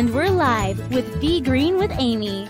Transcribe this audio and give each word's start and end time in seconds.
And 0.00 0.14
we're 0.14 0.30
live 0.30 0.94
with 0.94 1.20
Be 1.20 1.42
Green 1.42 1.76
with 1.76 1.92
Amy. 1.98 2.48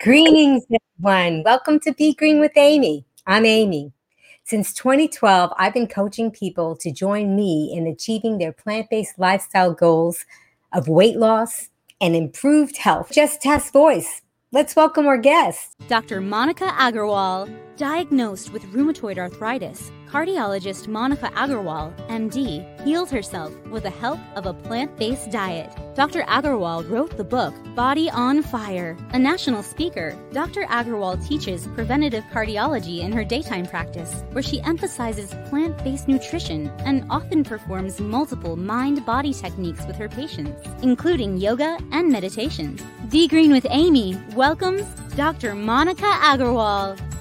Greetings, 0.00 0.64
everyone. 1.00 1.42
Welcome 1.42 1.80
to 1.80 1.94
Be 1.94 2.12
Green 2.12 2.40
with 2.40 2.52
Amy. 2.56 3.06
I'm 3.26 3.46
Amy. 3.46 3.94
Since 4.42 4.74
2012, 4.74 5.50
I've 5.56 5.72
been 5.72 5.86
coaching 5.86 6.30
people 6.30 6.76
to 6.76 6.92
join 6.92 7.34
me 7.34 7.72
in 7.74 7.86
achieving 7.86 8.36
their 8.36 8.52
plant 8.52 8.90
based 8.90 9.18
lifestyle 9.18 9.72
goals 9.72 10.26
of 10.74 10.86
weight 10.86 11.16
loss 11.16 11.70
and 12.02 12.14
improved 12.14 12.76
health. 12.76 13.10
Just 13.10 13.40
test 13.40 13.72
voice. 13.72 14.20
Let's 14.52 14.76
welcome 14.76 15.06
our 15.06 15.16
guest, 15.16 15.74
Dr. 15.88 16.20
Monica 16.20 16.66
Aggarwal, 16.66 17.50
diagnosed 17.78 18.52
with 18.52 18.62
rheumatoid 18.74 19.16
arthritis 19.16 19.90
cardiologist 20.14 20.86
Monica 20.86 21.28
Aggarwal, 21.34 21.92
MD, 22.06 22.62
healed 22.84 23.10
herself 23.10 23.52
with 23.66 23.82
the 23.82 23.90
help 23.90 24.20
of 24.36 24.46
a 24.46 24.54
plant 24.54 24.96
based 24.96 25.32
diet. 25.32 25.76
Dr. 25.96 26.22
Aggarwal 26.22 26.88
wrote 26.88 27.16
the 27.16 27.24
book 27.24 27.52
Body 27.74 28.08
on 28.10 28.40
Fire. 28.40 28.96
A 29.10 29.18
national 29.18 29.64
speaker, 29.64 30.16
Dr. 30.30 30.66
Aggarwal 30.66 31.26
teaches 31.26 31.66
preventative 31.74 32.22
cardiology 32.32 33.00
in 33.00 33.10
her 33.10 33.24
daytime 33.24 33.66
practice, 33.66 34.22
where 34.30 34.42
she 34.42 34.60
emphasizes 34.60 35.34
plant 35.48 35.82
based 35.82 36.06
nutrition 36.06 36.68
and 36.84 37.04
often 37.10 37.42
performs 37.42 38.00
multiple 38.00 38.54
mind 38.54 39.04
body 39.04 39.34
techniques 39.34 39.84
with 39.84 39.96
her 39.96 40.08
patients, 40.08 40.64
including 40.82 41.38
yoga 41.38 41.76
and 41.90 42.08
meditation. 42.08 42.78
Be 43.10 43.26
Green 43.26 43.50
with 43.50 43.66
Amy 43.68 44.16
welcomes 44.36 44.84
Dr. 45.16 45.56
Monica 45.56 46.12
Aggarwal. 46.22 47.13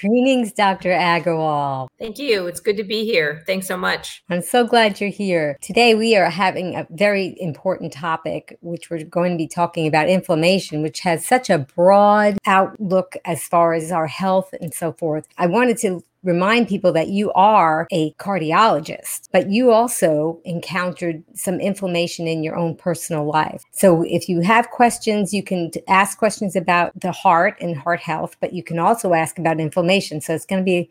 Greetings, 0.00 0.52
Dr. 0.52 0.90
Aggarwal. 0.90 1.88
Thank 1.98 2.18
you. 2.18 2.46
It's 2.46 2.60
good 2.60 2.76
to 2.76 2.84
be 2.84 3.04
here. 3.04 3.44
Thanks 3.46 3.68
so 3.68 3.76
much. 3.76 4.22
I'm 4.28 4.42
so 4.42 4.66
glad 4.66 5.00
you're 5.00 5.10
here. 5.10 5.56
Today, 5.60 5.94
we 5.94 6.16
are 6.16 6.30
having 6.30 6.74
a 6.74 6.86
very 6.90 7.36
important 7.40 7.92
topic, 7.92 8.58
which 8.60 8.90
we're 8.90 9.04
going 9.04 9.32
to 9.32 9.38
be 9.38 9.46
talking 9.46 9.86
about 9.86 10.08
inflammation, 10.08 10.82
which 10.82 11.00
has 11.00 11.24
such 11.24 11.48
a 11.48 11.58
broad 11.58 12.38
outlook 12.44 13.16
as 13.24 13.44
far 13.44 13.72
as 13.72 13.92
our 13.92 14.08
health 14.08 14.52
and 14.60 14.74
so 14.74 14.92
forth. 14.92 15.28
I 15.38 15.46
wanted 15.46 15.78
to 15.78 16.02
remind 16.24 16.66
people 16.68 16.92
that 16.92 17.08
you 17.08 17.32
are 17.34 17.86
a 17.92 18.12
cardiologist, 18.14 19.28
but 19.32 19.50
you 19.50 19.70
also 19.70 20.40
encountered 20.44 21.22
some 21.34 21.60
inflammation 21.60 22.26
in 22.26 22.42
your 22.42 22.56
own 22.56 22.74
personal 22.74 23.26
life. 23.26 23.62
So 23.72 24.02
if 24.02 24.28
you 24.28 24.40
have 24.40 24.70
questions, 24.70 25.32
you 25.32 25.42
can 25.42 25.70
ask 25.86 26.18
questions 26.18 26.56
about 26.56 26.98
the 26.98 27.12
heart 27.12 27.56
and 27.60 27.76
heart 27.76 28.00
health, 28.00 28.36
but 28.40 28.52
you 28.52 28.62
can 28.62 28.78
also 28.78 29.12
ask 29.12 29.38
about 29.38 29.60
inflammation. 29.60 30.20
So 30.20 30.34
it's 30.34 30.46
going 30.46 30.62
to 30.62 30.64
be 30.64 30.90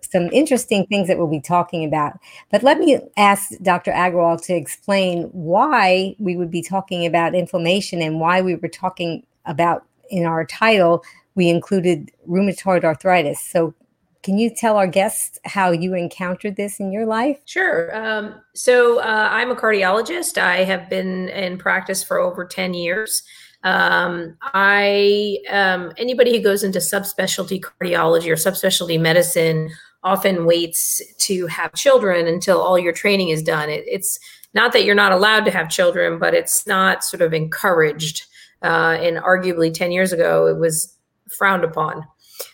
some 0.00 0.28
interesting 0.32 0.86
things 0.86 1.08
that 1.08 1.18
we'll 1.18 1.28
be 1.28 1.40
talking 1.40 1.84
about. 1.84 2.18
But 2.50 2.62
let 2.62 2.78
me 2.78 2.98
ask 3.16 3.52
Dr. 3.62 3.92
Aggarwal 3.92 4.44
to 4.46 4.54
explain 4.54 5.24
why 5.32 6.16
we 6.18 6.36
would 6.36 6.50
be 6.50 6.62
talking 6.62 7.06
about 7.06 7.34
inflammation 7.34 8.00
and 8.00 8.20
why 8.20 8.40
we 8.42 8.56
were 8.56 8.68
talking 8.68 9.24
about 9.44 9.84
in 10.10 10.24
our 10.26 10.44
title, 10.44 11.04
we 11.34 11.48
included 11.48 12.10
rheumatoid 12.28 12.84
arthritis. 12.84 13.40
So 13.40 13.74
can 14.22 14.38
you 14.38 14.50
tell 14.50 14.76
our 14.76 14.86
guests 14.86 15.38
how 15.44 15.72
you 15.72 15.94
encountered 15.94 16.56
this 16.56 16.78
in 16.78 16.92
your 16.92 17.06
life? 17.06 17.38
Sure. 17.44 17.94
Um, 17.96 18.40
so 18.54 19.00
uh, 19.00 19.28
I'm 19.30 19.50
a 19.50 19.56
cardiologist. 19.56 20.38
I 20.38 20.58
have 20.64 20.88
been 20.88 21.28
in 21.30 21.58
practice 21.58 22.04
for 22.04 22.18
over 22.18 22.44
10 22.44 22.74
years. 22.74 23.22
Um, 23.64 24.36
I 24.42 25.38
um, 25.50 25.92
anybody 25.96 26.36
who 26.36 26.42
goes 26.42 26.62
into 26.62 26.78
subspecialty 26.78 27.60
cardiology 27.60 28.28
or 28.28 28.36
subspecialty 28.36 29.00
medicine 29.00 29.70
often 30.04 30.46
waits 30.46 31.00
to 31.18 31.46
have 31.46 31.72
children 31.74 32.26
until 32.26 32.60
all 32.60 32.78
your 32.78 32.92
training 32.92 33.28
is 33.28 33.42
done. 33.42 33.68
It, 33.70 33.84
it's 33.86 34.18
not 34.54 34.72
that 34.72 34.84
you're 34.84 34.94
not 34.94 35.12
allowed 35.12 35.44
to 35.44 35.50
have 35.50 35.68
children, 35.68 36.18
but 36.18 36.34
it's 36.34 36.66
not 36.66 37.04
sort 37.04 37.22
of 37.22 37.32
encouraged. 37.32 38.26
Uh, 38.62 38.96
and 39.00 39.16
arguably 39.16 39.72
10 39.72 39.90
years 39.90 40.12
ago, 40.12 40.46
it 40.46 40.56
was 40.56 40.96
frowned 41.28 41.64
upon. 41.64 42.04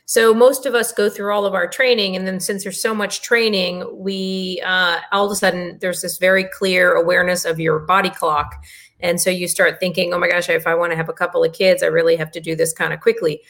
So 0.06 0.32
most 0.32 0.66
of 0.66 0.74
us 0.74 0.92
go 0.92 1.10
through 1.10 1.32
all 1.32 1.44
of 1.44 1.54
our 1.54 1.68
training, 1.68 2.16
and 2.16 2.26
then 2.26 2.40
since 2.40 2.62
there's 2.62 2.80
so 2.80 2.94
much 2.94 3.22
training, 3.22 3.84
we 3.92 4.62
uh, 4.64 4.98
all 5.12 5.26
of 5.26 5.32
a 5.32 5.36
sudden 5.36 5.78
there's 5.80 6.02
this 6.02 6.18
very 6.18 6.44
clear 6.44 6.94
awareness 6.94 7.44
of 7.44 7.60
your 7.60 7.80
body 7.80 8.10
clock, 8.10 8.64
and 9.00 9.20
so 9.20 9.30
you 9.30 9.46
start 9.48 9.80
thinking, 9.80 10.14
oh 10.14 10.18
my 10.18 10.28
gosh, 10.28 10.48
if 10.48 10.66
I 10.66 10.74
want 10.74 10.92
to 10.92 10.96
have 10.96 11.08
a 11.08 11.12
couple 11.12 11.44
of 11.44 11.52
kids, 11.52 11.82
I 11.82 11.86
really 11.86 12.16
have 12.16 12.30
to 12.32 12.40
do 12.40 12.56
this 12.56 12.72
kind 12.72 12.92
of 12.92 13.00
quickly. 13.00 13.42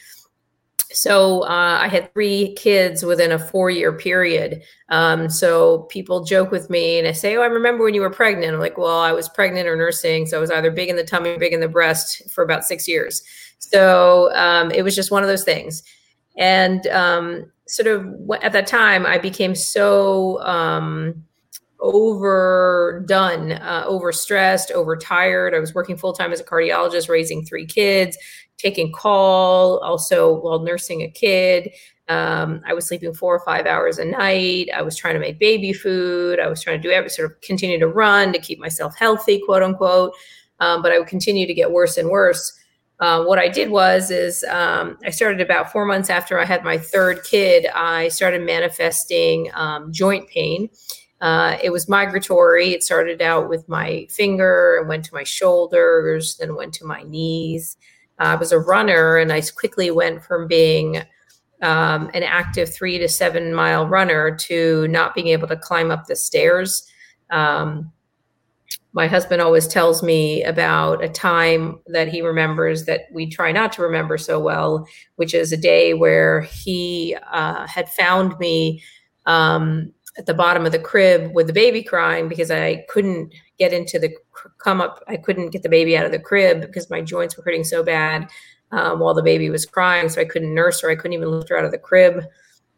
So 0.91 1.43
uh, 1.43 1.77
I 1.81 1.87
had 1.87 2.11
three 2.13 2.55
kids 2.55 3.03
within 3.03 3.31
a 3.31 3.37
four-year 3.37 3.93
period. 3.93 4.63
Um, 4.89 5.29
so 5.29 5.83
people 5.83 6.23
joke 6.23 6.49
with 6.49 6.69
me, 6.69 6.97
and 6.97 7.07
I 7.07 7.11
say, 7.11 7.35
"Oh, 7.35 7.41
I 7.41 7.45
remember 7.45 7.83
when 7.83 7.93
you 7.93 8.01
were 8.01 8.09
pregnant." 8.09 8.53
I'm 8.53 8.59
like, 8.59 8.77
"Well, 8.77 8.99
I 8.99 9.11
was 9.11 9.29
pregnant 9.29 9.67
or 9.67 9.75
nursing, 9.75 10.25
so 10.25 10.37
I 10.37 10.41
was 10.41 10.51
either 10.51 10.71
big 10.71 10.89
in 10.89 10.95
the 10.95 11.03
tummy, 11.03 11.29
or 11.29 11.37
big 11.37 11.53
in 11.53 11.59
the 11.59 11.67
breast 11.67 12.29
for 12.31 12.43
about 12.43 12.63
six 12.63 12.87
years." 12.87 13.23
So 13.59 14.33
um, 14.35 14.71
it 14.71 14.83
was 14.83 14.95
just 14.95 15.11
one 15.11 15.21
of 15.21 15.29
those 15.29 15.43
things 15.43 15.83
and 16.37 16.87
um, 16.87 17.51
sort 17.67 17.87
of 17.87 18.05
at 18.41 18.51
that 18.53 18.67
time 18.67 19.05
i 19.05 19.17
became 19.17 19.55
so 19.55 20.41
um, 20.41 21.23
overdone 21.81 23.53
uh, 23.53 23.85
overstressed 23.87 24.71
overtired. 24.71 25.53
I 25.55 25.59
was 25.59 25.73
working 25.73 25.97
full-time 25.97 26.33
as 26.33 26.39
a 26.39 26.43
cardiologist 26.43 27.09
raising 27.09 27.45
three 27.45 27.65
kids 27.65 28.17
taking 28.57 28.91
call 28.91 29.79
also 29.79 30.39
while 30.41 30.59
nursing 30.59 31.01
a 31.01 31.09
kid. 31.09 31.71
Um, 32.09 32.61
i 32.65 32.73
was 32.73 32.87
sleeping 32.87 33.13
four 33.13 33.35
or 33.35 33.45
five 33.45 33.65
hours 33.65 33.99
a 33.99 34.05
night. 34.05 34.69
I 34.75 34.81
was 34.81 34.97
trying 34.97 35.13
to 35.13 35.19
make 35.19 35.39
baby 35.39 35.73
food. 35.73 36.39
I 36.39 36.47
was 36.47 36.61
trying 36.61 36.81
to 36.81 36.87
do 36.87 36.93
every 36.93 37.09
sort 37.09 37.31
of 37.31 37.39
continue 37.41 37.79
to 37.79 37.87
run 37.87 38.33
to 38.33 38.39
keep 38.39 38.59
myself 38.59 38.97
healthy 38.97 39.41
quote 39.45 39.63
unquote. 39.63 40.13
Um, 40.59 40.81
but 40.81 40.91
i 40.91 40.99
would 40.99 41.07
continue 41.07 41.47
to 41.47 41.53
get 41.53 41.71
worse 41.71 41.97
and 41.97 42.09
worse 42.09 42.58
uh, 42.99 43.23
what 43.23 43.39
I 43.39 43.47
did 43.47 43.69
was 43.69 44.11
is 44.11 44.43
um, 44.43 44.97
I 45.05 45.09
started 45.09 45.39
about 45.39 45.71
four 45.71 45.85
months 45.85 46.09
after 46.09 46.39
I 46.39 46.45
had 46.45 46.63
my 46.63 46.77
third 46.77 47.23
kid. 47.23 47.67
I 47.73 48.09
started 48.09 48.41
manifesting 48.41 49.49
um, 49.53 49.93
joint 49.93 50.27
pain. 50.27 50.69
Uh, 51.21 51.57
it 51.63 51.69
was 51.69 51.87
migratory. 51.87 52.73
It 52.73 52.83
started 52.83 53.21
out 53.21 53.49
with 53.49 53.67
my 53.69 54.07
finger 54.09 54.77
and 54.79 54.89
went 54.89 55.05
to 55.05 55.13
my 55.13 55.23
shoulders, 55.23 56.37
then 56.37 56.55
went 56.55 56.73
to 56.75 56.85
my 56.85 57.03
knees. 57.03 57.77
Uh, 58.19 58.23
I 58.23 58.35
was 58.35 58.51
a 58.51 58.59
runner, 58.59 59.17
and 59.17 59.31
I 59.31 59.41
quickly 59.41 59.91
went 59.91 60.23
from 60.23 60.47
being 60.47 60.97
um, 61.61 62.09
an 62.13 62.23
active 62.23 62.73
three 62.73 62.97
to 62.99 63.07
seven 63.07 63.53
mile 63.53 63.87
runner 63.87 64.35
to 64.35 64.87
not 64.89 65.13
being 65.13 65.27
able 65.27 65.47
to 65.47 65.57
climb 65.57 65.91
up 65.91 66.07
the 66.07 66.15
stairs. 66.15 66.85
Um, 67.29 67.91
my 68.93 69.07
husband 69.07 69.41
always 69.41 69.67
tells 69.67 70.01
me 70.01 70.43
about 70.43 71.03
a 71.03 71.09
time 71.09 71.79
that 71.87 72.07
he 72.07 72.21
remembers 72.21 72.85
that 72.85 73.01
we 73.13 73.29
try 73.29 73.51
not 73.51 73.71
to 73.73 73.83
remember 73.83 74.17
so 74.17 74.39
well, 74.39 74.87
which 75.17 75.33
is 75.33 75.51
a 75.51 75.57
day 75.57 75.93
where 75.93 76.41
he 76.41 77.15
uh, 77.31 77.67
had 77.67 77.87
found 77.89 78.37
me 78.39 78.81
um, 79.27 79.93
at 80.17 80.25
the 80.25 80.33
bottom 80.33 80.65
of 80.65 80.71
the 80.71 80.79
crib 80.79 81.33
with 81.35 81.45
the 81.45 81.53
baby 81.53 81.83
crying 81.83 82.27
because 82.27 82.49
I 82.49 82.83
couldn't 82.89 83.33
get 83.59 83.73
into 83.73 83.99
the 83.99 84.11
come 84.57 84.81
up. 84.81 85.03
I 85.07 85.17
couldn't 85.17 85.51
get 85.51 85.61
the 85.61 85.69
baby 85.69 85.95
out 85.95 86.05
of 86.05 86.11
the 86.11 86.19
crib 86.19 86.61
because 86.61 86.89
my 86.89 87.01
joints 87.01 87.37
were 87.37 87.43
hurting 87.43 87.63
so 87.63 87.83
bad 87.83 88.27
um, 88.71 88.99
while 88.99 89.13
the 89.13 89.21
baby 89.21 89.51
was 89.51 89.67
crying. 89.67 90.09
So 90.09 90.19
I 90.19 90.25
couldn't 90.25 90.53
nurse 90.53 90.81
her. 90.81 90.89
I 90.89 90.95
couldn't 90.95 91.13
even 91.13 91.29
lift 91.29 91.49
her 91.49 91.57
out 91.57 91.65
of 91.65 91.71
the 91.71 91.77
crib. 91.77 92.23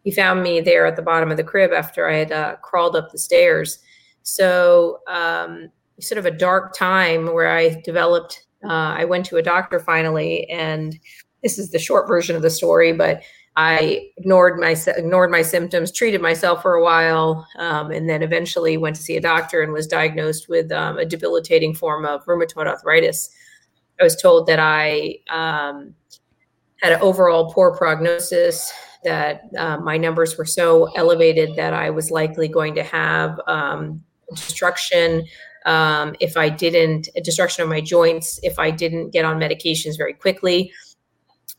He 0.04 0.12
found 0.12 0.44
me 0.44 0.60
there 0.60 0.86
at 0.86 0.98
the 0.98 1.02
bottom 1.02 1.32
of 1.32 1.38
the 1.38 1.44
crib 1.44 1.72
after 1.72 2.10
I 2.10 2.18
had 2.18 2.32
uh, 2.32 2.56
crawled 2.58 2.96
up 2.98 3.12
the 3.12 3.18
stairs. 3.18 3.80
So 4.24 5.00
um, 5.08 5.70
sort 6.02 6.18
of 6.18 6.26
a 6.26 6.32
dark 6.32 6.76
time 6.76 7.34
where 7.34 7.52
I 7.52 7.82
developed. 7.84 8.46
Uh, 8.64 8.94
I 8.98 9.06
went 9.06 9.26
to 9.28 9.38
a 9.38 9.42
doctor 9.42 9.80
finally, 9.80 10.50
and 10.50 10.98
this 11.42 11.58
is 11.58 11.72
the 11.72 11.80
short 11.80 12.08
version 12.08 12.36
of 12.36 12.42
the 12.42 12.50
story, 12.50 12.94
but 12.94 13.22
I 13.56 14.10
ignored 14.18 14.60
my 14.60 14.76
ignored 14.96 15.30
my 15.30 15.42
symptoms, 15.42 15.92
treated 15.92 16.22
myself 16.22 16.62
for 16.62 16.76
a 16.76 16.84
while, 16.84 17.46
um, 17.58 17.92
and 17.92 18.10
then 18.10 18.24
eventually 18.24 18.78
went 18.78 18.96
to 18.96 19.02
see 19.02 19.18
a 19.18 19.22
doctor 19.22 19.62
and 19.62 19.74
was 19.74 19.88
diagnosed 19.88 20.48
with 20.48 20.72
um, 20.72 20.98
a 20.98 21.06
debilitating 21.06 21.74
form 21.74 22.06
of 22.06 22.24
rheumatoid 22.26 22.68
arthritis. 22.68 23.30
I 24.00 24.04
was 24.04 24.16
told 24.16 24.48
that 24.48 24.60
I 24.60 25.18
um, 25.30 25.94
had 26.82 26.94
an 26.94 27.02
overall 27.02 27.52
poor 27.52 27.76
prognosis, 27.76 28.72
that 29.04 29.42
uh, 29.58 29.78
my 29.78 29.98
numbers 29.98 30.38
were 30.38 30.46
so 30.46 30.86
elevated 30.96 31.56
that 31.56 31.74
I 31.74 31.90
was 31.90 32.10
likely 32.10 32.48
going 32.48 32.76
to 32.76 32.84
have 32.84 33.40
um, 33.48 34.02
destruction 34.36 35.26
um, 35.66 36.16
if 36.20 36.38
I 36.38 36.50
didn't, 36.50 37.10
destruction 37.24 37.64
of 37.64 37.70
my 37.70 37.82
joints, 37.82 38.40
if 38.44 38.58
I 38.58 38.72
didn't 38.72 39.12
get 39.12 39.26
on 39.26 39.40
medications 39.40 39.98
very 39.98 40.14
quickly. 40.14 40.72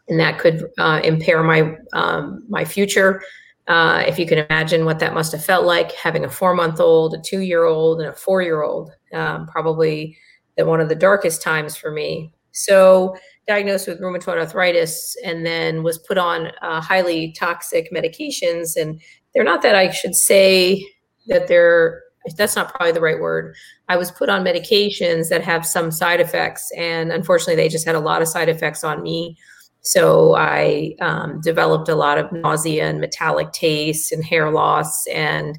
And 0.09 0.19
that 0.19 0.39
could 0.39 0.69
uh, 0.79 1.01
impair 1.05 1.43
my 1.43 1.77
um, 1.93 2.45
my 2.49 2.65
future. 2.65 3.23
Uh, 3.69 4.03
if 4.07 4.19
you 4.19 4.27
can 4.27 4.39
imagine 4.39 4.85
what 4.85 4.99
that 4.99 5.15
must 5.15 5.31
have 5.31 5.45
felt 5.45 5.65
like 5.65 5.93
having 5.93 6.25
a 6.25 6.29
four 6.29 6.55
month 6.55 6.81
old, 6.81 7.15
a 7.15 7.21
two 7.21 7.41
year 7.41 7.65
old, 7.65 8.01
and 8.01 8.11
a 8.11 8.13
four 8.13 8.43
year 8.43 8.63
old, 8.63 8.91
um, 9.15 9.47
probably 9.47 10.17
the, 10.57 10.67
one 10.67 10.81
of 10.81 10.89
the 10.89 10.95
darkest 10.95 11.43
times 11.43 11.77
for 11.77 11.91
me. 11.93 12.33
So, 12.51 13.17
diagnosed 13.47 13.89
with 13.89 14.01
rheumatoid 14.01 14.39
arthritis 14.39 15.17
and 15.25 15.47
then 15.47 15.83
was 15.83 15.99
put 15.99 16.19
on 16.19 16.53
uh, 16.63 16.81
highly 16.81 17.33
toxic 17.33 17.91
medications. 17.93 18.77
And 18.77 19.01
they're 19.35 19.45
not 19.45 19.63
that 19.63 19.75
I 19.75 19.91
should 19.91 20.15
say 20.15 20.85
that 21.29 21.49
they're 21.49 22.02
that's 22.37 22.57
not 22.57 22.73
probably 22.73 22.93
the 22.93 23.01
right 23.01 23.21
word. 23.21 23.55
I 23.89 23.97
was 23.97 24.11
put 24.11 24.29
on 24.29 24.45
medications 24.45 25.29
that 25.29 25.43
have 25.43 25.67
some 25.67 25.91
side 25.91 26.21
effects, 26.21 26.71
and 26.77 27.13
unfortunately, 27.13 27.57
they 27.57 27.69
just 27.69 27.87
had 27.87 27.95
a 27.95 28.01
lot 28.01 28.23
of 28.23 28.29
side 28.29 28.49
effects 28.49 28.85
on 28.85 29.03
me. 29.03 29.37
So 29.81 30.37
I 30.37 30.95
um, 31.01 31.41
developed 31.41 31.89
a 31.89 31.97
lot 31.97 32.19
of 32.19 32.31
nausea 32.31 32.89
and 32.89 33.01
metallic 33.01 33.53
taste 33.53 34.13
and 34.13 34.25
hair 34.25 34.51
loss, 34.51 35.07
and 35.09 35.59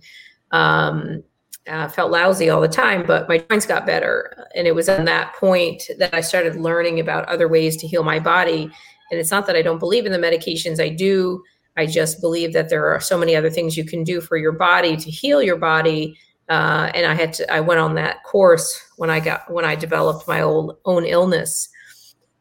um, 0.51 1.23
uh, 1.67 1.87
felt 1.89 2.11
lousy 2.11 2.49
all 2.49 2.61
the 2.61 2.67
time. 2.67 3.05
But 3.05 3.27
my 3.27 3.39
joints 3.39 3.65
got 3.65 3.85
better, 3.85 4.47
and 4.55 4.65
it 4.67 4.75
was 4.75 4.87
at 4.87 5.05
that 5.05 5.35
point 5.35 5.83
that 5.97 6.13
I 6.13 6.21
started 6.21 6.55
learning 6.55 6.99
about 6.99 7.27
other 7.27 7.47
ways 7.47 7.75
to 7.77 7.87
heal 7.87 8.03
my 8.03 8.19
body. 8.19 8.69
And 9.11 9.19
it's 9.19 9.31
not 9.31 9.45
that 9.47 9.55
I 9.55 9.61
don't 9.61 9.79
believe 9.79 10.05
in 10.05 10.11
the 10.11 10.17
medications; 10.17 10.81
I 10.81 10.89
do. 10.89 11.43
I 11.75 11.85
just 11.85 12.21
believe 12.21 12.53
that 12.53 12.69
there 12.69 12.93
are 12.93 12.99
so 12.99 13.17
many 13.17 13.35
other 13.35 13.49
things 13.49 13.75
you 13.75 13.83
can 13.83 14.03
do 14.03 14.21
for 14.21 14.37
your 14.37 14.51
body 14.51 14.95
to 14.95 15.09
heal 15.09 15.41
your 15.41 15.57
body. 15.57 16.17
Uh, 16.49 16.91
and 16.93 17.05
I 17.05 17.13
had 17.13 17.33
to, 17.33 17.53
I 17.53 17.61
went 17.61 17.79
on 17.79 17.95
that 17.95 18.23
course 18.23 18.79
when 18.97 19.09
I 19.09 19.19
got, 19.19 19.51
when 19.51 19.65
I 19.65 19.75
developed 19.75 20.27
my 20.27 20.41
old, 20.41 20.77
own 20.85 21.05
illness. 21.05 21.69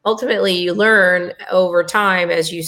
Ultimately, 0.04 0.54
you 0.54 0.75
learn 0.75 1.32
over 1.50 1.84
time 1.84 2.31
as 2.31 2.52
you, 2.52 2.64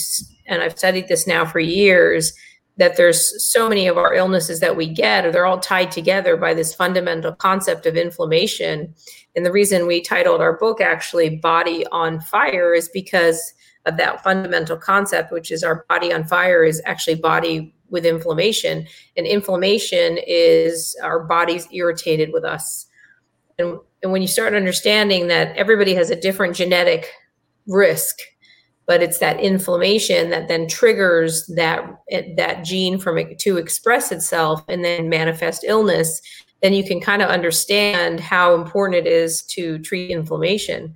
and 0.46 0.62
I've 0.62 0.78
studied 0.78 1.08
this 1.08 1.26
now 1.26 1.44
for 1.44 1.58
years, 1.58 2.32
that 2.76 2.96
there's 2.96 3.44
so 3.52 3.68
many 3.68 3.86
of 3.86 3.96
our 3.96 4.14
illnesses 4.14 4.60
that 4.60 4.76
we 4.76 4.88
get, 4.88 5.24
or 5.24 5.32
they're 5.32 5.46
all 5.46 5.60
tied 5.60 5.90
together 5.92 6.36
by 6.36 6.54
this 6.54 6.74
fundamental 6.74 7.32
concept 7.32 7.86
of 7.86 7.96
inflammation. 7.96 8.92
And 9.36 9.46
the 9.46 9.52
reason 9.52 9.86
we 9.86 10.00
titled 10.00 10.40
our 10.40 10.56
book 10.56 10.80
actually 10.80 11.36
Body 11.36 11.86
on 11.92 12.20
Fire 12.20 12.74
is 12.74 12.88
because 12.88 13.52
of 13.86 13.96
that 13.96 14.22
fundamental 14.22 14.76
concept, 14.76 15.30
which 15.30 15.50
is 15.50 15.62
our 15.62 15.84
body 15.88 16.12
on 16.12 16.24
fire 16.24 16.64
is 16.64 16.80
actually 16.86 17.16
body 17.16 17.74
with 17.94 18.04
inflammation. 18.04 18.86
And 19.16 19.26
inflammation 19.26 20.18
is 20.26 20.94
our 21.02 21.20
body's 21.20 21.66
irritated 21.72 22.32
with 22.32 22.44
us. 22.44 22.86
And, 23.58 23.78
and 24.02 24.12
when 24.12 24.20
you 24.20 24.28
start 24.28 24.52
understanding 24.52 25.28
that 25.28 25.56
everybody 25.56 25.94
has 25.94 26.10
a 26.10 26.20
different 26.20 26.56
genetic 26.56 27.10
risk, 27.68 28.18
but 28.86 29.02
it's 29.02 29.20
that 29.20 29.40
inflammation 29.40 30.28
that 30.28 30.48
then 30.48 30.68
triggers 30.68 31.46
that 31.46 31.88
that 32.36 32.64
gene 32.64 32.98
from 32.98 33.16
it 33.16 33.38
to 33.38 33.56
express 33.56 34.12
itself 34.12 34.62
and 34.68 34.84
then 34.84 35.08
manifest 35.08 35.64
illness, 35.66 36.20
then 36.60 36.74
you 36.74 36.84
can 36.84 37.00
kind 37.00 37.22
of 37.22 37.30
understand 37.30 38.20
how 38.20 38.54
important 38.54 39.06
it 39.06 39.10
is 39.10 39.42
to 39.44 39.78
treat 39.78 40.10
inflammation 40.10 40.94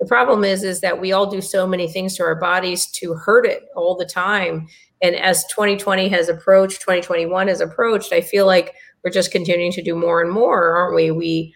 the 0.00 0.06
problem 0.06 0.44
is 0.44 0.62
is 0.62 0.80
that 0.80 1.00
we 1.00 1.12
all 1.12 1.30
do 1.30 1.40
so 1.40 1.66
many 1.66 1.88
things 1.88 2.16
to 2.16 2.22
our 2.22 2.34
bodies 2.34 2.86
to 2.92 3.14
hurt 3.14 3.46
it 3.46 3.64
all 3.74 3.96
the 3.96 4.04
time 4.04 4.68
and 5.04 5.14
as 5.16 5.44
2020 5.46 6.08
has 6.08 6.28
approached 6.28 6.80
2021 6.80 7.48
has 7.48 7.60
approached 7.60 8.12
i 8.12 8.20
feel 8.20 8.46
like 8.46 8.74
we're 9.04 9.10
just 9.10 9.30
continuing 9.30 9.70
to 9.70 9.82
do 9.82 9.94
more 9.94 10.22
and 10.22 10.32
more 10.32 10.70
aren't 10.70 10.96
we? 10.96 11.10
We 11.10 11.54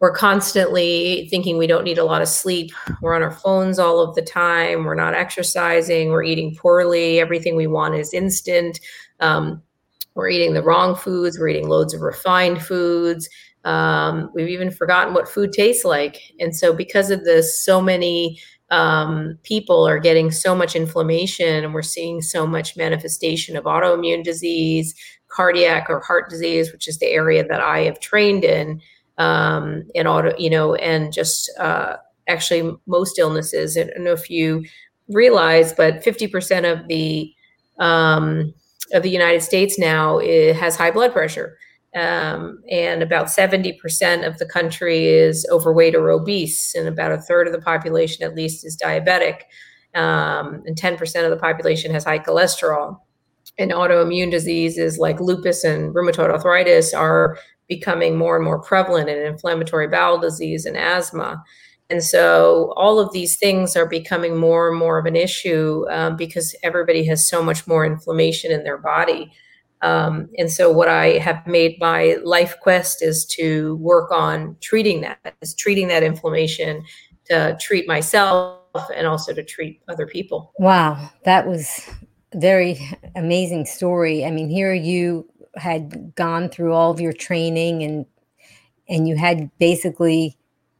we're 0.00 0.12
constantly 0.12 1.26
thinking 1.28 1.58
we 1.58 1.66
don't 1.66 1.82
need 1.82 1.98
a 1.98 2.04
lot 2.04 2.22
of 2.22 2.28
sleep. 2.28 2.70
We're 3.02 3.16
on 3.16 3.22
our 3.22 3.32
phones 3.32 3.80
all 3.80 3.98
of 3.98 4.14
the 4.14 4.22
time. 4.22 4.84
We're 4.84 4.94
not 4.94 5.14
exercising. 5.14 6.10
We're 6.10 6.22
eating 6.22 6.54
poorly. 6.54 7.18
Everything 7.18 7.56
we 7.56 7.66
want 7.66 7.96
is 7.96 8.14
instant. 8.14 8.78
Um, 9.18 9.60
we're 10.14 10.28
eating 10.28 10.54
the 10.54 10.62
wrong 10.62 10.94
foods. 10.94 11.36
We're 11.36 11.48
eating 11.48 11.68
loads 11.68 11.94
of 11.94 12.02
refined 12.02 12.62
foods. 12.62 13.28
Um, 13.64 14.30
we've 14.34 14.48
even 14.48 14.70
forgotten 14.70 15.14
what 15.14 15.28
food 15.28 15.52
tastes 15.52 15.84
like. 15.84 16.22
And 16.38 16.54
so, 16.54 16.72
because 16.72 17.10
of 17.10 17.24
this, 17.24 17.64
so 17.64 17.80
many 17.80 18.40
um, 18.70 19.38
people 19.42 19.86
are 19.86 19.98
getting 19.98 20.30
so 20.30 20.54
much 20.54 20.76
inflammation, 20.76 21.64
and 21.64 21.72
we're 21.72 21.82
seeing 21.82 22.20
so 22.20 22.46
much 22.46 22.76
manifestation 22.76 23.56
of 23.56 23.64
autoimmune 23.64 24.22
disease, 24.22 24.94
cardiac 25.28 25.86
or 25.88 26.00
heart 26.00 26.28
disease, 26.28 26.72
which 26.72 26.88
is 26.88 26.98
the 26.98 27.06
area 27.06 27.46
that 27.46 27.60
I 27.60 27.80
have 27.80 28.00
trained 28.00 28.44
in, 28.44 28.80
um, 29.16 29.84
and 29.94 30.06
auto, 30.06 30.36
you 30.38 30.50
know, 30.50 30.74
and 30.74 31.12
just 31.12 31.50
uh, 31.58 31.96
actually 32.28 32.76
most 32.86 33.18
illnesses. 33.18 33.76
I 33.76 33.84
don't 33.84 34.04
know 34.04 34.12
if 34.12 34.28
you 34.28 34.64
realize, 35.08 35.72
but 35.72 36.04
50% 36.04 36.70
of 36.70 36.88
the 36.88 37.32
um, 37.78 38.52
of 38.92 39.02
the 39.02 39.10
United 39.10 39.42
States 39.42 39.78
now 39.78 40.18
has 40.18 40.76
high 40.76 40.90
blood 40.90 41.12
pressure 41.12 41.56
um, 41.94 42.62
and 42.70 43.02
about 43.02 43.26
70% 43.26 44.26
of 44.26 44.38
the 44.38 44.46
country 44.46 45.06
is 45.06 45.46
overweight 45.50 45.94
or 45.94 46.10
obese, 46.10 46.74
and 46.74 46.86
about 46.86 47.12
a 47.12 47.18
third 47.18 47.46
of 47.46 47.52
the 47.52 47.60
population, 47.60 48.24
at 48.24 48.34
least, 48.34 48.66
is 48.66 48.76
diabetic, 48.76 49.42
um, 49.94 50.62
and 50.66 50.76
10% 50.76 51.24
of 51.24 51.30
the 51.30 51.36
population 51.36 51.92
has 51.92 52.04
high 52.04 52.18
cholesterol. 52.18 52.98
And 53.58 53.72
autoimmune 53.72 54.30
diseases 54.30 54.98
like 54.98 55.18
lupus 55.18 55.64
and 55.64 55.94
rheumatoid 55.94 56.30
arthritis 56.30 56.94
are 56.94 57.38
becoming 57.68 58.16
more 58.16 58.36
and 58.36 58.44
more 58.44 58.60
prevalent, 58.60 59.08
and 59.08 59.20
inflammatory 59.22 59.88
bowel 59.88 60.18
disease 60.18 60.66
and 60.66 60.76
asthma. 60.76 61.42
And 61.90 62.04
so 62.04 62.74
all 62.76 62.98
of 62.98 63.12
these 63.12 63.38
things 63.38 63.74
are 63.74 63.86
becoming 63.86 64.36
more 64.36 64.68
and 64.68 64.78
more 64.78 64.98
of 64.98 65.06
an 65.06 65.16
issue 65.16 65.86
um, 65.90 66.16
because 66.16 66.54
everybody 66.62 67.04
has 67.06 67.28
so 67.28 67.42
much 67.42 67.66
more 67.66 67.84
inflammation 67.84 68.52
in 68.52 68.62
their 68.62 68.76
body. 68.76 69.32
Um, 69.82 70.28
and 70.38 70.50
so 70.50 70.72
what 70.72 70.88
I 70.88 71.18
have 71.18 71.46
made 71.46 71.76
my 71.78 72.16
life 72.24 72.56
quest 72.60 73.02
is 73.02 73.24
to 73.26 73.76
work 73.76 74.10
on 74.10 74.56
treating 74.60 75.02
that, 75.02 75.34
is 75.40 75.54
treating 75.54 75.88
that 75.88 76.02
inflammation, 76.02 76.84
to 77.26 77.56
treat 77.60 77.86
myself 77.86 78.60
and 78.94 79.06
also 79.06 79.32
to 79.32 79.42
treat 79.42 79.80
other 79.88 80.06
people. 80.06 80.52
Wow, 80.58 81.10
that 81.24 81.46
was 81.46 81.88
very 82.34 82.78
amazing 83.16 83.66
story. 83.66 84.24
I 84.24 84.30
mean, 84.30 84.48
here 84.48 84.74
you 84.74 85.28
had 85.56 86.14
gone 86.14 86.48
through 86.48 86.72
all 86.72 86.90
of 86.90 87.00
your 87.00 87.12
training 87.12 87.82
and 87.82 88.06
and 88.88 89.06
you 89.06 89.16
had 89.16 89.50
basically 89.58 90.36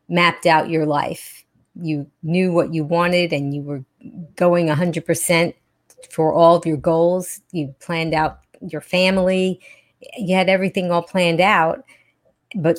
mapped 0.09 0.47
out 0.47 0.71
your 0.71 0.87
life. 0.87 1.45
You 1.75 2.11
knew 2.23 2.53
what 2.53 2.73
you 2.73 2.85
wanted 2.85 3.35
and 3.35 3.55
you 3.55 3.63
were 3.63 3.85
going 4.35 4.69
100% 4.69 5.55
for 6.11 6.33
all 6.33 6.57
of 6.57 6.65
your 6.65 6.79
goals. 6.79 7.43
You 7.53 7.75
planned 7.81 8.15
out 8.15 8.41
your 8.67 8.81
family. 8.81 9.61
You 10.17 10.35
had 10.35 10.49
everything 10.49 10.91
all 10.91 11.03
planned 11.03 11.41
out. 11.41 11.85
But 12.55 12.79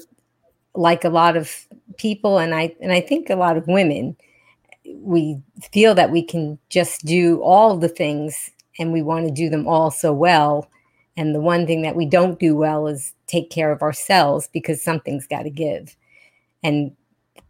like 0.75 1.03
a 1.03 1.09
lot 1.09 1.37
of 1.37 1.67
people, 1.97 2.37
and 2.37 2.55
I 2.55 2.75
and 2.81 2.91
I 2.91 3.01
think 3.01 3.29
a 3.29 3.35
lot 3.35 3.57
of 3.57 3.67
women, 3.67 4.15
we 4.95 5.39
feel 5.71 5.93
that 5.95 6.11
we 6.11 6.23
can 6.23 6.57
just 6.69 7.05
do 7.05 7.41
all 7.41 7.77
the 7.77 7.89
things 7.89 8.49
and 8.79 8.93
we 8.93 9.01
want 9.01 9.27
to 9.27 9.33
do 9.33 9.49
them 9.49 9.67
all 9.67 9.91
so 9.91 10.13
well. 10.13 10.69
And 11.17 11.35
the 11.35 11.41
one 11.41 11.67
thing 11.67 11.81
that 11.81 11.97
we 11.97 12.05
don't 12.05 12.39
do 12.39 12.55
well 12.55 12.87
is 12.87 13.13
take 13.27 13.49
care 13.49 13.71
of 13.71 13.81
ourselves 13.81 14.49
because 14.53 14.81
something's 14.81 15.27
got 15.27 15.43
to 15.43 15.49
give. 15.49 15.95
And 16.63 16.95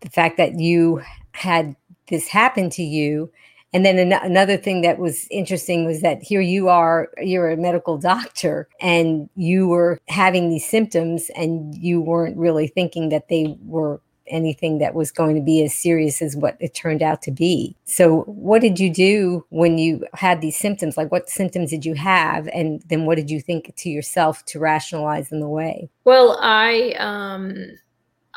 the 0.01 0.09
fact 0.09 0.37
that 0.37 0.59
you 0.59 1.01
had 1.33 1.75
this 2.09 2.27
happen 2.27 2.69
to 2.71 2.83
you 2.83 3.31
and 3.73 3.85
then 3.85 3.99
an- 3.99 4.13
another 4.13 4.57
thing 4.57 4.81
that 4.81 4.99
was 4.99 5.27
interesting 5.29 5.85
was 5.85 6.01
that 6.01 6.21
here 6.23 6.41
you 6.41 6.69
are, 6.69 7.09
you're 7.21 7.51
a 7.51 7.57
medical 7.57 7.97
doctor, 7.97 8.67
and 8.81 9.29
you 9.35 9.67
were 9.67 9.99
having 10.07 10.49
these 10.49 10.67
symptoms, 10.67 11.29
and 11.35 11.75
you 11.75 12.01
weren't 12.01 12.37
really 12.37 12.67
thinking 12.67 13.09
that 13.09 13.29
they 13.29 13.57
were 13.63 14.01
anything 14.29 14.77
that 14.77 14.93
was 14.93 15.11
going 15.11 15.35
to 15.35 15.41
be 15.41 15.63
as 15.63 15.73
serious 15.73 16.21
as 16.21 16.35
what 16.35 16.55
it 16.59 16.73
turned 16.73 17.01
out 17.01 17.21
to 17.23 17.31
be. 17.31 17.75
So, 17.85 18.21
what 18.21 18.61
did 18.61 18.79
you 18.79 18.91
do 18.91 19.45
when 19.49 19.77
you 19.77 20.05
had 20.13 20.41
these 20.41 20.57
symptoms? 20.57 20.97
Like, 20.97 21.11
what 21.11 21.29
symptoms 21.29 21.71
did 21.71 21.85
you 21.85 21.95
have? 21.95 22.47
And 22.49 22.81
then, 22.87 23.05
what 23.05 23.15
did 23.15 23.29
you 23.29 23.41
think 23.41 23.73
to 23.75 23.89
yourself 23.89 24.45
to 24.45 24.59
rationalize 24.59 25.29
them 25.29 25.41
away? 25.41 25.89
Well, 26.05 26.37
I, 26.41 26.91
um, 26.99 27.77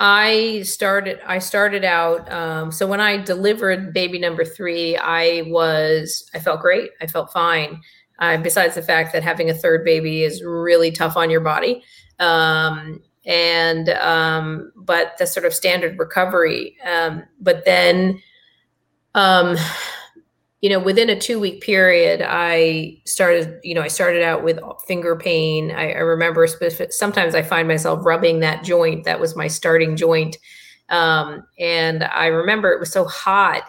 I 0.05 0.63
started 0.63 1.21
I 1.25 1.39
started 1.39 1.85
out 1.85 2.31
um, 2.33 2.73
so 2.73 2.89
when 2.89 3.01
I 3.01 3.19
delivered 3.19 3.95
baby 3.95 4.19
number 4.19 4.45
three, 4.45 4.97
I 4.97 5.45
was 5.47 6.29
I 6.35 6.41
felt 6.41 6.61
great. 6.61 6.91
I 7.01 7.07
felt 7.07 7.33
fine. 7.33 7.81
Uh, 8.19 8.37
besides 8.39 8.75
the 8.75 8.83
fact 8.83 9.13
that 9.13 9.23
having 9.23 9.49
a 9.49 9.55
third 9.55 9.85
baby 9.85 10.25
is 10.25 10.43
really 10.43 10.91
tough 10.91 11.17
on 11.17 11.31
your 11.31 11.41
body. 11.41 11.85
Um, 12.19 13.01
and 13.27 13.91
um, 13.91 14.73
but 14.75 15.13
the 15.19 15.27
sort 15.27 15.47
of 15.47 15.55
standard 15.55 15.97
recovery. 15.97 16.77
Um, 16.85 17.23
but 17.41 17.65
then 17.65 18.21
um, 19.15 19.57
you 20.63 20.71
know, 20.71 20.79
within 20.79 21.11
a 21.11 21.19
two 21.19 21.41
week 21.41 21.61
period, 21.61 22.23
I 22.25 23.03
started, 23.05 23.59
you 23.65 23.75
know, 23.75 23.83
I 23.83 23.89
started 23.89 24.23
out 24.23 24.45
with 24.45 24.61
finger 24.87 25.17
pain. 25.17 25.73
I, 25.73 25.93
I 25.93 25.99
remember 25.99 26.47
specific, 26.47 26.93
sometimes 26.93 27.35
I 27.35 27.43
find 27.43 27.67
myself 27.67 28.07
rubbing 28.07 28.41
that 28.41 28.63
joint. 28.63 29.05
That 29.05 29.19
was 29.19 29.35
my 29.35 29.49
starting 29.49 29.97
joint. 29.97 30.39
Um, 30.89 31.45
and 31.59 32.05
I 32.05 32.27
remember 32.27 32.71
it 32.71 32.79
was 32.79 32.93
so 32.93 33.05
hot 33.07 33.65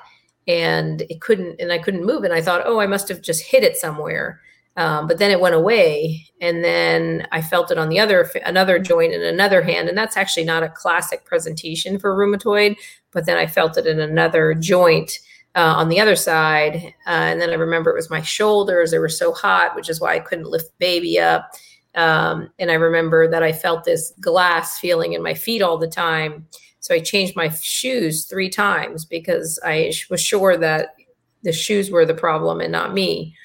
and 0.48 1.02
it 1.10 1.20
couldn't, 1.20 1.60
and 1.60 1.72
I 1.72 1.80
couldn't 1.80 2.06
move. 2.06 2.24
And 2.26 2.34
I 2.34 2.42
thought, 2.42 2.62
oh, 2.64 2.80
I 2.80 2.86
must 2.86 3.10
have 3.10 3.24
just 3.24 3.42
hit 3.42 3.64
it 3.64 3.76
somewhere. 3.76 4.40
Um, 4.78 5.08
but 5.08 5.18
then 5.18 5.32
it 5.32 5.40
went 5.40 5.56
away. 5.56 6.28
And 6.42 6.64
then 6.64 7.28
I 7.32 7.42
felt 7.42 7.72
it 7.72 7.80
on 7.80 7.90
the 7.90 8.00
other, 8.00 8.30
another 8.46 8.78
joint 8.78 9.14
in 9.14 9.24
another 9.24 9.64
hand. 9.64 9.90
And 9.90 9.98
that's 9.98 10.18
actually 10.18 10.46
not 10.46 10.62
a 10.62 10.70
classic 10.70 11.26
presentation 11.26 11.98
for 11.98 12.16
rheumatoid, 12.16 12.76
but 13.12 13.26
then 13.26 13.38
I 13.38 13.48
felt 13.48 13.78
it 13.78 13.88
in 13.88 14.00
another 14.00 14.54
joint 14.54 15.20
uh, 15.56 15.76
on 15.78 15.90
the 15.90 16.00
other 16.00 16.16
side. 16.16 16.94
Uh, 17.06 17.10
and 17.10 17.42
then 17.42 17.50
I 17.50 17.56
remember 17.56 17.92
it 17.92 17.96
was 17.96 18.10
my 18.10 18.22
shoulders. 18.22 18.92
They 18.92 19.00
were 19.00 19.10
so 19.10 19.34
hot, 19.34 19.76
which 19.76 19.90
is 19.90 20.02
why 20.02 20.16
I 20.16 20.20
couldn't 20.20 20.50
lift 20.50 20.78
baby 20.80 21.20
up. 21.20 21.52
Um, 21.96 22.50
and 22.58 22.72
I 22.72 22.76
remember 22.76 23.28
that 23.28 23.44
I 23.44 23.52
felt 23.52 23.84
this 23.84 24.14
glass 24.20 24.80
feeling 24.80 25.14
in 25.14 25.22
my 25.22 25.34
feet 25.34 25.62
all 25.62 25.78
the 25.78 25.88
time. 25.88 26.48
So 26.80 26.94
I 26.94 27.00
changed 27.00 27.36
my 27.36 27.50
shoes 27.50 28.26
three 28.26 28.50
times 28.50 29.06
because 29.06 29.60
I 29.64 29.94
was 30.10 30.22
sure 30.22 30.58
that 30.58 30.96
the 31.44 31.54
shoes 31.54 31.92
were 31.92 32.06
the 32.06 32.14
problem 32.14 32.62
and 32.62 32.72
not 32.72 32.94
me. 32.94 33.36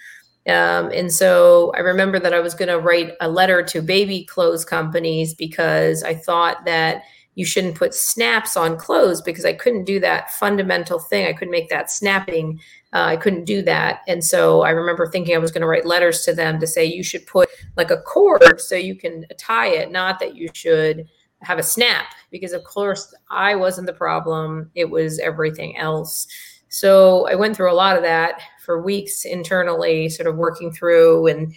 Um, 0.48 0.90
and 0.94 1.12
so 1.12 1.72
I 1.76 1.80
remember 1.80 2.18
that 2.18 2.32
I 2.32 2.40
was 2.40 2.54
going 2.54 2.68
to 2.68 2.78
write 2.78 3.12
a 3.20 3.28
letter 3.28 3.62
to 3.62 3.82
baby 3.82 4.24
clothes 4.24 4.64
companies 4.64 5.34
because 5.34 6.02
I 6.02 6.14
thought 6.14 6.64
that 6.64 7.02
you 7.38 7.44
shouldn't 7.44 7.76
put 7.76 7.94
snaps 7.94 8.56
on 8.56 8.76
clothes 8.76 9.22
because 9.22 9.44
I 9.44 9.52
couldn't 9.52 9.84
do 9.84 10.00
that 10.00 10.32
fundamental 10.32 10.98
thing. 10.98 11.28
I 11.28 11.32
couldn't 11.32 11.52
make 11.52 11.68
that 11.68 11.88
snapping. 11.88 12.58
Uh, 12.92 13.04
I 13.04 13.16
couldn't 13.16 13.44
do 13.44 13.62
that. 13.62 14.00
And 14.08 14.24
so 14.24 14.62
I 14.62 14.70
remember 14.70 15.06
thinking 15.06 15.36
I 15.36 15.38
was 15.38 15.52
going 15.52 15.60
to 15.60 15.68
write 15.68 15.86
letters 15.86 16.24
to 16.24 16.34
them 16.34 16.58
to 16.58 16.66
say 16.66 16.84
you 16.84 17.04
should 17.04 17.24
put 17.28 17.48
like 17.76 17.92
a 17.92 18.02
cord 18.02 18.60
so 18.60 18.74
you 18.74 18.96
can 18.96 19.24
tie 19.38 19.68
it, 19.68 19.92
not 19.92 20.18
that 20.18 20.34
you 20.34 20.48
should 20.52 21.06
have 21.42 21.60
a 21.60 21.62
snap 21.62 22.06
because 22.32 22.52
of 22.52 22.64
course 22.64 23.14
I 23.30 23.54
wasn't 23.54 23.86
the 23.86 23.92
problem. 23.92 24.72
It 24.74 24.90
was 24.90 25.20
everything 25.20 25.76
else. 25.76 26.26
So 26.70 27.28
I 27.28 27.36
went 27.36 27.54
through 27.54 27.70
a 27.70 27.72
lot 27.72 27.96
of 27.96 28.02
that 28.02 28.42
for 28.64 28.82
weeks 28.82 29.24
internally, 29.24 30.08
sort 30.08 30.26
of 30.26 30.34
working 30.34 30.72
through. 30.72 31.28
And 31.28 31.54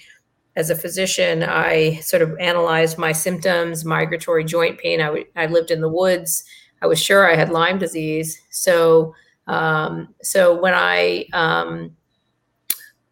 as 0.56 0.70
a 0.70 0.76
physician, 0.76 1.44
I 1.44 1.96
sort 2.02 2.22
of 2.22 2.38
analyzed 2.40 2.98
my 2.98 3.14
symptoms, 3.14 3.86
migratory 3.86 4.44
joint 4.44 4.80
pain. 4.80 5.00
I, 5.00 5.06
w- 5.06 5.26
I 5.36 5.46
lived 5.46 5.72
in 5.72 5.82
the 5.82 5.90
woods. 5.90 6.44
I 6.82 6.88
was 6.88 7.02
sure 7.02 7.32
I 7.32 7.36
had 7.36 7.50
Lyme 7.50 7.80
disease. 7.80 8.40
So, 8.50 9.16
um, 9.48 10.14
so 10.22 10.60
when 10.60 10.74
I 10.74 11.26
um, 11.34 11.96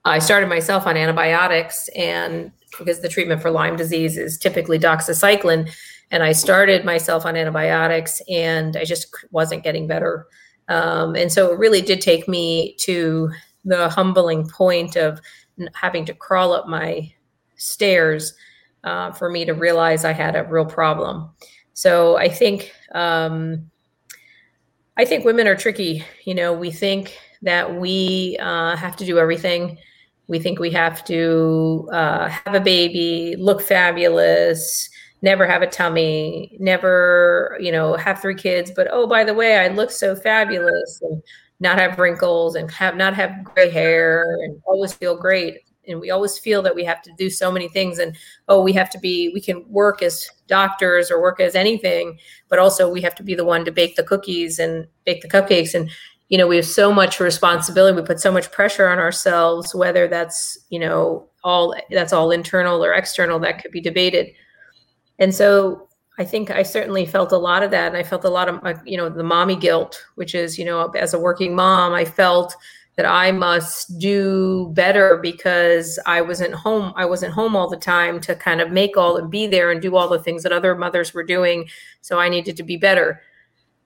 I 0.06 0.20
started 0.20 0.50
myself 0.50 0.86
on 0.86 0.98
antibiotics, 0.98 1.88
and 1.90 2.52
because 2.78 3.02
the 3.02 3.10
treatment 3.10 3.42
for 3.42 3.52
Lyme 3.52 3.76
disease 3.76 4.18
is 4.18 4.38
typically 4.38 4.80
doxycycline, 4.80 5.72
and 6.12 6.24
I 6.24 6.34
started 6.34 6.84
myself 6.84 7.26
on 7.26 7.38
antibiotics, 7.38 8.22
and 8.30 8.76
I 8.76 8.84
just 8.84 9.14
wasn't 9.32 9.64
getting 9.64 9.88
better. 9.88 10.28
Um, 10.68 11.16
and 11.16 11.32
so 11.32 11.52
it 11.52 11.60
really 11.60 11.82
did 11.82 12.02
take 12.02 12.28
me 12.28 12.76
to 12.82 13.32
the 13.66 13.90
humbling 13.90 14.48
point 14.48 14.96
of 14.96 15.20
having 15.74 16.06
to 16.06 16.14
crawl 16.14 16.54
up 16.54 16.68
my 16.68 17.12
stairs 17.60 18.34
uh, 18.84 19.12
for 19.12 19.30
me 19.30 19.46
to 19.46 19.54
realize 19.54 20.06
I 20.06 20.14
had 20.14 20.36
a 20.36 20.44
real 20.44 20.66
problem. 20.66 21.30
So 21.74 22.18
I 22.18 22.30
think 22.30 22.74
um, 22.94 23.70
I 24.98 25.06
think 25.06 25.24
women 25.24 25.48
are 25.48 25.56
tricky. 25.56 26.04
You 26.26 26.36
know, 26.36 26.54
we 26.54 26.72
think 26.72 27.18
that 27.42 27.76
we 27.76 28.38
uh, 28.40 28.76
have 28.76 28.96
to 28.98 29.06
do 29.06 29.18
everything. 29.18 29.78
We 30.28 30.40
think 30.40 30.60
we 30.60 30.72
have 30.72 31.04
to 31.06 31.90
uh, 31.92 32.28
have 32.28 32.54
a 32.54 32.60
baby, 32.60 33.36
look 33.38 33.62
fabulous, 33.62 34.90
never 35.22 35.48
have 35.48 35.62
a 35.62 35.68
tummy, 35.68 36.56
never, 36.60 37.58
you 37.60 37.72
know, 37.72 37.96
have 37.96 38.22
three 38.22 38.36
kids. 38.36 38.72
But 38.76 38.88
oh, 38.92 39.08
by 39.08 39.24
the 39.24 39.34
way, 39.34 39.58
I 39.58 39.70
look 39.70 39.92
so 39.92 40.16
fabulous 40.16 41.00
and 41.02 41.24
not 41.60 41.80
have 41.80 41.98
wrinkles 41.98 42.56
and 42.56 42.70
have 42.72 42.96
not 42.96 43.14
have 43.16 43.44
gray 43.44 43.70
hair 43.70 44.24
and 44.44 44.62
always 44.66 44.94
feel 44.94 45.18
great. 45.18 45.60
And 45.90 46.00
we 46.00 46.12
always 46.12 46.38
feel 46.38 46.62
that 46.62 46.76
we 46.76 46.86
have 46.86 47.02
to 47.04 47.12
do 47.18 47.30
so 47.30 47.52
many 47.52 47.68
things 47.68 48.00
and 48.00 48.16
oh, 48.48 48.62
we 48.62 48.74
have 48.74 48.90
to 48.92 49.00
be, 49.00 49.32
we 49.34 49.42
can 49.42 49.66
work 49.70 50.02
as 50.02 50.28
doctors 50.48 51.12
or 51.12 51.22
work 51.22 51.40
as 51.40 51.56
anything, 51.56 52.20
but 52.48 52.60
also 52.60 52.90
we 52.90 53.02
have 53.02 53.16
to 53.16 53.24
be 53.24 53.36
the 53.36 53.46
one 53.46 53.66
to 53.66 53.72
bake 53.72 53.96
the 53.96 54.04
cookies 54.04 54.60
and 54.60 54.88
bake 55.06 55.22
the 55.22 55.30
cupcakes. 55.30 55.74
And, 55.74 55.90
you 56.30 56.38
know, 56.38 56.48
we 56.48 56.56
have 56.56 56.66
so 56.66 56.94
much 56.94 57.20
responsibility. 57.20 58.00
We 58.00 58.06
put 58.06 58.20
so 58.20 58.32
much 58.32 58.52
pressure 58.52 58.88
on 58.88 59.00
ourselves, 59.00 59.74
whether 59.74 60.08
that's, 60.08 60.58
you 60.70 60.80
know, 60.80 61.28
all 61.44 61.76
that's 61.90 62.14
all 62.14 62.32
internal 62.32 62.84
or 62.84 62.94
external, 62.94 63.40
that 63.40 63.62
could 63.62 63.72
be 63.72 63.82
debated 63.82 64.34
and 65.20 65.36
so 65.36 65.88
I 66.18 66.26
think 66.26 66.50
I 66.50 66.64
certainly 66.64 67.06
felt 67.06 67.32
a 67.32 67.38
lot 67.38 67.62
of 67.64 67.72
that. 67.72 67.88
And 67.88 67.98
I 67.98 68.04
felt 68.04 68.26
a 68.26 68.30
lot 68.30 68.50
of, 68.50 68.82
you 68.86 68.98
know, 68.98 69.10
the 69.10 69.24
mommy 69.24 69.56
guilt, 69.56 70.04
which 70.16 70.34
is, 70.34 70.58
you 70.58 70.66
know, 70.66 70.90
as 70.92 71.14
a 71.14 71.20
working 71.20 71.56
mom, 71.56 71.94
I 71.94 72.04
felt 72.04 72.56
that 73.00 73.06
I 73.06 73.32
must 73.32 73.98
do 73.98 74.72
better 74.74 75.20
because 75.24 75.98
I 76.06 76.20
wasn't 76.20 76.54
home. 76.54 76.92
I 76.98 77.06
wasn't 77.06 77.32
home 77.32 77.56
all 77.56 77.70
the 77.70 77.78
time 77.78 78.20
to 78.20 78.36
kind 78.36 78.60
of 78.60 78.72
make 78.72 78.98
all 78.98 79.16
and 79.16 79.32
be 79.32 79.48
there 79.48 79.72
and 79.72 79.82
do 79.82 79.96
all 79.96 80.10
the 80.10 80.20
things 80.20 80.44
that 80.44 80.52
other 80.52 80.76
mothers 80.76 81.14
were 81.14 81.24
doing. 81.24 81.70
So 82.02 82.20
I 82.20 82.28
needed 82.28 82.58
to 82.58 82.64
be 82.64 82.76
better. 82.76 83.22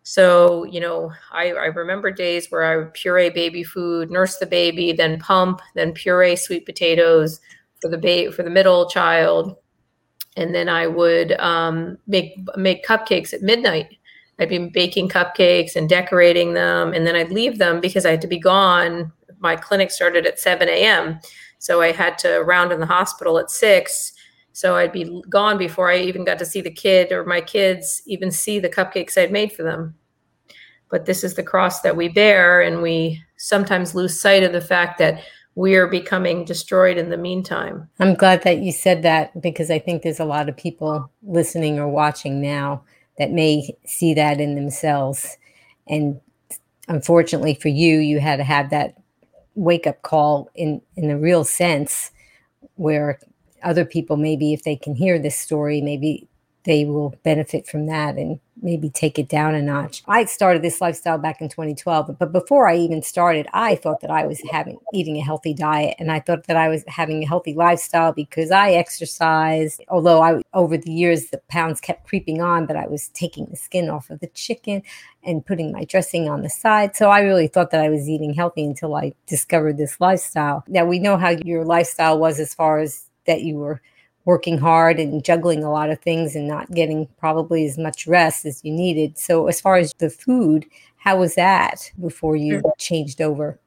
So, 0.01 0.63
you 0.63 0.79
know, 0.79 1.11
I, 1.31 1.49
I 1.49 1.65
remember 1.65 2.09
days 2.09 2.47
where 2.49 2.63
I 2.63 2.75
would 2.75 2.95
puree 2.95 3.29
baby 3.29 3.63
food, 3.63 4.09
nurse 4.09 4.37
the 4.37 4.47
baby, 4.47 4.93
then 4.93 5.19
pump, 5.19 5.61
then 5.75 5.93
puree 5.93 6.35
sweet 6.35 6.65
potatoes 6.65 7.39
for 7.83 7.91
the 7.91 7.99
baby 7.99 8.31
for 8.31 8.41
the 8.41 8.49
middle 8.49 8.89
child, 8.89 9.57
and 10.37 10.55
then 10.55 10.69
I 10.69 10.87
would 10.87 11.33
um, 11.33 11.99
make 12.07 12.35
make 12.57 12.83
cupcakes 12.83 13.31
at 13.31 13.43
midnight. 13.43 13.95
I'd 14.39 14.49
be 14.49 14.69
baking 14.69 15.09
cupcakes 15.09 15.75
and 15.75 15.87
decorating 15.87 16.53
them, 16.53 16.93
and 16.93 17.05
then 17.05 17.15
I'd 17.15 17.31
leave 17.31 17.59
them 17.59 17.79
because 17.79 18.05
I 18.05 18.11
had 18.11 18.21
to 18.21 18.27
be 18.27 18.39
gone. 18.39 19.11
My 19.39 19.55
clinic 19.55 19.91
started 19.91 20.25
at 20.25 20.39
7 20.39 20.67
a.m., 20.67 21.19
so 21.59 21.81
I 21.81 21.93
had 21.93 22.17
to 22.19 22.39
round 22.39 22.73
in 22.73 22.81
the 22.81 22.85
hospital 22.85 23.39
at 23.39 23.49
six. 23.49 24.11
So 24.51 24.75
I'd 24.75 24.91
be 24.91 25.23
gone 25.29 25.57
before 25.57 25.89
I 25.89 25.97
even 25.99 26.25
got 26.25 26.37
to 26.39 26.45
see 26.45 26.59
the 26.59 26.69
kid 26.69 27.11
or 27.11 27.23
my 27.25 27.39
kids 27.39 28.01
even 28.05 28.31
see 28.31 28.59
the 28.59 28.69
cupcakes 28.69 29.17
I'd 29.17 29.31
made 29.31 29.53
for 29.53 29.63
them. 29.63 29.95
But 30.89 31.05
this 31.05 31.23
is 31.23 31.35
the 31.35 31.41
cross 31.41 31.81
that 31.81 31.95
we 31.95 32.09
bear, 32.09 32.61
and 32.61 32.81
we 32.81 33.23
sometimes 33.37 33.95
lose 33.95 34.19
sight 34.19 34.43
of 34.43 34.51
the 34.51 34.61
fact 34.61 34.99
that 34.99 35.23
we 35.55 35.75
are 35.75 35.87
becoming 35.87 36.45
destroyed 36.45 36.97
in 36.97 37.09
the 37.09 37.17
meantime. 37.17 37.87
I'm 37.99 38.15
glad 38.15 38.43
that 38.43 38.59
you 38.59 38.71
said 38.71 39.03
that 39.03 39.39
because 39.41 39.71
I 39.71 39.79
think 39.79 40.01
there's 40.01 40.19
a 40.19 40.25
lot 40.25 40.49
of 40.49 40.57
people 40.57 41.09
listening 41.21 41.79
or 41.79 41.87
watching 41.87 42.41
now 42.41 42.83
that 43.17 43.31
may 43.31 43.75
see 43.85 44.13
that 44.13 44.41
in 44.41 44.55
themselves. 44.55 45.37
And 45.87 46.19
unfortunately 46.87 47.55
for 47.55 47.69
you, 47.69 47.99
you 47.99 48.19
had 48.19 48.37
to 48.37 48.43
have 48.43 48.69
that 48.69 48.95
wake 49.55 49.85
up 49.85 50.01
call 50.01 50.49
in, 50.55 50.81
in 50.95 51.11
a 51.11 51.17
real 51.17 51.43
sense 51.43 52.11
where 52.75 53.19
other 53.61 53.85
people, 53.85 54.17
maybe 54.17 54.53
if 54.53 54.63
they 54.63 54.75
can 54.75 54.95
hear 54.95 55.19
this 55.19 55.37
story, 55.37 55.81
maybe 55.81 56.27
they 56.65 56.85
will 56.85 57.15
benefit 57.23 57.67
from 57.67 57.85
that 57.87 58.15
and 58.15 58.39
maybe 58.61 58.89
take 58.89 59.19
it 59.19 59.27
down 59.27 59.55
a 59.55 59.61
notch. 59.61 60.03
I 60.07 60.25
started 60.25 60.61
this 60.61 60.79
lifestyle 60.79 61.17
back 61.17 61.41
in 61.41 61.49
2012, 61.49 62.17
but 62.17 62.31
before 62.31 62.67
I 62.67 62.77
even 62.77 63.01
started, 63.01 63.47
I 63.53 63.75
thought 63.75 63.99
that 64.01 64.09
I 64.09 64.25
was 64.25 64.41
having 64.51 64.77
eating 64.93 65.17
a 65.17 65.23
healthy 65.23 65.53
diet 65.53 65.95
and 65.99 66.11
I 66.11 66.19
thought 66.19 66.47
that 66.47 66.55
I 66.55 66.69
was 66.69 66.83
having 66.87 67.21
a 67.23 67.27
healthy 67.27 67.53
lifestyle 67.53 68.13
because 68.13 68.51
I 68.51 68.71
exercised. 68.71 69.83
Although 69.89 70.21
I 70.21 70.41
over 70.53 70.77
the 70.77 70.91
years 70.91 71.27
the 71.27 71.41
pounds 71.49 71.81
kept 71.81 72.07
creeping 72.07 72.41
on, 72.41 72.65
but 72.65 72.77
I 72.77 72.87
was 72.87 73.09
taking 73.09 73.47
the 73.47 73.57
skin 73.57 73.89
off 73.89 74.09
of 74.09 74.19
the 74.19 74.27
chicken 74.27 74.81
and 75.23 75.45
putting 75.45 75.71
my 75.71 75.83
dressing 75.83 76.29
on 76.29 76.41
the 76.41 76.49
side. 76.49 76.95
So 76.95 77.09
I 77.09 77.21
really 77.21 77.47
thought 77.47 77.71
that 77.71 77.83
I 77.83 77.89
was 77.89 78.07
eating 78.07 78.33
healthy 78.33 78.63
until 78.63 78.95
I 78.95 79.13
discovered 79.27 79.77
this 79.77 79.99
lifestyle. 79.99 80.63
Now 80.67 80.85
we 80.85 80.99
know 80.99 81.17
how 81.17 81.29
your 81.43 81.65
lifestyle 81.65 82.17
was 82.17 82.39
as 82.39 82.53
far 82.53 82.79
as 82.79 83.09
that 83.25 83.41
you 83.41 83.55
were 83.55 83.81
working 84.25 84.57
hard 84.57 84.99
and 84.99 85.23
juggling 85.23 85.63
a 85.63 85.71
lot 85.71 85.89
of 85.89 85.99
things 85.99 86.35
and 86.35 86.47
not 86.47 86.71
getting 86.71 87.07
probably 87.17 87.65
as 87.65 87.77
much 87.77 88.07
rest 88.07 88.45
as 88.45 88.61
you 88.63 88.71
needed. 88.71 89.17
So, 89.17 89.47
as 89.47 89.59
far 89.59 89.75
as 89.75 89.93
the 89.97 90.09
food, 90.09 90.65
how 90.97 91.17
was 91.17 91.35
that 91.35 91.91
before 91.99 92.35
you 92.35 92.61
sure. 92.61 92.73
changed 92.77 93.21
over? 93.21 93.59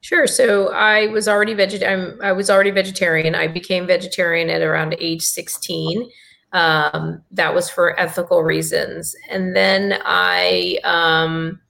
Sure. 0.00 0.26
So 0.26 0.72
I 0.72 1.08
was 1.08 1.28
already 1.28 1.54
vegetarian. 1.54 2.18
I 2.22 2.32
was 2.32 2.50
already 2.50 2.70
vegetarian. 2.70 3.34
I 3.34 3.48
became 3.48 3.86
vegetarian 3.86 4.48
at 4.48 4.62
around 4.62 4.94
age 5.00 5.22
16. 5.22 6.08
Um, 6.52 7.22
that 7.32 7.54
was 7.54 7.68
for 7.68 7.98
ethical 7.98 8.42
reasons. 8.42 9.14
And 9.28 9.54
then 9.54 10.00
I 10.04 10.78
um, 10.84 11.60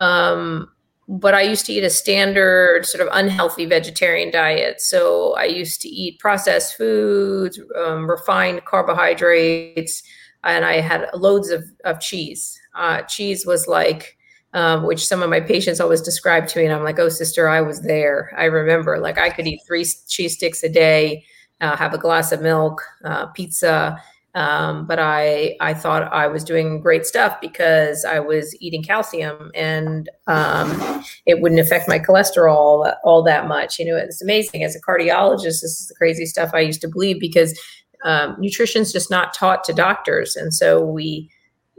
um, 0.00 0.70
but 1.08 1.34
I 1.34 1.42
used 1.42 1.66
to 1.66 1.72
eat 1.72 1.84
a 1.84 1.90
standard 1.90 2.86
sort 2.86 3.06
of 3.06 3.08
unhealthy 3.12 3.66
vegetarian 3.66 4.30
diet. 4.30 4.80
So 4.80 5.34
I 5.34 5.44
used 5.44 5.80
to 5.82 5.88
eat 5.88 6.20
processed 6.20 6.76
foods, 6.76 7.60
um, 7.76 8.08
refined 8.08 8.64
carbohydrates, 8.64 10.02
and 10.44 10.64
I 10.64 10.80
had 10.80 11.08
loads 11.14 11.50
of, 11.50 11.64
of 11.84 12.00
cheese. 12.00 12.58
Uh, 12.74 13.02
cheese 13.02 13.44
was 13.46 13.66
like, 13.66 14.16
um, 14.54 14.84
which 14.84 15.06
some 15.06 15.22
of 15.22 15.30
my 15.30 15.40
patients 15.40 15.80
always 15.80 16.02
describe 16.02 16.46
to 16.48 16.58
me, 16.58 16.66
and 16.66 16.74
I'm 16.74 16.84
like, 16.84 16.98
oh, 16.98 17.08
sister, 17.08 17.48
I 17.48 17.60
was 17.62 17.80
there. 17.80 18.32
I 18.36 18.44
remember, 18.44 18.98
like, 18.98 19.18
I 19.18 19.30
could 19.30 19.46
eat 19.46 19.60
three 19.66 19.84
cheese 20.08 20.34
sticks 20.34 20.62
a 20.62 20.68
day, 20.68 21.24
uh, 21.60 21.76
have 21.76 21.94
a 21.94 21.98
glass 21.98 22.32
of 22.32 22.42
milk, 22.42 22.82
uh, 23.04 23.26
pizza, 23.26 24.00
um, 24.34 24.86
but 24.86 24.98
I 24.98 25.56
I 25.60 25.74
thought 25.74 26.12
I 26.12 26.26
was 26.26 26.44
doing 26.44 26.80
great 26.80 27.04
stuff 27.04 27.40
because 27.40 28.04
I 28.04 28.20
was 28.20 28.56
eating 28.60 28.82
calcium 28.82 29.50
and 29.54 30.08
um, 30.26 31.04
it 31.26 31.40
wouldn't 31.40 31.60
affect 31.60 31.88
my 31.88 31.98
cholesterol 31.98 32.94
all 33.04 33.22
that 33.24 33.46
much. 33.46 33.78
You 33.78 33.86
know, 33.86 33.96
it's 33.96 34.22
amazing. 34.22 34.64
As 34.64 34.74
a 34.74 34.80
cardiologist, 34.80 35.60
this 35.60 35.80
is 35.80 35.88
the 35.88 35.94
crazy 35.94 36.26
stuff 36.26 36.50
I 36.54 36.60
used 36.60 36.80
to 36.82 36.88
believe 36.88 37.20
because 37.20 37.58
um, 38.04 38.36
nutrition 38.38 38.82
is 38.82 38.92
just 38.92 39.10
not 39.10 39.34
taught 39.34 39.64
to 39.64 39.72
doctors, 39.72 40.34
and 40.36 40.52
so 40.54 40.84
we 40.84 41.30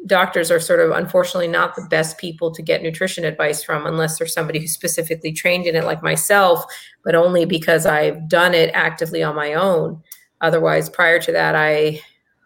doctors 0.06 0.52
are 0.52 0.60
sort 0.60 0.82
of 0.82 0.92
unfortunately 0.92 1.48
not 1.48 1.76
the 1.76 1.88
best 1.90 2.18
people 2.18 2.52
to 2.54 2.62
get 2.62 2.84
nutrition 2.84 3.24
advice 3.24 3.64
from 3.64 3.86
unless 3.86 4.18
there's 4.18 4.34
somebody 4.34 4.60
who's 4.60 4.74
specifically 4.74 5.32
trained 5.32 5.66
in 5.66 5.78
it 5.78 5.86
like 5.86 6.04
myself 6.04 6.66
but 7.06 7.16
only 7.16 7.46
because 7.46 7.86
i've 7.86 8.28
done 8.28 8.54
it 8.54 8.70
actively 8.74 9.24
on 9.24 9.34
my 9.34 9.54
own 9.54 10.04
otherwise, 10.44 10.90
prior 10.90 11.20
to 11.20 11.32
that, 11.32 11.56
I, 11.56 12.02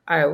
I, 0.08 0.26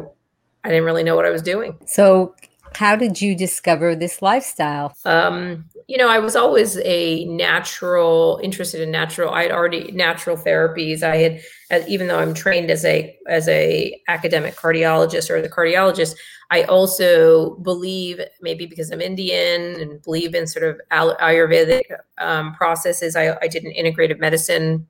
I 0.63 0.69
didn't 0.69 0.85
really 0.85 1.03
know 1.03 1.15
what 1.15 1.25
I 1.25 1.29
was 1.29 1.41
doing. 1.41 1.77
So, 1.85 2.35
how 2.75 2.95
did 2.95 3.21
you 3.21 3.35
discover 3.35 3.95
this 3.95 4.21
lifestyle? 4.21 4.95
Um, 5.05 5.65
you 5.87 5.97
know, 5.97 6.09
I 6.09 6.19
was 6.19 6.35
always 6.35 6.77
a 6.79 7.25
natural, 7.25 8.39
interested 8.41 8.81
in 8.81 8.89
natural. 8.89 9.31
I 9.31 9.43
had 9.43 9.51
already 9.51 9.91
natural 9.91 10.37
therapies. 10.37 11.03
I 11.03 11.39
had, 11.69 11.87
even 11.87 12.07
though 12.07 12.19
I'm 12.19 12.33
trained 12.33 12.71
as 12.71 12.83
a 12.85 13.15
as 13.27 13.47
a 13.47 13.99
academic 14.07 14.55
cardiologist 14.55 15.29
or 15.29 15.41
the 15.41 15.49
cardiologist, 15.49 16.15
I 16.51 16.63
also 16.63 17.55
believe 17.57 18.21
maybe 18.41 18.65
because 18.65 18.91
I'm 18.91 19.01
Indian 19.01 19.79
and 19.79 20.01
believe 20.01 20.35
in 20.35 20.47
sort 20.47 20.65
of 20.65 20.79
Ayurvedic 20.91 21.83
um, 22.19 22.53
processes. 22.53 23.15
I, 23.15 23.37
I 23.41 23.47
did 23.47 23.63
an 23.63 23.73
integrative 23.73 24.19
medicine 24.19 24.87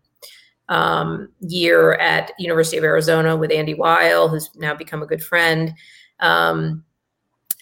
um, 0.74 1.30
year 1.40 1.94
at 1.94 2.32
University 2.40 2.78
of 2.78 2.84
Arizona 2.84 3.38
with 3.38 3.52
Andy 3.52 3.76
Weil, 3.76 4.28
who's 4.28 4.50
now 4.56 4.74
become 4.74 5.04
a 5.04 5.06
good 5.06 5.24
friend. 5.24 5.72
Um, 6.20 6.84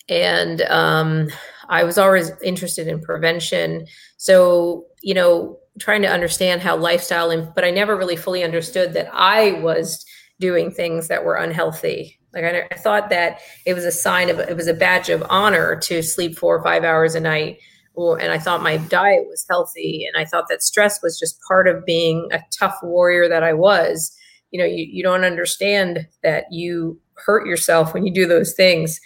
and 0.08 0.62
um, 0.63 1.27
I 1.68 1.84
was 1.84 1.98
always 1.98 2.32
interested 2.41 2.88
in 2.88 3.01
prevention. 3.01 3.86
So, 4.15 4.86
you 5.01 5.13
know, 5.13 5.60
trying 5.77 6.01
to 6.03 6.08
understand 6.08 6.62
how 6.62 6.77
lifestyle, 6.77 7.51
but 7.53 7.65
I 7.65 7.72
never 7.72 7.98
really 7.98 8.15
fully 8.15 8.46
understood 8.46 8.94
that 8.94 9.10
I 9.12 9.60
was 9.60 10.06
doing 10.39 10.72
things 10.72 11.10
that 11.10 11.25
were 11.25 11.36
unhealthy. 11.36 12.18
Like 12.34 12.46
I, 12.46 12.63
I 12.72 12.77
thought 12.77 13.10
that 13.10 13.41
it 13.65 13.74
was 13.74 13.84
a 13.84 13.91
sign 13.91 14.30
of, 14.30 14.39
it 14.39 14.56
was 14.56 14.68
a 14.68 14.74
badge 14.74 15.10
of 15.10 15.22
honor 15.30 15.75
to 15.82 16.01
sleep 16.01 16.38
four 16.38 16.58
or 16.58 16.63
five 16.63 16.86
hours 16.86 17.15
a 17.15 17.20
night. 17.20 17.60
Or, 17.93 18.19
and 18.19 18.31
I 18.31 18.38
thought 18.39 18.63
my 18.63 18.77
diet 18.77 19.27
was 19.27 19.45
healthy. 19.50 20.05
And 20.05 20.21
I 20.21 20.25
thought 20.25 20.48
that 20.50 20.63
stress 20.63 21.01
was 21.03 21.19
just 21.19 21.41
part 21.48 21.67
of 21.67 21.86
being 21.86 22.29
a 22.31 22.39
tough 22.57 22.75
warrior 22.81 23.27
that 23.27 23.43
I 23.43 23.53
was. 23.53 24.15
You 24.51 24.60
know, 24.60 24.65
you, 24.65 24.86
you 24.89 25.03
don't 25.03 25.24
understand 25.24 26.07
that 26.24 26.45
you 26.51 27.00
hurt 27.15 27.48
yourself 27.48 27.93
when 27.93 28.05
you 28.05 28.13
do 28.13 28.25
those 28.25 28.53
things 28.53 29.00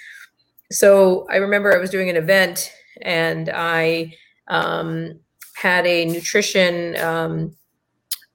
so 0.71 1.27
I 1.29 1.37
remember 1.37 1.73
I 1.73 1.79
was 1.79 1.89
doing 1.89 2.09
an 2.09 2.15
event 2.15 2.71
and 3.01 3.49
I 3.53 4.13
um, 4.47 5.19
had 5.55 5.85
a 5.85 6.05
nutrition 6.05 6.95
um, 6.97 7.55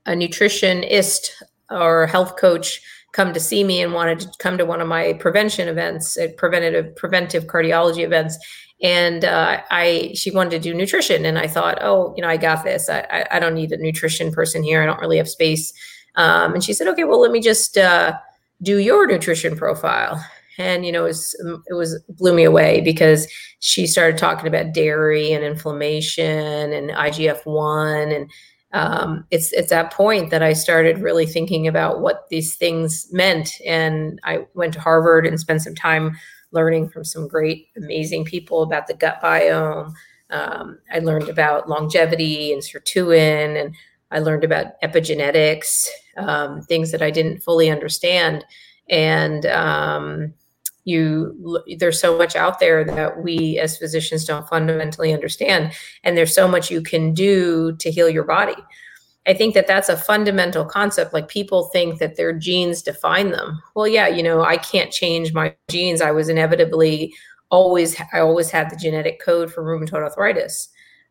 a 0.06 0.12
nutritionist 0.12 1.28
or 1.70 2.06
health 2.06 2.36
coach 2.36 2.80
come 3.12 3.32
to 3.32 3.40
see 3.40 3.64
me 3.64 3.82
and 3.82 3.92
wanted 3.92 4.20
to 4.20 4.30
come 4.38 4.56
to 4.56 4.64
one 4.64 4.80
of 4.80 4.88
my 4.88 5.12
prevention 5.14 5.68
events, 5.68 6.16
uh, 6.16 6.28
preventative 6.36 6.94
preventive 6.96 7.44
cardiology 7.44 8.04
events. 8.04 8.38
And 8.82 9.24
uh, 9.24 9.60
I, 9.70 10.12
she 10.14 10.30
wanted 10.30 10.50
to 10.50 10.58
do 10.58 10.74
nutrition, 10.74 11.24
and 11.26 11.38
I 11.38 11.46
thought, 11.46 11.78
oh, 11.82 12.14
you 12.16 12.22
know, 12.22 12.28
I 12.28 12.38
got 12.38 12.64
this. 12.64 12.88
I, 12.88 13.00
I, 13.10 13.26
I 13.32 13.38
don't 13.38 13.54
need 13.54 13.72
a 13.72 13.76
nutrition 13.76 14.32
person 14.32 14.62
here. 14.62 14.82
I 14.82 14.86
don't 14.86 15.00
really 15.00 15.18
have 15.18 15.28
space. 15.28 15.72
Um, 16.16 16.54
and 16.54 16.64
she 16.64 16.72
said, 16.72 16.88
okay, 16.88 17.04
well, 17.04 17.20
let 17.20 17.30
me 17.30 17.40
just 17.40 17.76
uh, 17.76 18.16
do 18.62 18.78
your 18.78 19.06
nutrition 19.06 19.56
profile 19.56 20.22
and 20.60 20.84
you 20.84 20.92
know 20.92 21.04
it 21.04 21.08
was 21.08 21.62
it 21.68 21.74
was 21.74 22.02
blew 22.08 22.34
me 22.34 22.44
away 22.44 22.80
because 22.80 23.26
she 23.60 23.86
started 23.86 24.18
talking 24.18 24.46
about 24.46 24.74
dairy 24.74 25.32
and 25.32 25.44
inflammation 25.44 26.72
and 26.72 26.90
IGF-1 26.90 28.14
and 28.14 28.30
um, 28.72 29.24
it's 29.30 29.52
it's 29.52 29.70
that 29.70 29.92
point 29.92 30.30
that 30.30 30.42
I 30.42 30.52
started 30.52 30.98
really 30.98 31.26
thinking 31.26 31.66
about 31.66 32.00
what 32.00 32.26
these 32.30 32.54
things 32.54 33.08
meant 33.10 33.60
and 33.66 34.20
I 34.24 34.46
went 34.54 34.74
to 34.74 34.80
Harvard 34.80 35.26
and 35.26 35.40
spent 35.40 35.62
some 35.62 35.74
time 35.74 36.16
learning 36.52 36.88
from 36.88 37.04
some 37.04 37.28
great 37.28 37.68
amazing 37.76 38.24
people 38.24 38.62
about 38.62 38.86
the 38.86 38.94
gut 38.94 39.20
biome. 39.22 39.92
Um, 40.30 40.78
I 40.92 40.98
learned 41.00 41.28
about 41.28 41.68
longevity 41.68 42.52
and 42.52 42.62
sirtuin 42.62 43.60
and 43.60 43.74
I 44.10 44.18
learned 44.18 44.44
about 44.44 44.80
epigenetics 44.82 45.86
um, 46.16 46.62
things 46.62 46.90
that 46.92 47.02
I 47.02 47.10
didn't 47.10 47.42
fully 47.42 47.70
understand. 47.70 48.44
And 48.88 49.46
um, 49.46 50.34
you 50.84 51.62
there's 51.78 52.00
so 52.00 52.16
much 52.16 52.36
out 52.36 52.58
there 52.58 52.84
that 52.84 53.22
we 53.22 53.58
as 53.58 53.76
physicians 53.76 54.24
don't 54.24 54.48
fundamentally 54.48 55.12
understand 55.12 55.72
and 56.04 56.16
there's 56.16 56.34
so 56.34 56.48
much 56.48 56.70
you 56.70 56.82
can 56.82 57.12
do 57.12 57.76
to 57.76 57.90
heal 57.90 58.08
your 58.08 58.24
body 58.24 58.56
i 59.26 59.34
think 59.34 59.54
that 59.54 59.66
that's 59.66 59.88
a 59.88 59.96
fundamental 59.96 60.64
concept 60.64 61.12
like 61.12 61.28
people 61.28 61.68
think 61.72 61.98
that 61.98 62.16
their 62.16 62.32
genes 62.32 62.82
define 62.82 63.30
them. 63.30 63.60
Well 63.74 63.88
yeah 63.88 64.08
you 64.08 64.22
know 64.22 64.42
i 64.42 64.56
can't 64.56 64.90
change 64.92 65.32
my 65.32 65.54
genes. 65.68 66.00
I 66.00 66.10
was 66.10 66.28
inevitably 66.28 67.14
always 67.50 68.00
i 68.12 68.20
always 68.20 68.50
had 68.50 68.70
the 68.70 68.76
genetic 68.76 69.20
code 69.20 69.52
for 69.52 69.62
rheumatoid 69.62 70.02
arthritis 70.02 70.68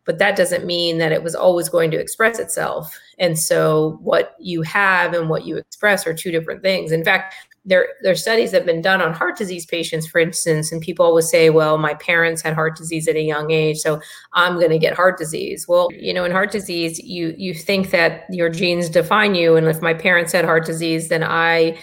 but 0.10 0.18
that 0.18 0.36
doesn't 0.36 0.66
mean 0.66 0.98
that 0.98 1.12
it 1.12 1.22
was 1.22 1.36
always 1.36 1.70
going 1.70 1.92
to 1.92 2.00
express 2.00 2.40
itself. 2.40 2.98
And 3.20 3.38
so 3.38 4.00
what 4.02 4.36
you 4.40 4.64
have 4.64 5.14
and 5.14 5.30
what 5.30 5.46
you 5.46 5.58
express 5.58 6.08
are 6.08 6.16
two 6.16 6.32
different 6.32 6.64
things. 6.64 6.92
In 6.92 7.04
fact 7.04 7.36
there 7.70 7.88
there 8.02 8.12
are 8.12 8.16
studies 8.16 8.52
that 8.52 8.58
have 8.58 8.66
been 8.66 8.82
done 8.82 9.00
on 9.00 9.14
heart 9.14 9.38
disease 9.38 9.66
patients 9.66 10.08
for 10.08 10.20
instance 10.20 10.72
and 10.72 10.82
people 10.82 11.06
always 11.06 11.30
say 11.30 11.50
well 11.52 11.78
my 11.78 11.94
parents 11.94 12.42
had 12.42 12.56
heart 12.56 12.76
disease 12.76 13.08
at 13.08 13.16
a 13.16 13.22
young 13.22 13.52
age 13.52 13.78
so 13.78 14.02
i'm 14.34 14.56
going 14.56 14.72
to 14.72 14.80
get 14.80 14.94
heart 14.96 15.18
disease. 15.18 15.68
Well 15.68 15.88
you 15.92 16.14
know 16.14 16.26
in 16.26 16.32
heart 16.32 16.52
disease 16.52 17.00
you 17.00 17.34
you 17.38 17.54
think 17.54 17.92
that 17.92 18.26
your 18.32 18.50
genes 18.50 18.90
define 18.90 19.36
you 19.36 19.56
and 19.56 19.68
if 19.68 19.82
my 19.82 19.94
parents 19.94 20.34
had 20.34 20.46
heart 20.46 20.66
disease 20.66 21.10
then 21.10 21.24
i 21.24 21.78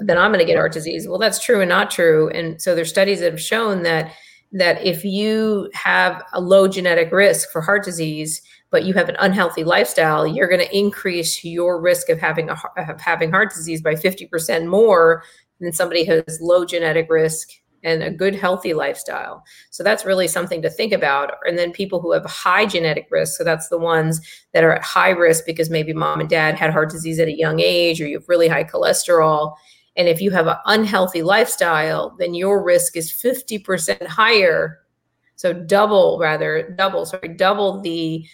then 0.00 0.18
i'm 0.18 0.30
going 0.32 0.44
to 0.44 0.44
get 0.44 0.56
heart 0.56 0.72
disease. 0.72 1.08
Well 1.08 1.18
that's 1.18 1.42
true 1.42 1.60
and 1.60 1.68
not 1.68 1.90
true 1.90 2.28
and 2.30 2.60
so 2.60 2.74
there's 2.74 2.90
studies 2.90 3.20
that 3.20 3.30
have 3.30 3.40
shown 3.40 3.84
that 3.84 4.12
that 4.50 4.84
if 4.84 5.04
you 5.04 5.70
have 5.74 6.22
a 6.32 6.40
low 6.40 6.66
genetic 6.66 7.12
risk 7.12 7.50
for 7.50 7.60
heart 7.60 7.84
disease 7.84 8.42
but 8.70 8.84
you 8.84 8.94
have 8.94 9.08
an 9.08 9.16
unhealthy 9.18 9.64
lifestyle, 9.64 10.24
mm-hmm. 10.24 10.36
you're 10.36 10.48
going 10.48 10.66
to 10.66 10.76
increase 10.76 11.44
your 11.44 11.80
risk 11.80 12.08
of 12.08 12.18
having 12.18 12.50
a 12.50 12.56
of 12.76 13.00
having 13.00 13.30
heart 13.30 13.52
disease 13.54 13.82
by 13.82 13.94
50% 13.94 14.66
more 14.66 15.22
than 15.60 15.72
somebody 15.72 16.04
who 16.04 16.22
has 16.26 16.40
low 16.40 16.64
genetic 16.64 17.08
risk 17.10 17.50
and 17.84 18.02
a 18.02 18.10
good 18.10 18.34
healthy 18.34 18.74
lifestyle. 18.74 19.44
So 19.70 19.82
that's 19.82 20.04
really 20.04 20.26
something 20.26 20.62
to 20.62 20.70
think 20.70 20.92
about. 20.92 21.34
And 21.46 21.56
then 21.56 21.72
people 21.72 22.00
who 22.00 22.12
have 22.12 22.24
high 22.24 22.66
genetic 22.66 23.06
risk, 23.10 23.38
so 23.38 23.44
that's 23.44 23.68
the 23.68 23.78
ones 23.78 24.20
that 24.52 24.64
are 24.64 24.72
at 24.72 24.82
high 24.82 25.10
risk 25.10 25.46
because 25.46 25.70
maybe 25.70 25.92
mom 25.92 26.20
and 26.20 26.28
dad 26.28 26.56
had 26.56 26.70
heart 26.70 26.90
disease 26.90 27.18
at 27.18 27.28
a 27.28 27.36
young 27.36 27.60
age 27.60 28.00
or 28.00 28.06
you 28.06 28.18
have 28.18 28.28
really 28.28 28.48
high 28.48 28.64
cholesterol. 28.64 29.54
And 29.96 30.08
if 30.08 30.20
you 30.20 30.30
have 30.32 30.46
an 30.46 30.56
unhealthy 30.66 31.22
lifestyle, 31.22 32.14
then 32.18 32.34
your 32.34 32.62
risk 32.62 32.96
is 32.96 33.12
50% 33.12 34.06
higher. 34.06 34.80
So 35.36 35.52
double 35.52 36.18
rather, 36.20 36.74
double, 36.76 37.06
sorry, 37.06 37.28
double 37.28 37.80
the 37.80 38.26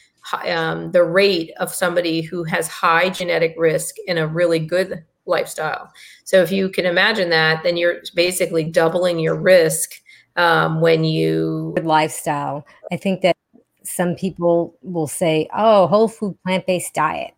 um, 0.47 0.93
the 0.93 1.05
rate 1.05 1.53
of 1.59 1.75
somebody 1.75 2.21
who 2.23 2.45
has 2.45 2.69
high 2.69 3.11
genetic 3.11 3.55
risk 3.59 3.97
in 4.07 4.19
a 4.19 4.27
really 4.27 4.59
good 4.59 5.05
lifestyle. 5.27 5.91
So 6.25 6.43
if 6.43 6.51
you 6.53 6.69
can 6.69 6.87
imagine 6.87 7.31
that, 7.31 7.63
then 7.63 7.77
you're 7.77 7.97
basically 8.15 8.65
doubling 8.65 9.19
your 9.19 9.37
risk 9.37 9.93
um, 10.37 10.81
when 10.81 11.05
you 11.05 11.73
good 11.77 11.87
lifestyle. 11.87 12.67
I 12.91 12.97
think 12.97 13.23
that 13.23 13.37
some 13.85 14.15
people 14.15 14.77
will 14.83 15.07
say, 15.07 15.49
"Oh, 15.55 15.87
whole 15.87 16.09
food 16.09 16.37
plant 16.43 16.67
based 16.67 16.95
diet." 16.95 17.35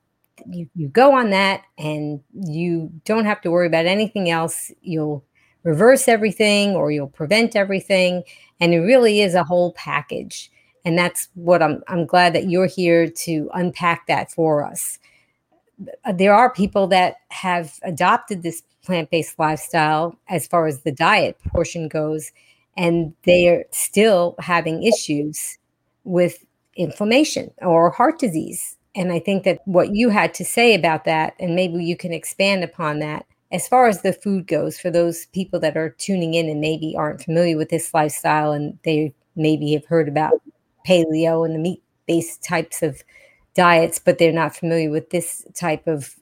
You 0.49 0.69
you 0.75 0.89
go 0.89 1.13
on 1.13 1.31
that, 1.31 1.63
and 1.79 2.21
you 2.33 2.91
don't 3.05 3.25
have 3.25 3.41
to 3.43 3.51
worry 3.51 3.67
about 3.67 3.87
anything 3.87 4.31
else. 4.31 4.73
You'll 4.83 5.25
reverse 5.63 6.09
everything, 6.09 6.75
or 6.75 6.91
you'll 6.91 7.09
prevent 7.09 7.57
everything, 7.57 8.23
and 8.61 8.73
it 8.73 8.81
really 8.81 9.21
is 9.21 9.35
a 9.35 9.45
whole 9.45 9.73
package 9.73 10.51
and 10.87 10.97
that's 10.97 11.29
what 11.35 11.63
I'm 11.63 11.83
I'm 11.89 12.07
glad 12.07 12.33
that 12.35 12.49
you're 12.49 12.69
here 12.69 13.09
to 13.09 13.51
unpack 13.53 14.07
that 14.07 14.31
for 14.31 14.65
us. 14.65 14.99
Uh, 16.05 16.13
there 16.13 16.33
are 16.33 16.51
people 16.51 16.87
that 16.87 17.17
have 17.29 17.75
adopted 17.83 18.43
this 18.43 18.63
plant-based 18.83 19.39
lifestyle 19.39 20.17
as 20.29 20.47
far 20.47 20.67
as 20.67 20.81
the 20.81 20.93
diet 20.93 21.37
portion 21.49 21.89
goes 21.89 22.31
and 22.77 23.13
they're 23.25 23.65
still 23.73 24.37
having 24.39 24.85
issues 24.85 25.59
with 26.05 26.47
inflammation 26.77 27.51
or 27.59 27.91
heart 27.91 28.19
disease. 28.21 28.77
And 28.95 29.13
I 29.13 29.19
think 29.19 29.43
that 29.43 29.61
what 29.65 29.95
you 29.95 30.09
had 30.09 30.33
to 30.35 30.45
say 30.45 30.73
about 30.75 31.05
that, 31.05 31.35
and 31.41 31.55
maybe 31.57 31.85
you 31.85 31.97
can 31.97 32.13
expand 32.13 32.63
upon 32.63 33.01
that, 33.01 33.27
as 33.51 33.67
far 33.69 33.89
as 33.89 34.03
the 34.03 34.13
food 34.13 34.47
goes, 34.47 34.79
for 34.79 34.91
those 34.91 35.27
people 35.27 35.59
that 35.61 35.77
are 35.77 35.91
tuning 35.91 36.35
in 36.35 36.49
and 36.49 36.61
maybe 36.61 36.95
aren't 36.97 37.23
familiar 37.23 37.57
with 37.57 37.71
this 37.71 37.93
lifestyle 37.93 38.53
and 38.53 38.79
they 38.85 39.13
maybe 39.35 39.73
have 39.73 39.85
heard 39.87 40.09
about 40.09 40.41
paleo 40.87 41.45
and 41.45 41.55
the 41.55 41.59
meat 41.59 41.83
based 42.07 42.43
types 42.45 42.83
of 42.83 43.03
diets, 43.55 43.99
but 43.99 44.19
they're 44.19 44.33
not 44.33 44.55
familiar 44.55 44.91
with 44.91 45.11
this 45.11 45.45
type 45.55 45.87
of 45.87 46.15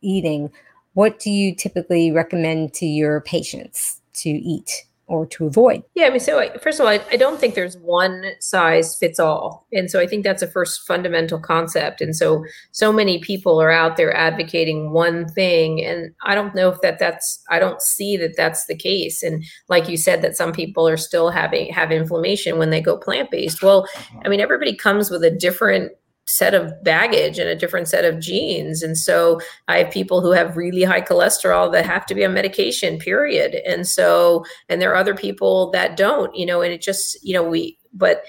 eating, 0.00 0.50
what 0.94 1.18
do 1.18 1.30
you 1.30 1.54
typically 1.54 2.10
recommend 2.10 2.72
to 2.74 2.86
your 2.86 3.20
patients 3.20 4.00
to 4.14 4.30
eat? 4.30 4.86
Or 5.06 5.26
to 5.26 5.46
avoid? 5.46 5.82
Yeah, 5.94 6.06
I 6.06 6.10
mean, 6.10 6.20
so 6.20 6.38
I, 6.38 6.56
first 6.58 6.80
of 6.80 6.86
all, 6.86 6.92
I, 6.92 7.00
I, 7.10 7.16
don't 7.16 7.38
think 7.38 7.54
there's 7.54 7.76
one 7.78 8.24
size 8.40 8.96
fits 8.96 9.20
all. 9.20 9.66
And 9.72 9.90
so 9.90 10.00
I 10.00 10.06
think 10.06 10.24
that's 10.24 10.42
a 10.42 10.48
first 10.48 10.86
fundamental 10.86 11.38
concept. 11.38 12.00
And 12.00 12.14
so, 12.16 12.44
so 12.72 12.92
many 12.92 13.20
people 13.20 13.60
are 13.60 13.70
out 13.70 13.96
there 13.96 14.14
advocating 14.14 14.90
one 14.90 15.28
thing. 15.28 15.84
And 15.84 16.12
I 16.24 16.34
don't 16.34 16.54
know 16.54 16.68
if 16.68 16.80
that 16.80 16.98
that's, 16.98 17.42
I 17.50 17.58
don't 17.58 17.80
see 17.80 18.16
that 18.16 18.36
that's 18.36 18.66
the 18.66 18.76
case. 18.76 19.22
And 19.22 19.44
like 19.68 19.88
you 19.88 19.96
said, 19.96 20.22
that 20.22 20.36
some 20.36 20.52
people 20.52 20.88
are 20.88 20.96
still 20.96 21.30
having, 21.30 21.72
have 21.72 21.92
inflammation 21.92 22.58
when 22.58 22.70
they 22.70 22.80
go 22.80 22.96
plant 22.96 23.30
based. 23.30 23.62
Well, 23.62 23.86
I 24.24 24.28
mean, 24.28 24.40
everybody 24.40 24.74
comes 24.74 25.10
with 25.10 25.22
a 25.22 25.30
different 25.30 25.92
set 26.26 26.54
of 26.54 26.72
baggage 26.82 27.38
and 27.38 27.48
a 27.48 27.54
different 27.54 27.88
set 27.88 28.04
of 28.04 28.18
genes. 28.18 28.82
And 28.82 28.98
so 28.98 29.40
I 29.68 29.78
have 29.78 29.92
people 29.92 30.20
who 30.20 30.32
have 30.32 30.56
really 30.56 30.82
high 30.82 31.00
cholesterol 31.00 31.70
that 31.72 31.86
have 31.86 32.04
to 32.06 32.14
be 32.14 32.24
on 32.24 32.34
medication, 32.34 32.98
period. 32.98 33.56
And 33.66 33.86
so, 33.86 34.44
and 34.68 34.82
there 34.82 34.90
are 34.92 34.96
other 34.96 35.14
people 35.14 35.70
that 35.70 35.96
don't, 35.96 36.34
you 36.34 36.44
know, 36.44 36.62
and 36.62 36.72
it 36.72 36.82
just, 36.82 37.16
you 37.24 37.32
know, 37.32 37.48
we, 37.48 37.78
but, 37.92 38.24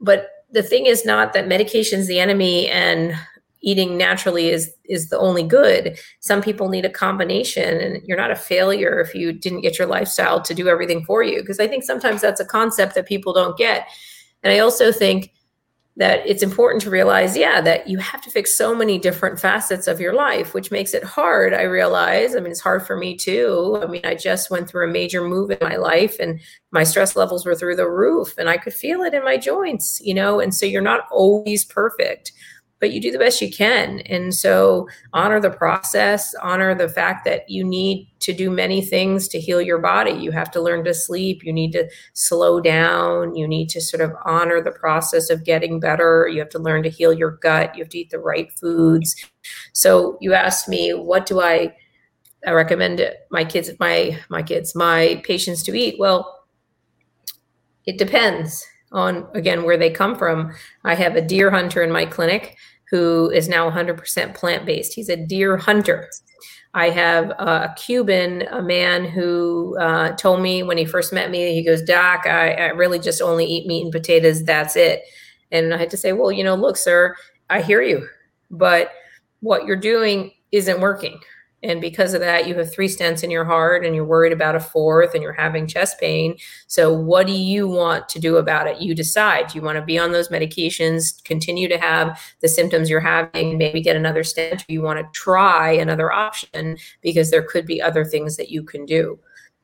but 0.00 0.28
the 0.50 0.62
thing 0.62 0.86
is 0.86 1.04
not 1.04 1.32
that 1.32 1.48
medication 1.48 2.00
is 2.00 2.06
the 2.06 2.20
enemy 2.20 2.68
and 2.68 3.14
eating 3.64 3.96
naturally 3.96 4.50
is 4.50 4.70
is 4.84 5.08
the 5.08 5.18
only 5.18 5.42
good 5.42 5.98
some 6.20 6.42
people 6.42 6.68
need 6.68 6.84
a 6.84 6.90
combination 6.90 7.80
and 7.80 8.02
you're 8.06 8.18
not 8.18 8.30
a 8.30 8.36
failure 8.36 9.00
if 9.00 9.14
you 9.14 9.32
didn't 9.32 9.62
get 9.62 9.78
your 9.78 9.88
lifestyle 9.88 10.38
to 10.38 10.52
do 10.52 10.68
everything 10.68 11.02
for 11.06 11.22
you 11.22 11.40
because 11.40 11.58
i 11.58 11.66
think 11.66 11.82
sometimes 11.82 12.20
that's 12.20 12.40
a 12.40 12.44
concept 12.44 12.94
that 12.94 13.06
people 13.06 13.32
don't 13.32 13.56
get 13.56 13.88
and 14.42 14.52
i 14.52 14.58
also 14.58 14.92
think 14.92 15.32
that 15.96 16.26
it's 16.26 16.42
important 16.42 16.82
to 16.82 16.90
realize, 16.90 17.36
yeah, 17.36 17.60
that 17.60 17.86
you 17.86 17.98
have 17.98 18.20
to 18.20 18.30
fix 18.30 18.56
so 18.56 18.74
many 18.74 18.98
different 18.98 19.38
facets 19.38 19.86
of 19.86 20.00
your 20.00 20.12
life, 20.12 20.52
which 20.52 20.72
makes 20.72 20.92
it 20.92 21.04
hard. 21.04 21.54
I 21.54 21.62
realize. 21.62 22.34
I 22.34 22.40
mean, 22.40 22.50
it's 22.50 22.60
hard 22.60 22.84
for 22.84 22.96
me 22.96 23.16
too. 23.16 23.78
I 23.80 23.86
mean, 23.86 24.00
I 24.04 24.16
just 24.16 24.50
went 24.50 24.68
through 24.68 24.88
a 24.88 24.92
major 24.92 25.26
move 25.26 25.52
in 25.52 25.58
my 25.60 25.76
life 25.76 26.18
and 26.18 26.40
my 26.72 26.82
stress 26.82 27.14
levels 27.14 27.46
were 27.46 27.54
through 27.54 27.76
the 27.76 27.88
roof 27.88 28.36
and 28.38 28.48
I 28.48 28.56
could 28.56 28.74
feel 28.74 29.02
it 29.02 29.14
in 29.14 29.22
my 29.22 29.36
joints, 29.36 30.00
you 30.02 30.14
know, 30.14 30.40
and 30.40 30.52
so 30.52 30.66
you're 30.66 30.82
not 30.82 31.06
always 31.12 31.64
perfect 31.64 32.32
but 32.84 32.92
you 32.92 33.00
do 33.00 33.10
the 33.10 33.18
best 33.18 33.40
you 33.40 33.50
can. 33.50 34.00
And 34.00 34.34
so 34.34 34.86
honor 35.14 35.40
the 35.40 35.48
process, 35.48 36.34
honor 36.42 36.74
the 36.74 36.86
fact 36.86 37.24
that 37.24 37.48
you 37.48 37.64
need 37.64 38.06
to 38.18 38.34
do 38.34 38.50
many 38.50 38.82
things 38.82 39.26
to 39.28 39.40
heal 39.40 39.62
your 39.62 39.78
body. 39.78 40.10
You 40.10 40.32
have 40.32 40.50
to 40.50 40.60
learn 40.60 40.84
to 40.84 40.92
sleep, 40.92 41.44
you 41.44 41.50
need 41.50 41.72
to 41.72 41.88
slow 42.12 42.60
down, 42.60 43.36
you 43.36 43.48
need 43.48 43.70
to 43.70 43.80
sort 43.80 44.02
of 44.02 44.12
honor 44.26 44.60
the 44.60 44.70
process 44.70 45.30
of 45.30 45.44
getting 45.44 45.80
better. 45.80 46.28
You 46.28 46.40
have 46.40 46.50
to 46.50 46.58
learn 46.58 46.82
to 46.82 46.90
heal 46.90 47.14
your 47.14 47.38
gut, 47.38 47.74
you 47.74 47.82
have 47.82 47.88
to 47.88 47.98
eat 48.00 48.10
the 48.10 48.18
right 48.18 48.52
foods. 48.52 49.16
So 49.72 50.18
you 50.20 50.34
asked 50.34 50.68
me, 50.68 50.90
what 50.90 51.24
do 51.24 51.40
I 51.40 51.74
I 52.46 52.50
recommend 52.50 53.00
my 53.30 53.46
kids 53.46 53.70
my 53.80 54.18
my 54.28 54.42
kids 54.42 54.74
my 54.74 55.22
patients 55.24 55.62
to 55.62 55.74
eat? 55.74 55.94
Well, 55.98 56.44
it 57.86 57.96
depends 57.96 58.62
on 58.92 59.26
again 59.34 59.64
where 59.64 59.76
they 59.78 59.90
come 59.90 60.16
from. 60.16 60.52
I 60.84 60.94
have 60.94 61.16
a 61.16 61.22
deer 61.22 61.50
hunter 61.50 61.82
in 61.82 61.90
my 61.90 62.04
clinic 62.06 62.56
who 62.94 63.28
is 63.30 63.48
now 63.48 63.68
100% 63.68 64.34
plant 64.36 64.64
based. 64.64 64.94
He's 64.94 65.08
a 65.08 65.16
deer 65.16 65.56
hunter. 65.56 66.08
I 66.74 66.90
have 66.90 67.30
a 67.30 67.74
Cuban, 67.76 68.42
a 68.52 68.62
man 68.62 69.04
who 69.04 69.76
uh, 69.80 70.14
told 70.14 70.40
me 70.40 70.62
when 70.62 70.78
he 70.78 70.84
first 70.84 71.12
met 71.12 71.28
me, 71.32 71.52
he 71.54 71.64
goes, 71.64 71.82
Doc, 71.82 72.24
I, 72.24 72.52
I 72.52 72.66
really 72.68 73.00
just 73.00 73.20
only 73.20 73.46
eat 73.46 73.66
meat 73.66 73.82
and 73.82 73.90
potatoes. 73.90 74.44
That's 74.44 74.76
it. 74.76 75.02
And 75.50 75.74
I 75.74 75.76
had 75.76 75.90
to 75.90 75.96
say, 75.96 76.12
Well, 76.12 76.30
you 76.30 76.44
know, 76.44 76.54
look, 76.54 76.76
sir, 76.76 77.16
I 77.50 77.62
hear 77.62 77.82
you, 77.82 78.06
but 78.48 78.92
what 79.40 79.66
you're 79.66 79.74
doing 79.74 80.30
isn't 80.52 80.80
working. 80.80 81.18
And 81.64 81.80
because 81.80 82.12
of 82.12 82.20
that, 82.20 82.46
you 82.46 82.54
have 82.56 82.70
three 82.70 82.88
stents 82.88 83.24
in 83.24 83.30
your 83.30 83.46
heart 83.46 83.86
and 83.86 83.94
you're 83.94 84.04
worried 84.04 84.34
about 84.34 84.54
a 84.54 84.60
fourth 84.60 85.14
and 85.14 85.22
you're 85.22 85.32
having 85.32 85.66
chest 85.66 85.98
pain. 85.98 86.36
So, 86.66 86.92
what 86.92 87.26
do 87.26 87.32
you 87.32 87.66
want 87.66 88.06
to 88.10 88.18
do 88.18 88.36
about 88.36 88.66
it? 88.66 88.82
You 88.82 88.94
decide. 88.94 89.54
You 89.54 89.62
want 89.62 89.76
to 89.76 89.82
be 89.82 89.98
on 89.98 90.12
those 90.12 90.28
medications, 90.28 91.24
continue 91.24 91.66
to 91.68 91.78
have 91.78 92.20
the 92.40 92.48
symptoms 92.48 92.90
you're 92.90 93.00
having, 93.00 93.56
maybe 93.56 93.80
get 93.80 93.96
another 93.96 94.22
stent, 94.22 94.64
you 94.68 94.82
want 94.82 94.98
to 94.98 95.18
try 95.18 95.72
another 95.72 96.12
option 96.12 96.76
because 97.00 97.30
there 97.30 97.42
could 97.42 97.64
be 97.64 97.80
other 97.80 98.04
things 98.04 98.36
that 98.36 98.50
you 98.50 98.62
can 98.62 98.84
do. 98.84 99.18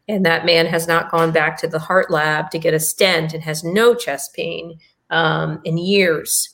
And 0.08 0.24
that 0.24 0.46
man 0.46 0.66
has 0.66 0.88
not 0.88 1.10
gone 1.10 1.32
back 1.32 1.58
to 1.58 1.68
the 1.68 1.78
heart 1.78 2.10
lab 2.10 2.50
to 2.50 2.58
get 2.58 2.74
a 2.74 2.80
stent 2.80 3.34
and 3.34 3.42
has 3.42 3.62
no 3.62 3.94
chest 3.94 4.34
pain 4.34 4.78
um, 5.10 5.60
in 5.64 5.76
years. 5.76 6.48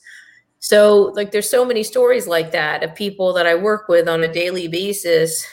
So, 0.59 1.13
like, 1.15 1.31
there's 1.31 1.49
so 1.49 1.65
many 1.65 1.83
stories 1.83 2.27
like 2.27 2.51
that 2.51 2.83
of 2.83 2.95
people 2.95 3.33
that 3.33 3.45
I 3.45 3.55
work 3.55 3.87
with 3.87 4.07
on 4.07 4.23
a 4.23 4.31
daily 4.31 4.67
basis 4.67 5.45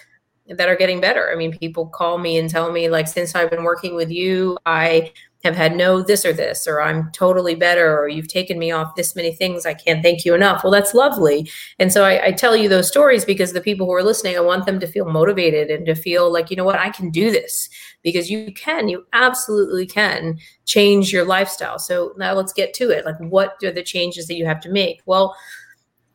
that 0.49 0.69
are 0.69 0.77
getting 0.77 1.01
better. 1.01 1.31
I 1.33 1.37
mean, 1.37 1.57
people 1.57 1.87
call 1.87 2.19
me 2.19 2.38
and 2.38 2.49
tell 2.49 2.73
me, 2.73 2.88
like, 2.88 3.09
since 3.09 3.35
I've 3.35 3.51
been 3.51 3.64
working 3.64 3.95
with 3.95 4.11
you, 4.11 4.59
I 4.67 5.12
have 5.45 5.55
had 5.55 5.77
no 5.77 6.03
this 6.03 6.25
or 6.25 6.33
this, 6.33 6.67
or 6.67 6.81
I'm 6.81 7.11
totally 7.12 7.55
better, 7.55 7.99
or 7.99 8.09
you've 8.09 8.29
taken 8.29 8.59
me 8.59 8.71
off 8.71 8.97
this 8.97 9.14
many 9.14 9.35
things. 9.35 9.67
I 9.67 9.75
can't 9.75 10.03
thank 10.03 10.25
you 10.25 10.35
enough. 10.35 10.64
Well, 10.64 10.73
that's 10.73 10.95
lovely. 10.95 11.51
And 11.79 11.93
so 11.93 12.03
I, 12.03 12.27
I, 12.27 12.33
tell 12.33 12.57
you 12.57 12.67
those 12.67 12.88
stories 12.88 13.27
because 13.27 13.53
the 13.53 13.61
people 13.61 13.87
who 13.87 13.93
are 13.93 14.03
listening, 14.03 14.37
I 14.37 14.40
want 14.40 14.64
them 14.64 14.81
to 14.81 14.87
feel 14.87 15.05
motivated 15.05 15.71
and 15.71 15.85
to 15.85 15.95
feel 15.95 16.33
like, 16.33 16.51
you 16.51 16.57
know 16.57 16.64
what, 16.64 16.79
I 16.79 16.88
can 16.88 17.11
do 17.11 17.31
this 17.31 17.69
because 18.05 18.31
you 18.31 18.53
can, 18.53 18.88
you 18.88 19.05
absolutely 19.12 19.87
can 19.87 20.38
change 20.67 21.12
your 21.12 21.25
lifestyle. 21.25 21.79
So 21.79 22.12
now 22.17 22.35
let's 22.35 22.53
get 22.53 22.75
to 22.75 22.90
it. 22.90 23.05
Like, 23.05 23.19
what 23.19 23.57
are 23.64 23.73
the 23.73 23.83
changes 23.83 24.29
that 24.29 24.37
you 24.37 24.47
have 24.47 24.61
to 24.61 24.71
make? 24.71 25.01
Well, 25.07 25.35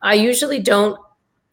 I 0.00 0.14
usually 0.14 0.60
don't, 0.60 0.98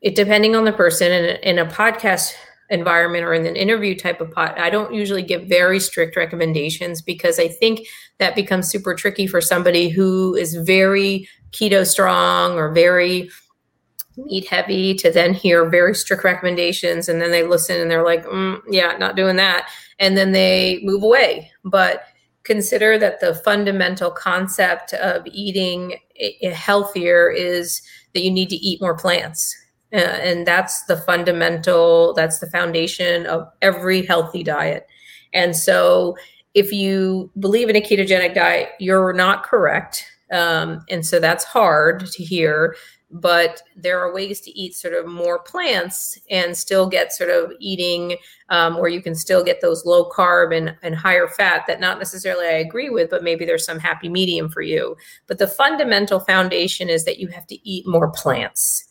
it 0.02 0.16
depending 0.16 0.56
on 0.56 0.64
the 0.64 0.72
person 0.72 1.12
in 1.12 1.26
a, 1.26 1.50
in 1.50 1.60
a 1.60 1.66
podcast 1.66 2.34
environment 2.70 3.24
or 3.24 3.34
in 3.34 3.46
an 3.46 3.56
interview 3.56 3.96
type 3.96 4.20
of 4.20 4.30
pot 4.32 4.60
i 4.60 4.70
don't 4.70 4.94
usually 4.94 5.24
give 5.24 5.44
very 5.44 5.80
strict 5.80 6.18
recommendations 6.18 7.02
because 7.02 7.40
i 7.40 7.48
think 7.48 7.88
that 8.18 8.36
becomes 8.36 8.70
super 8.70 8.94
tricky 8.94 9.26
for 9.26 9.40
somebody 9.40 9.88
who 9.88 10.36
is 10.36 10.54
very 10.54 11.28
keto 11.52 11.88
strong 11.88 12.56
or 12.56 12.74
very 12.74 13.30
meat 14.18 14.46
heavy 14.50 14.94
to 14.94 15.10
then 15.10 15.34
hear 15.34 15.70
very 15.70 15.96
strict 15.96 16.26
recommendations 16.26 17.08
and 17.08 17.22
then 17.22 17.32
they 17.32 17.44
listen 17.44 17.80
and 17.80 17.90
they're 17.90 18.04
like 18.04 18.26
mm, 18.26 18.60
yeah 18.68 18.98
not 18.98 19.16
doing 19.16 19.38
that 19.38 19.70
and 20.00 20.18
then 20.18 20.32
they 20.32 20.80
move 20.84 21.04
away 21.04 21.52
but 21.64 22.04
consider 22.44 22.98
that 22.98 23.20
the 23.20 23.36
fundamental 23.36 24.10
concept 24.10 24.94
of 24.94 25.26
eating 25.28 25.98
healthier 26.54 27.30
is 27.30 27.82
that 28.14 28.22
you 28.22 28.32
need 28.32 28.50
to 28.50 28.56
eat 28.56 28.82
more 28.82 28.96
plants 28.96 29.56
uh, 29.94 29.98
and 29.98 30.46
that's 30.46 30.84
the 30.84 30.98
fundamental, 30.98 32.14
that's 32.14 32.40
the 32.40 32.50
foundation 32.50 33.26
of 33.26 33.48
every 33.62 34.06
healthy 34.06 34.44
diet. 34.44 34.86
And 35.34 35.56
so 35.56 36.18
if 36.54 36.74
you 36.74 37.32
believe 37.40 37.70
in 37.70 37.76
a 37.76 37.82
ketogenic 37.82 38.36
diet, 38.36 38.70
you're 38.80 39.14
not 39.14 39.44
correct. 39.44 40.06
Um, 40.32 40.84
and 40.90 41.06
so 41.06 41.20
that's 41.20 41.46
hard 41.46 42.06
to 42.08 42.24
hear 42.24 42.76
but 43.10 43.62
there 43.76 44.00
are 44.00 44.14
ways 44.14 44.42
to 44.42 44.52
eat 44.52 44.76
sort 44.76 44.94
of 44.94 45.08
more 45.08 45.40
plants 45.40 46.20
and 46.30 46.58
still 46.58 46.88
get 46.90 47.14
sort 47.14 47.30
of 47.30 47.54
eating 47.60 48.18
um, 48.50 48.78
where 48.78 48.90
you 48.90 49.02
can 49.02 49.16
still 49.16 49.44
get 49.44 49.62
those 49.62 49.86
low 49.86 50.10
carb 50.10 50.56
and, 50.56 50.76
and 50.84 50.96
higher 50.96 51.28
fat 51.28 51.64
that 51.68 51.80
not 51.80 52.00
necessarily 52.00 52.46
I 52.46 52.58
agree 52.60 52.90
with, 52.90 53.10
but 53.10 53.24
maybe 53.24 53.46
there's 53.46 53.66
some 53.66 53.80
happy 53.80 54.10
medium 54.10 54.50
for 54.50 54.62
you. 54.62 54.98
But 55.28 55.38
the 55.38 55.48
fundamental 55.48 56.20
foundation 56.20 56.90
is 56.90 57.06
that 57.06 57.20
you 57.20 57.28
have 57.30 57.48
to 57.48 57.70
eat 57.70 57.88
more 57.88 58.12
plants. 58.12 58.84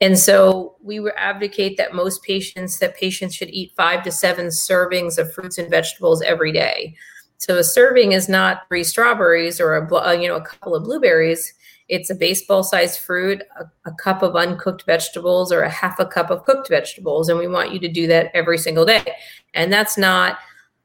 And 0.00 0.18
so 0.18 0.76
we 0.82 1.00
would 1.00 1.14
advocate 1.16 1.76
that 1.78 1.94
most 1.94 2.22
patients 2.22 2.78
that 2.80 2.96
patients 2.96 3.34
should 3.34 3.50
eat 3.50 3.72
five 3.76 4.02
to 4.02 4.12
seven 4.12 4.46
servings 4.48 5.16
of 5.16 5.32
fruits 5.32 5.56
and 5.56 5.70
vegetables 5.70 6.20
every 6.20 6.52
day. 6.52 6.94
So 7.38 7.58
a 7.58 7.64
serving 7.64 8.12
is 8.12 8.28
not 8.28 8.68
three 8.68 8.84
strawberries 8.84 9.60
or 9.60 9.74
a 9.74 9.94
uh, 9.94 10.12
you 10.12 10.28
know 10.28 10.36
a 10.36 10.44
couple 10.44 10.74
of 10.74 10.84
blueberries. 10.84 11.54
It's 11.88 12.10
a 12.10 12.14
baseball-sized 12.14 13.00
fruit, 13.00 13.42
a, 13.58 13.64
a 13.88 13.94
cup 13.94 14.22
of 14.22 14.36
uncooked 14.36 14.84
vegetables, 14.86 15.52
or 15.52 15.62
a 15.62 15.70
half 15.70 15.98
a 15.98 16.06
cup 16.06 16.30
of 16.30 16.44
cooked 16.44 16.68
vegetables, 16.68 17.28
and 17.28 17.38
we 17.38 17.48
want 17.48 17.72
you 17.72 17.78
to 17.80 17.88
do 17.88 18.06
that 18.06 18.30
every 18.34 18.58
single 18.58 18.84
day. 18.84 19.14
And 19.52 19.72
that's 19.72 19.98
not 19.98 20.38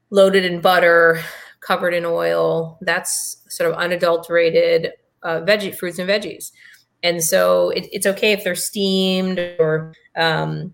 loaded 0.09 0.45
in 0.45 0.61
butter, 0.61 1.21
covered 1.61 1.93
in 1.93 2.05
oil. 2.05 2.77
That's 2.81 3.43
sort 3.49 3.71
of 3.71 3.77
unadulterated 3.77 4.91
uh, 5.23 5.41
veggie 5.41 5.75
fruits 5.75 5.99
and 5.99 6.09
veggies 6.09 6.51
and 7.03 7.23
so 7.23 7.69
it, 7.69 7.87
it's 7.91 8.05
okay 8.05 8.31
if 8.31 8.43
they're 8.43 8.55
steamed 8.55 9.39
or 9.59 9.93
um, 10.15 10.73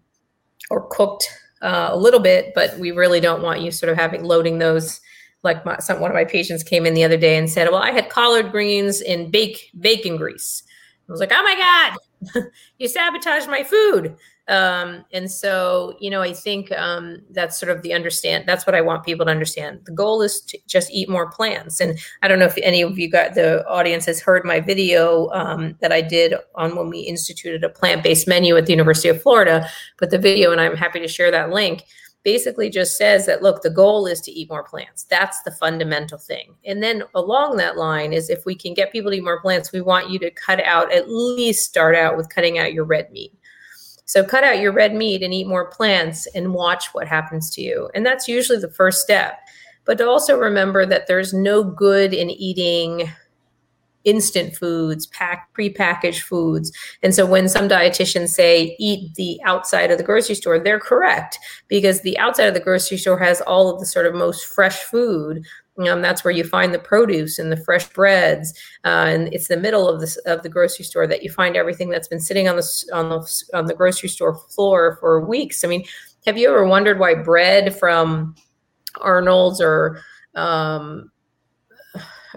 or 0.70 0.88
cooked 0.90 1.30
uh, 1.62 1.90
a 1.92 1.98
little 1.98 2.20
bit, 2.20 2.54
but 2.56 2.78
we 2.80 2.92
really 2.92 3.20
don't 3.20 3.44
want 3.44 3.62
you 3.62 3.72
sort 3.72 3.92
of 3.92 3.98
having 3.98 4.24
loading 4.24 4.60
those. 4.60 5.00
Like 5.46 5.64
my, 5.66 5.78
some, 5.78 6.02
one 6.02 6.12
of 6.12 6.16
my 6.16 6.26
patients 6.26 6.64
came 6.64 6.86
in 6.86 6.94
the 6.94 7.06
other 7.06 7.18
day 7.18 7.38
and 7.38 7.50
said, 7.50 7.70
"Well, 7.70 7.82
I 7.82 7.92
had 7.92 8.10
collard 8.10 8.52
greens 8.52 9.00
in 9.00 9.32
bake 9.32 9.72
bacon 9.80 10.18
grease." 10.18 10.64
I 11.08 11.12
was 11.12 11.22
like, 11.22 11.32
"Oh 11.34 11.44
my 11.44 11.96
god, 12.34 12.44
you 12.80 12.90
sabotaged 12.90 13.48
my 13.48 13.64
food!" 13.64 14.18
Um, 14.48 15.06
and 15.12 15.30
so, 15.30 15.96
you 16.00 16.10
know, 16.10 16.22
I 16.22 16.34
think 16.34 16.72
um, 16.74 17.22
that's 17.32 17.60
sort 17.60 17.76
of 17.76 17.82
the 17.82 17.94
understand. 17.94 18.46
That's 18.48 18.68
what 18.68 18.76
I 18.76 18.82
want 18.82 19.04
people 19.04 19.26
to 19.26 19.32
understand. 19.32 19.82
The 19.86 19.92
goal 19.92 20.22
is 20.22 20.42
to 20.42 20.60
just 20.68 20.92
eat 20.92 21.10
more 21.10 21.30
plants. 21.30 21.80
And 21.80 21.98
I 22.22 22.28
don't 22.28 22.38
know 22.38 22.46
if 22.46 22.58
any 22.62 22.82
of 22.84 23.00
you 23.00 23.10
got 23.10 23.34
the 23.34 23.68
audience 23.68 24.06
has 24.06 24.22
heard 24.22 24.46
my 24.46 24.60
video 24.60 25.30
um, 25.32 25.76
that 25.82 25.92
I 25.92 26.02
did 26.02 26.36
on 26.56 26.76
when 26.76 26.90
we 26.90 27.00
instituted 27.00 27.64
a 27.64 27.70
plant 27.70 28.04
based 28.04 28.28
menu 28.28 28.56
at 28.56 28.68
the 28.68 28.74
University 28.74 29.10
of 29.10 29.22
Florida. 29.22 29.68
But 29.98 30.12
the 30.12 30.20
video, 30.20 30.52
and 30.52 30.62
I'm 30.62 30.78
happy 30.78 31.00
to 31.00 31.08
share 31.08 31.32
that 31.32 31.50
link, 31.50 31.84
basically 32.26 32.70
just 32.70 32.98
says 32.98 33.26
that 33.26 33.42
look, 33.42 33.62
the 33.62 33.70
goal 33.70 34.06
is 34.06 34.20
to 34.22 34.32
eat 34.32 34.50
more 34.50 34.64
plants. 34.64 35.06
That's 35.06 35.42
the 35.44 35.52
fundamental 35.52 36.18
thing. 36.18 36.56
And 36.66 36.84
then 36.84 37.04
along 37.14 37.56
that 37.58 37.78
line 37.78 38.12
is 38.12 38.30
if 38.30 38.46
we 38.46 38.56
can 38.56 38.74
get 38.74 38.92
people 38.92 39.12
to 39.12 39.18
eat 39.18 39.24
more 39.24 39.40
plants, 39.40 39.72
we 39.72 39.80
want 39.80 40.10
you 40.10 40.20
to 40.20 40.32
cut 40.32 40.62
out 40.62 40.92
at 40.92 41.10
least 41.10 41.64
start 41.64 41.96
out 41.96 42.18
with 42.18 42.28
cutting 42.28 42.60
out 42.60 42.74
your 42.74 42.84
red 42.84 43.10
meat 43.12 43.32
so 44.06 44.24
cut 44.24 44.44
out 44.44 44.60
your 44.60 44.72
red 44.72 44.94
meat 44.94 45.24
and 45.24 45.34
eat 45.34 45.48
more 45.48 45.66
plants 45.66 46.28
and 46.36 46.54
watch 46.54 46.94
what 46.94 47.08
happens 47.08 47.50
to 47.52 47.62
you. 47.62 47.90
And 47.96 48.06
that's 48.06 48.28
usually 48.28 48.60
the 48.60 48.70
first 48.70 49.02
step. 49.02 49.40
But 49.84 49.98
to 49.98 50.08
also 50.08 50.38
remember 50.38 50.86
that 50.86 51.08
there's 51.08 51.34
no 51.34 51.64
good 51.64 52.14
in 52.14 52.30
eating 52.30 53.12
instant 54.06 54.56
foods, 54.56 55.08
pack 55.08 55.50
prepackaged 55.54 56.22
foods. 56.22 56.72
And 57.04 57.14
so 57.14 57.26
when 57.26 57.50
some 57.50 57.68
dietitians 57.68 58.30
say 58.30 58.76
eat 58.80 59.14
the 59.16 59.40
outside 59.46 59.92
of 59.92 59.98
the 59.98 60.04
grocery 60.04 60.36
store, 60.36 60.60
they're 60.60 60.80
correct 60.80 61.38
because 61.68 62.02
the 62.02 62.18
outside 62.18 62.46
of 62.48 62.54
the 62.54 62.60
grocery 62.60 62.98
store 62.98 63.20
has 63.20 63.42
all 63.42 63.70
of 63.70 63.80
the 63.80 63.86
sort 63.86 64.06
of 64.06 64.14
most 64.14 64.46
fresh 64.46 64.78
food. 64.78 65.44
Um, 65.90 66.02
that's 66.02 66.24
where 66.24 66.34
you 66.34 66.46
find 66.46 66.74
the 66.74 66.80
produce 66.80 67.38
and 67.38 67.52
the 67.52 67.58
fresh 67.58 67.90
breads, 67.90 68.58
uh, 68.86 69.08
and 69.10 69.34
it's 69.34 69.50
the 69.50 69.58
middle 69.58 69.90
of 69.90 70.00
the 70.00 70.22
of 70.26 70.42
the 70.42 70.48
grocery 70.48 70.86
store 70.86 71.06
that 71.06 71.22
you 71.22 71.30
find 71.30 71.58
everything 71.58 71.90
that's 71.90 72.08
been 72.08 72.22
sitting 72.22 72.48
on 72.48 72.56
the 72.56 72.90
on 72.94 73.10
the 73.10 73.44
on 73.54 73.66
the 73.66 73.74
grocery 73.74 74.08
store 74.08 74.36
floor 74.36 74.96
for 75.02 75.20
weeks. 75.26 75.66
I 75.66 75.68
mean, 75.68 75.84
have 76.26 76.38
you 76.38 76.48
ever 76.48 76.66
wondered 76.66 76.98
why 76.98 77.14
bread 77.16 77.78
from 77.78 78.36
Arnold's 79.02 79.60
or 79.60 80.02
um, 80.36 81.12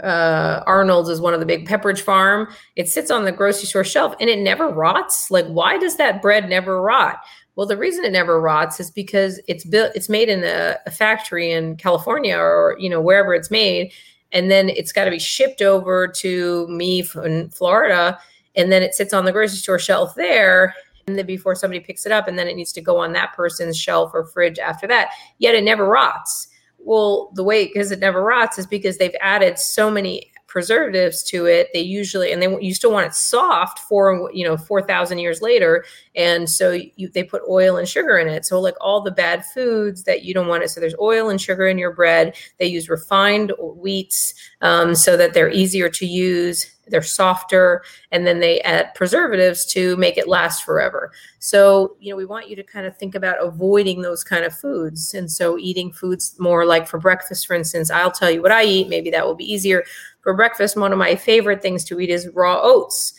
uh, 0.03 0.63
Arnold's 0.67 1.09
is 1.09 1.21
one 1.21 1.35
of 1.35 1.41
the 1.41 1.47
big 1.47 1.69
Pepperidge 1.69 2.01
Farm. 2.01 2.49
It 2.77 2.89
sits 2.89 3.11
on 3.11 3.25
the 3.25 3.33
grocery 3.33 3.67
store 3.67 3.85
shelf 3.85 4.15
and 4.21 4.31
it 4.31 4.39
never 4.39 4.69
rots. 4.69 5.31
Like, 5.31 5.47
why 5.47 5.79
does 5.79 5.97
that 5.97 6.23
bread 6.23 6.49
never 6.49 6.81
rot? 6.81 7.19
Well, 7.57 7.67
the 7.67 7.77
reason 7.77 8.05
it 8.05 8.13
never 8.13 8.41
rots 8.41 8.79
is 8.79 8.91
because 8.91 9.41
it's 9.49 9.65
built, 9.65 9.91
it's 9.97 10.09
made 10.09 10.29
in 10.29 10.45
a, 10.45 10.77
a 10.87 10.91
factory 10.91 11.51
in 11.51 11.77
California 11.77 12.37
or 12.37 12.77
you 12.79 12.89
know 12.89 13.01
wherever 13.01 13.35
it's 13.35 13.51
made, 13.51 13.93
and 14.31 14.49
then 14.49 14.69
it's 14.69 14.93
got 14.93 15.07
to 15.07 15.11
be 15.11 15.19
shipped 15.19 15.61
over 15.61 16.07
to 16.07 16.69
me 16.69 17.05
in 17.25 17.51
Florida, 17.51 18.17
and 18.55 18.71
then 18.71 18.83
it 18.83 18.95
sits 18.95 19.13
on 19.13 19.25
the 19.25 19.33
grocery 19.33 19.57
store 19.57 19.79
shelf 19.81 20.15
there, 20.15 20.73
and 21.09 21.19
then 21.19 21.27
before 21.27 21.57
somebody 21.57 21.81
picks 21.81 22.07
it 22.07 22.13
up, 22.13 22.29
and 22.29 22.39
then 22.39 22.47
it 22.47 22.55
needs 22.55 22.73
to 22.75 22.81
go 22.81 22.97
on 22.99 23.13
that 23.15 23.35
person's 23.35 23.77
shelf 23.77 24.13
or 24.15 24.25
fridge 24.27 24.61
after 24.61 24.87
that. 24.87 25.11
Yet 25.39 25.57
it 25.57 25.65
never 25.65 25.85
rots 25.85 26.48
well, 26.79 27.31
the 27.35 27.45
way 27.45 27.67
because 27.67 27.91
it 27.91 27.99
never 27.99 28.23
rots 28.23 28.59
is 28.59 28.67
because 28.67 28.99
they've 28.99 29.15
added 29.21 29.59
so 29.59 29.91
many 29.91 30.33
preservatives 30.49 31.23
to 31.23 31.47
it. 31.47 31.69
They 31.73 31.81
usually 31.81 32.33
and 32.33 32.43
they 32.43 32.57
you 32.61 32.75
still 32.75 32.91
want 32.91 33.07
it 33.07 33.15
soft 33.15 33.79
for 33.81 34.31
you 34.33 34.45
know 34.45 34.57
4000 34.57 35.19
years 35.19 35.43
later. 35.43 35.85
And 36.17 36.49
so 36.49 36.73
you, 36.97 37.09
they 37.09 37.23
put 37.23 37.43
oil 37.49 37.77
and 37.77 37.87
sugar 37.87 38.19
in 38.19 38.29
it. 38.29 38.47
So 38.47 38.59
like 38.61 38.75
all 38.81 39.03
the 39.03 39.11
bad 39.11 39.45
foods 39.45 40.05
that 40.05 40.25
you 40.25 40.35
don't 40.35 40.49
want 40.49 40.65
it 40.65 40.71
so 40.71 40.81
there's 40.81 40.95
oil 40.99 41.29
and 41.29 41.41
sugar 41.41 41.69
in 41.69 41.79
your 41.79 41.93
bread. 41.93 42.35
They 42.59 42.67
use 42.67 42.89
refined 42.89 43.53
wheats 43.59 44.35
um, 44.63 44.95
so 44.95 45.17
that 45.17 45.35
they're 45.35 45.51
easier 45.51 45.91
to 45.91 46.07
use 46.07 46.75
they're 46.91 47.03
softer 47.03 47.83
and 48.13 48.27
then 48.27 48.41
they 48.41 48.61
add 48.63 48.95
preservatives 48.95 49.65
to 49.67 49.97
make 49.97 50.17
it 50.17 50.29
last 50.29 50.65
forever 50.65 51.13
so 51.39 51.97
you 52.01 52.11
know 52.11 52.17
we 52.17 52.25
want 52.25 52.49
you 52.49 52.57
to 52.57 52.63
kind 52.63 52.87
of 52.87 52.97
think 52.97 53.15
about 53.15 53.43
avoiding 53.43 54.03
those 54.03 54.25
kind 54.25 54.45
of 54.45 54.55
foods 54.55 55.15
and 55.15 55.31
so 55.31 55.59
eating 55.59 55.93
foods 55.93 56.35
more 56.39 56.65
like 56.65 56.87
for 56.87 56.99
breakfast 56.99 57.47
for 57.47 57.55
instance 57.55 57.91
i'll 57.91 58.11
tell 58.11 58.31
you 58.31 58.43
what 58.43 58.53
i 58.53 58.65
eat 58.65 58.89
maybe 58.89 59.11
that 59.11 59.27
will 59.27 59.35
be 59.35 59.51
easier 59.51 59.85
for 60.21 60.35
breakfast 60.35 60.77
one 60.77 60.93
of 60.93 60.99
my 60.99 61.15
favorite 61.15 61.63
things 61.63 61.85
to 61.85 61.99
eat 62.01 62.11
is 62.11 62.29
raw 62.35 62.61
oats 62.63 63.15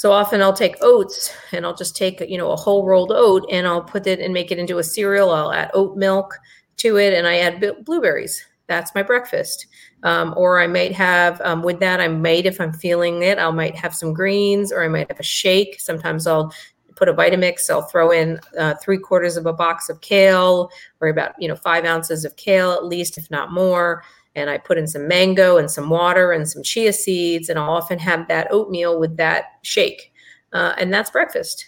so 0.00 0.12
often 0.12 0.40
I'll 0.40 0.54
take 0.54 0.78
oats 0.80 1.30
and 1.52 1.66
I'll 1.66 1.76
just 1.76 1.94
take, 1.94 2.20
you 2.20 2.38
know, 2.38 2.52
a 2.52 2.56
whole 2.56 2.86
rolled 2.86 3.12
oat 3.12 3.44
and 3.50 3.66
I'll 3.66 3.82
put 3.82 4.06
it 4.06 4.18
and 4.18 4.32
make 4.32 4.50
it 4.50 4.58
into 4.58 4.78
a 4.78 4.82
cereal. 4.82 5.28
I'll 5.28 5.52
add 5.52 5.70
oat 5.74 5.94
milk 5.94 6.38
to 6.78 6.96
it 6.96 7.12
and 7.12 7.26
I 7.26 7.40
add 7.40 7.84
blueberries. 7.84 8.42
That's 8.66 8.94
my 8.94 9.02
breakfast. 9.02 9.66
Um, 10.02 10.32
or 10.36 10.60
I 10.60 10.66
might 10.66 10.92
have 10.92 11.40
um, 11.42 11.62
with 11.62 11.78
that, 11.80 12.00
I 12.00 12.08
might, 12.08 12.46
if 12.46 12.60
I'm 12.60 12.72
feeling 12.72 13.22
it, 13.22 13.38
I 13.38 13.50
might 13.50 13.76
have 13.76 13.94
some 13.94 14.14
greens 14.14 14.72
or 14.72 14.82
I 14.82 14.88
might 14.88 15.10
have 15.10 15.20
a 15.20 15.24
shake. 15.24 15.78
Sometimes 15.78 16.26
I'll 16.26 16.52
put 16.96 17.08
a 17.08 17.14
Vitamix. 17.14 17.68
I'll 17.70 17.82
throw 17.82 18.10
in 18.10 18.40
uh, 18.58 18.74
three 18.82 18.98
quarters 18.98 19.36
of 19.36 19.46
a 19.46 19.52
box 19.52 19.88
of 19.88 20.00
kale 20.00 20.70
or 21.00 21.08
about, 21.08 21.32
you 21.38 21.48
know, 21.48 21.56
five 21.56 21.84
ounces 21.84 22.24
of 22.24 22.36
kale 22.36 22.72
at 22.72 22.84
least, 22.84 23.18
if 23.18 23.30
not 23.30 23.52
more. 23.52 24.02
And 24.34 24.48
I 24.48 24.58
put 24.58 24.78
in 24.78 24.86
some 24.86 25.08
mango 25.08 25.56
and 25.56 25.70
some 25.70 25.90
water 25.90 26.32
and 26.32 26.48
some 26.48 26.62
chia 26.62 26.92
seeds. 26.92 27.48
And 27.48 27.58
I'll 27.58 27.70
often 27.70 27.98
have 27.98 28.28
that 28.28 28.48
oatmeal 28.50 29.00
with 29.00 29.16
that 29.16 29.44
shake. 29.62 30.12
Uh, 30.52 30.74
and 30.78 30.92
that's 30.92 31.10
breakfast. 31.10 31.66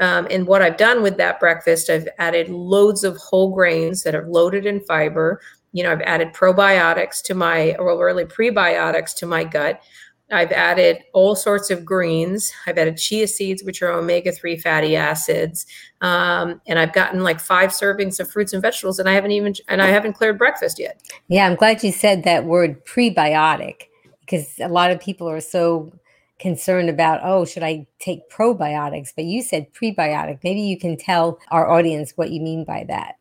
Um, 0.00 0.26
and 0.30 0.46
what 0.46 0.60
I've 0.60 0.76
done 0.76 1.02
with 1.02 1.16
that 1.18 1.38
breakfast, 1.38 1.88
I've 1.88 2.08
added 2.18 2.48
loads 2.48 3.04
of 3.04 3.16
whole 3.16 3.54
grains 3.54 4.02
that 4.02 4.14
are 4.14 4.26
loaded 4.28 4.66
in 4.66 4.80
fiber 4.80 5.40
you 5.74 5.82
know, 5.82 5.90
I've 5.90 6.00
added 6.02 6.32
probiotics 6.32 7.20
to 7.24 7.34
my, 7.34 7.74
or 7.74 8.02
really 8.02 8.24
prebiotics 8.24 9.12
to 9.16 9.26
my 9.26 9.42
gut. 9.42 9.82
I've 10.30 10.52
added 10.52 10.98
all 11.12 11.34
sorts 11.34 11.68
of 11.68 11.84
greens. 11.84 12.52
I've 12.66 12.78
added 12.78 12.96
chia 12.96 13.26
seeds, 13.26 13.64
which 13.64 13.82
are 13.82 13.90
omega 13.90 14.30
3 14.30 14.56
fatty 14.56 14.94
acids. 14.94 15.66
Um, 16.00 16.60
and 16.68 16.78
I've 16.78 16.92
gotten 16.92 17.24
like 17.24 17.40
five 17.40 17.70
servings 17.70 18.20
of 18.20 18.30
fruits 18.30 18.52
and 18.52 18.62
vegetables, 18.62 19.00
and 19.00 19.08
I 19.08 19.14
haven't 19.14 19.32
even, 19.32 19.52
and 19.68 19.82
I 19.82 19.88
haven't 19.88 20.12
cleared 20.12 20.38
breakfast 20.38 20.78
yet. 20.78 21.02
Yeah, 21.26 21.44
I'm 21.44 21.56
glad 21.56 21.82
you 21.82 21.90
said 21.90 22.22
that 22.22 22.44
word 22.44 22.86
prebiotic 22.86 23.88
because 24.20 24.54
a 24.60 24.68
lot 24.68 24.92
of 24.92 25.00
people 25.00 25.28
are 25.28 25.40
so 25.40 25.92
concerned 26.38 26.88
about, 26.88 27.20
oh, 27.24 27.44
should 27.44 27.64
I 27.64 27.84
take 27.98 28.30
probiotics? 28.30 29.10
But 29.14 29.24
you 29.24 29.42
said 29.42 29.72
prebiotic. 29.74 30.38
Maybe 30.44 30.60
you 30.60 30.78
can 30.78 30.96
tell 30.96 31.40
our 31.50 31.68
audience 31.68 32.12
what 32.14 32.30
you 32.30 32.40
mean 32.40 32.64
by 32.64 32.84
that. 32.86 33.16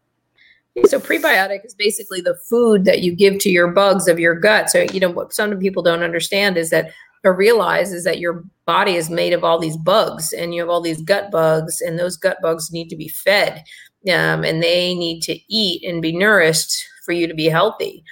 So 0.85 0.99
prebiotic 0.99 1.63
is 1.65 1.75
basically 1.75 2.19
the 2.19 2.35
food 2.35 2.85
that 2.85 3.01
you 3.01 3.15
give 3.15 3.37
to 3.39 3.49
your 3.49 3.67
bugs 3.67 4.07
of 4.07 4.19
your 4.19 4.33
gut. 4.33 4.71
So 4.71 4.81
you 4.81 4.99
know 4.99 5.11
what 5.11 5.33
some 5.33 5.57
people 5.59 5.83
don't 5.83 6.01
understand 6.01 6.57
is 6.57 6.71
that 6.71 6.91
or 7.23 7.33
realize 7.33 7.93
is 7.93 8.03
that 8.03 8.19
your 8.19 8.43
body 8.65 8.95
is 8.95 9.09
made 9.09 9.33
of 9.33 9.43
all 9.43 9.59
these 9.59 9.77
bugs 9.77 10.33
and 10.33 10.53
you 10.53 10.61
have 10.61 10.69
all 10.69 10.81
these 10.81 11.01
gut 11.01 11.31
bugs 11.31 11.79
and 11.79 11.97
those 11.97 12.17
gut 12.17 12.37
bugs 12.41 12.71
need 12.71 12.89
to 12.89 12.97
be 12.97 13.07
fed 13.07 13.63
um, 14.09 14.43
and 14.43 14.61
they 14.61 14.93
need 14.93 15.21
to 15.21 15.39
eat 15.47 15.83
and 15.87 16.01
be 16.01 16.11
nourished 16.11 16.85
for 17.05 17.13
you 17.13 17.27
to 17.27 17.33
be 17.33 17.45
healthy. 17.45 18.03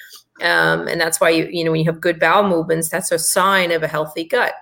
Um, 0.42 0.88
and 0.88 1.02
that's 1.02 1.20
why 1.20 1.30
you 1.30 1.48
you 1.52 1.64
know 1.64 1.72
when 1.72 1.82
you 1.82 1.92
have 1.92 2.00
good 2.00 2.20
bowel 2.20 2.48
movements 2.48 2.90
that's 2.90 3.12
a 3.12 3.20
sign 3.20 3.72
of 3.72 3.82
a 3.82 3.88
healthy 3.88 4.24
gut. 4.24 4.54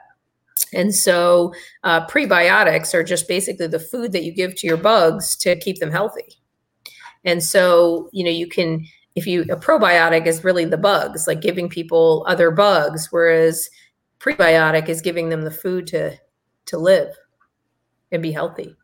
And 0.73 0.95
so 0.95 1.53
uh, 1.83 2.05
prebiotics 2.07 2.93
are 2.93 3.03
just 3.03 3.27
basically 3.27 3.67
the 3.67 3.79
food 3.79 4.13
that 4.13 4.23
you 4.23 4.33
give 4.33 4.55
to 4.55 4.67
your 4.67 4.77
bugs 4.77 5.35
to 5.38 5.57
keep 5.57 5.79
them 5.79 5.91
healthy 5.91 6.38
and 7.25 7.43
so, 7.43 8.10
you 8.12 8.23
know, 8.23 8.32
you 8.32 8.47
can, 8.47 8.86
if 9.15 9.27
you, 9.27 9.41
a 9.43 9.55
probiotic 9.55 10.25
is 10.25 10.43
really 10.43 10.65
the 10.65 10.77
bugs, 10.77 11.27
like 11.27 11.41
giving 11.41 11.69
people 11.69 12.25
other 12.27 12.51
bugs, 12.51 13.08
whereas 13.12 13.69
prebiotic 14.19 14.89
is 14.89 15.01
giving 15.01 15.29
them 15.29 15.43
the 15.43 15.51
food 15.51 15.88
to, 15.88 16.17
to 16.65 16.77
live 16.77 17.15
and 18.12 18.21
be 18.21 18.32
healthy. 18.32 18.75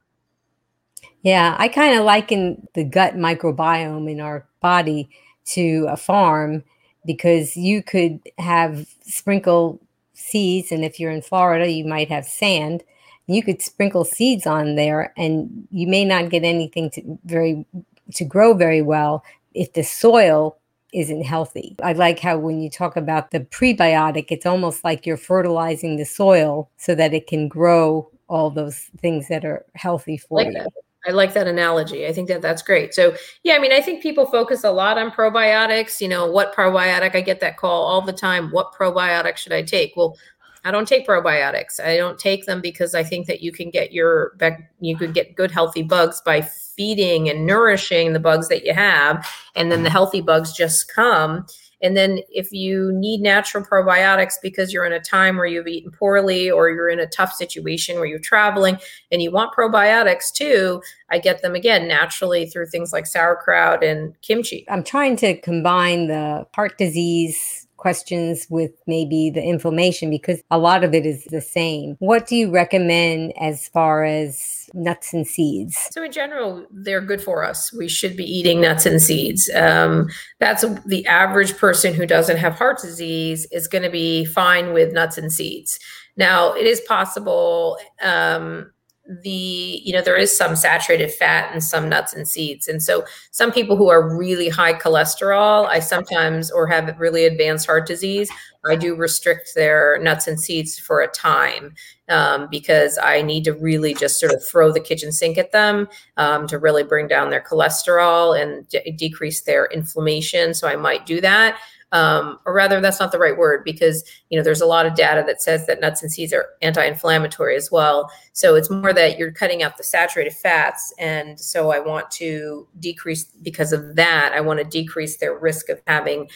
Yeah, 1.21 1.55
I 1.57 1.69
kind 1.69 1.97
of 1.97 2.05
liken 2.05 2.67
the 2.75 2.83
gut 2.83 3.15
microbiome 3.15 4.11
in 4.11 4.21
our 4.21 4.47
body 4.59 5.09
to 5.45 5.87
a 5.89 5.97
farm 5.97 6.63
because 7.05 7.55
you 7.57 7.81
could 7.81 8.19
have 8.37 8.87
sprinkle 9.01 9.81
seeds, 10.13 10.71
and 10.71 10.83
if 10.83 10.99
you're 10.99 11.11
in 11.11 11.21
Florida, 11.21 11.69
you 11.69 11.85
might 11.85 12.09
have 12.09 12.25
sand. 12.25 12.83
You 13.27 13.43
could 13.43 13.61
sprinkle 13.61 14.05
seeds 14.05 14.45
on 14.45 14.75
there, 14.75 15.13
and 15.17 15.67
you 15.71 15.87
may 15.87 16.05
not 16.05 16.29
get 16.29 16.43
anything 16.43 16.89
to 16.91 17.19
very 17.25 17.65
to 18.13 18.25
grow 18.25 18.53
very 18.53 18.81
well 18.81 19.23
if 19.53 19.73
the 19.73 19.83
soil 19.83 20.57
isn't 20.93 21.23
healthy. 21.23 21.75
I 21.83 21.93
like 21.93 22.19
how 22.19 22.37
when 22.37 22.61
you 22.61 22.69
talk 22.69 22.95
about 22.95 23.31
the 23.31 23.41
prebiotic, 23.41 24.27
it's 24.29 24.45
almost 24.45 24.83
like 24.83 25.05
you're 25.05 25.17
fertilizing 25.17 25.97
the 25.97 26.05
soil 26.05 26.69
so 26.77 26.95
that 26.95 27.13
it 27.13 27.27
can 27.27 27.47
grow 27.47 28.09
all 28.27 28.49
those 28.49 28.89
things 29.01 29.27
that 29.27 29.43
are 29.43 29.65
healthy 29.75 30.17
for 30.17 30.39
like 30.39 30.47
you. 30.47 30.53
That. 30.53 30.69
I 31.07 31.11
like 31.11 31.33
that 31.33 31.47
analogy. 31.47 32.07
I 32.07 32.13
think 32.13 32.27
that 32.29 32.41
that's 32.41 32.61
great. 32.61 32.93
So, 32.93 33.15
yeah, 33.43 33.55
I 33.55 33.59
mean, 33.59 33.71
I 33.71 33.81
think 33.81 34.01
people 34.01 34.25
focus 34.25 34.63
a 34.63 34.71
lot 34.71 34.97
on 34.97 35.11
probiotics. 35.11 36.01
You 36.01 36.07
know, 36.07 36.29
what 36.31 36.55
probiotic? 36.55 37.15
I 37.15 37.21
get 37.21 37.41
that 37.41 37.57
call 37.57 37.83
all 37.83 38.01
the 38.01 38.13
time. 38.13 38.49
What 38.51 38.73
probiotic 38.73 39.37
should 39.37 39.53
I 39.53 39.61
take? 39.61 39.93
Well, 39.95 40.17
I 40.63 40.71
don't 40.71 40.87
take 40.87 41.07
probiotics. 41.07 41.79
I 41.79 41.97
don't 41.97 42.17
take 42.17 42.45
them 42.45 42.59
because 42.59 42.95
I 42.95 43.03
think 43.03 43.27
that 43.27 43.41
you 43.41 43.51
can 43.51 43.69
get 43.69 43.91
your 43.91 44.35
you 44.79 44.97
could 44.97 45.13
get 45.13 45.35
good 45.35 45.51
healthy 45.51 45.83
bugs 45.83 46.21
by 46.25 46.41
feeding 46.75 47.29
and 47.29 47.45
nourishing 47.45 48.13
the 48.13 48.19
bugs 48.19 48.47
that 48.49 48.65
you 48.65 48.73
have 48.73 49.27
and 49.55 49.71
then 49.71 49.83
the 49.83 49.89
mm-hmm. 49.89 49.93
healthy 49.93 50.21
bugs 50.21 50.53
just 50.53 50.93
come. 50.93 51.45
And 51.81 51.95
then 51.95 52.21
if 52.29 52.51
you 52.51 52.91
need 52.93 53.21
natural 53.21 53.63
probiotics 53.63 54.35
because 54.41 54.73
you're 54.73 54.85
in 54.85 54.93
a 54.93 54.99
time 54.99 55.37
where 55.37 55.45
you've 55.45 55.67
eaten 55.67 55.91
poorly 55.91 56.49
or 56.49 56.69
you're 56.69 56.89
in 56.89 56.99
a 56.99 57.05
tough 57.05 57.33
situation 57.33 57.97
where 57.97 58.05
you're 58.05 58.17
traveling 58.17 58.77
and 59.11 59.21
you 59.21 59.29
want 59.31 59.53
probiotics 59.53 60.31
too, 60.33 60.81
I 61.11 61.19
get 61.19 61.41
them 61.41 61.53
again 61.53 61.87
naturally 61.87 62.47
through 62.47 62.67
things 62.67 62.91
like 62.91 63.05
sauerkraut 63.05 63.83
and 63.83 64.19
kimchi. 64.21 64.65
I'm 64.69 64.83
trying 64.83 65.15
to 65.17 65.39
combine 65.39 66.07
the 66.07 66.47
heart 66.55 66.77
disease 66.77 67.64
questions 67.85 68.47
with 68.49 68.71
maybe 68.87 69.29
the 69.29 69.43
inflammation 69.43 70.09
because 70.09 70.41
a 70.49 70.57
lot 70.57 70.83
of 70.83 70.95
it 70.95 71.05
is 71.05 71.23
the 71.25 71.39
same. 71.39 71.95
What 71.99 72.25
do 72.25 72.35
you 72.35 72.49
recommend 72.49 73.31
as 73.39 73.67
far 73.67 74.03
as 74.03 74.67
nuts 74.73 75.13
and 75.13 75.27
seeds? 75.27 75.77
So, 75.91 76.01
in 76.01 76.11
general, 76.11 76.65
they're 76.71 76.99
good 76.99 77.21
for 77.21 77.43
us. 77.43 77.71
We 77.71 77.87
should 77.87 78.17
be 78.17 78.23
eating 78.23 78.59
nuts 78.59 78.87
and 78.87 78.99
seeds. 78.99 79.51
Um, 79.53 80.07
that's 80.39 80.65
the 80.87 81.05
average 81.05 81.55
person 81.57 81.93
who 81.93 82.07
doesn't 82.07 82.37
have 82.37 82.55
heart 82.55 82.81
disease 82.81 83.45
is 83.51 83.67
going 83.67 83.83
to 83.83 83.91
be 83.91 84.25
fine 84.25 84.73
with 84.73 84.91
nuts 84.91 85.19
and 85.19 85.31
seeds. 85.31 85.77
Now, 86.17 86.55
it 86.55 86.65
is 86.65 86.81
possible. 86.81 87.77
Um, 88.01 88.71
the 89.07 89.81
you 89.83 89.93
know 89.93 90.01
there 90.01 90.15
is 90.15 90.35
some 90.35 90.55
saturated 90.55 91.11
fat 91.11 91.53
in 91.53 91.61
some 91.61 91.87
nuts 91.87 92.13
and 92.13 92.27
seeds. 92.27 92.67
And 92.67 92.81
so 92.81 93.03
some 93.31 93.51
people 93.51 93.75
who 93.77 93.89
are 93.89 94.15
really 94.15 94.49
high 94.49 94.73
cholesterol 94.73 95.67
i 95.67 95.79
sometimes 95.79 96.49
or 96.49 96.65
have 96.67 96.99
really 96.99 97.25
advanced 97.25 97.67
heart 97.67 97.85
disease 97.85 98.29
i 98.65 98.75
do 98.75 98.95
restrict 98.95 99.51
their 99.53 99.99
nuts 100.01 100.27
and 100.27 100.39
seeds 100.39 100.79
for 100.79 101.01
a 101.01 101.07
time 101.09 101.73
um, 102.09 102.47
because 102.49 102.97
i 103.03 103.21
need 103.21 103.43
to 103.43 103.53
really 103.53 103.93
just 103.93 104.19
sort 104.19 104.33
of 104.33 104.43
throw 104.43 104.71
the 104.71 104.79
kitchen 104.79 105.11
sink 105.11 105.37
at 105.37 105.51
them 105.51 105.87
um, 106.17 106.47
to 106.47 106.57
really 106.57 106.83
bring 106.83 107.07
down 107.07 107.29
their 107.29 107.43
cholesterol 107.43 108.39
and 108.39 108.67
de- 108.69 108.91
decrease 108.91 109.41
their 109.41 109.65
inflammation. 109.67 110.53
So 110.53 110.67
i 110.67 110.75
might 110.75 111.05
do 111.05 111.21
that 111.21 111.59
um, 111.95 112.37
or 112.45 112.53
rather 112.53 112.81
that's 112.81 112.99
not 112.99 113.13
the 113.13 113.17
right 113.17 113.37
word 113.37 113.63
because 113.63 114.03
you 114.29 114.37
know 114.37 114.43
there's 114.43 114.59
a 114.59 114.65
lot 114.65 114.85
of 114.85 114.95
data 114.95 115.23
that 115.25 115.41
says 115.41 115.65
that 115.65 115.79
nuts 115.79 116.03
and 116.03 116.11
seeds 116.11 116.33
are 116.33 116.49
anti-inflammatory 116.61 117.55
as 117.55 117.71
well. 117.71 118.11
So 118.33 118.55
it's 118.55 118.69
more 118.69 118.91
that 118.91 119.17
you're 119.17 119.31
cutting 119.31 119.63
out 119.63 119.77
the 119.77 119.83
saturated 119.83 120.33
fats. 120.33 120.93
And 120.99 121.39
so 121.39 121.71
i 121.71 121.79
want 121.79 122.11
to 122.11 122.67
decrease 122.79 123.23
because 123.23 123.71
of 123.71 123.95
that 123.95 124.33
i 124.33 124.41
want 124.41 124.59
to 124.59 124.65
decrease 124.65 125.17
their 125.17 125.37
risk 125.37 125.69
of 125.69 125.81
having 125.87 126.27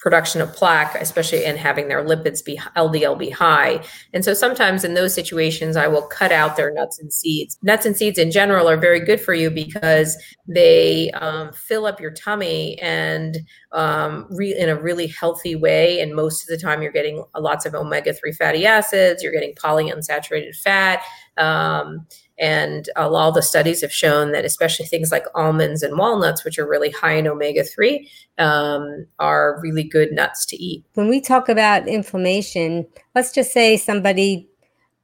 production 0.00 0.40
of 0.40 0.52
plaque, 0.54 0.94
especially 0.94 1.44
in 1.44 1.56
having 1.56 1.88
their 1.88 2.02
lipids 2.02 2.42
be 2.42 2.56
LDL 2.74 3.18
be 3.18 3.28
high. 3.28 3.84
And 4.14 4.24
so 4.24 4.32
sometimes 4.32 4.82
in 4.82 4.94
those 4.94 5.14
situations, 5.14 5.76
I 5.76 5.88
will 5.88 6.02
cut 6.02 6.32
out 6.32 6.56
their 6.56 6.72
nuts 6.72 6.98
and 6.98 7.12
seeds. 7.12 7.58
Nuts 7.62 7.84
and 7.84 7.94
seeds 7.94 8.18
in 8.18 8.30
general 8.30 8.68
are 8.68 8.78
very 8.78 9.00
good 9.00 9.20
for 9.20 9.34
you 9.34 9.50
because 9.50 10.16
they 10.48 11.10
um, 11.12 11.52
fill 11.52 11.84
up 11.84 12.00
your 12.00 12.10
tummy 12.10 12.78
and 12.80 13.38
um, 13.72 14.26
re- 14.30 14.56
in 14.56 14.70
a 14.70 14.80
really 14.80 15.06
healthy 15.06 15.54
way. 15.54 16.00
And 16.00 16.14
most 16.14 16.42
of 16.42 16.48
the 16.48 16.62
time, 16.62 16.80
you're 16.82 16.92
getting 16.92 17.22
lots 17.38 17.66
of 17.66 17.74
omega 17.74 18.14
3 18.14 18.32
fatty 18.32 18.64
acids, 18.64 19.22
you're 19.22 19.32
getting 19.32 19.54
polyunsaturated 19.54 20.56
fat. 20.56 21.02
Um, 21.36 22.06
and 22.40 22.88
uh, 22.96 23.08
all 23.08 23.30
the 23.30 23.42
studies 23.42 23.82
have 23.82 23.92
shown 23.92 24.32
that, 24.32 24.46
especially 24.46 24.86
things 24.86 25.12
like 25.12 25.26
almonds 25.34 25.82
and 25.82 25.98
walnuts, 25.98 26.42
which 26.42 26.58
are 26.58 26.66
really 26.66 26.90
high 26.90 27.12
in 27.12 27.28
omega 27.28 27.62
3, 27.62 28.08
um, 28.38 29.06
are 29.18 29.60
really 29.62 29.84
good 29.84 30.10
nuts 30.12 30.46
to 30.46 30.56
eat. 30.56 30.82
When 30.94 31.08
we 31.08 31.20
talk 31.20 31.50
about 31.50 31.86
inflammation, 31.86 32.86
let's 33.14 33.32
just 33.32 33.52
say 33.52 33.76
somebody 33.76 34.48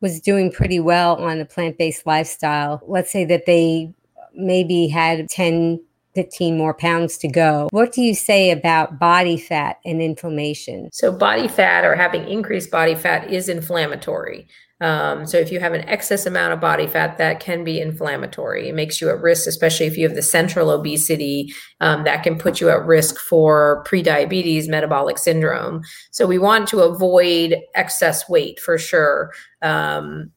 was 0.00 0.20
doing 0.20 0.50
pretty 0.50 0.80
well 0.80 1.16
on 1.16 1.38
a 1.38 1.44
plant 1.44 1.76
based 1.76 2.06
lifestyle. 2.06 2.82
Let's 2.86 3.12
say 3.12 3.26
that 3.26 3.44
they 3.46 3.92
maybe 4.34 4.88
had 4.88 5.28
10, 5.28 5.80
15 6.14 6.56
more 6.56 6.72
pounds 6.72 7.18
to 7.18 7.28
go. 7.28 7.68
What 7.70 7.92
do 7.92 8.00
you 8.00 8.14
say 8.14 8.50
about 8.50 8.98
body 8.98 9.36
fat 9.36 9.78
and 9.84 10.00
inflammation? 10.00 10.88
So, 10.92 11.12
body 11.12 11.48
fat 11.48 11.84
or 11.84 11.94
having 11.94 12.26
increased 12.28 12.70
body 12.70 12.94
fat 12.94 13.30
is 13.30 13.50
inflammatory. 13.50 14.48
Um, 14.80 15.26
so 15.26 15.38
if 15.38 15.50
you 15.50 15.58
have 15.60 15.72
an 15.72 15.88
excess 15.88 16.26
amount 16.26 16.52
of 16.52 16.60
body 16.60 16.86
fat, 16.86 17.16
that 17.18 17.40
can 17.40 17.64
be 17.64 17.80
inflammatory. 17.80 18.68
It 18.68 18.74
makes 18.74 19.00
you 19.00 19.08
at 19.08 19.20
risk, 19.20 19.46
especially 19.46 19.86
if 19.86 19.96
you 19.96 20.06
have 20.06 20.16
the 20.16 20.22
central 20.22 20.70
obesity, 20.70 21.52
um, 21.80 22.04
that 22.04 22.22
can 22.22 22.38
put 22.38 22.60
you 22.60 22.68
at 22.68 22.84
risk 22.84 23.18
for 23.18 23.82
prediabetes, 23.86 24.68
metabolic 24.68 25.16
syndrome. 25.18 25.82
So 26.10 26.26
we 26.26 26.38
want 26.38 26.68
to 26.68 26.80
avoid 26.80 27.56
excess 27.74 28.28
weight 28.28 28.60
for 28.60 28.76
sure. 28.76 29.32
Um, 29.62 30.32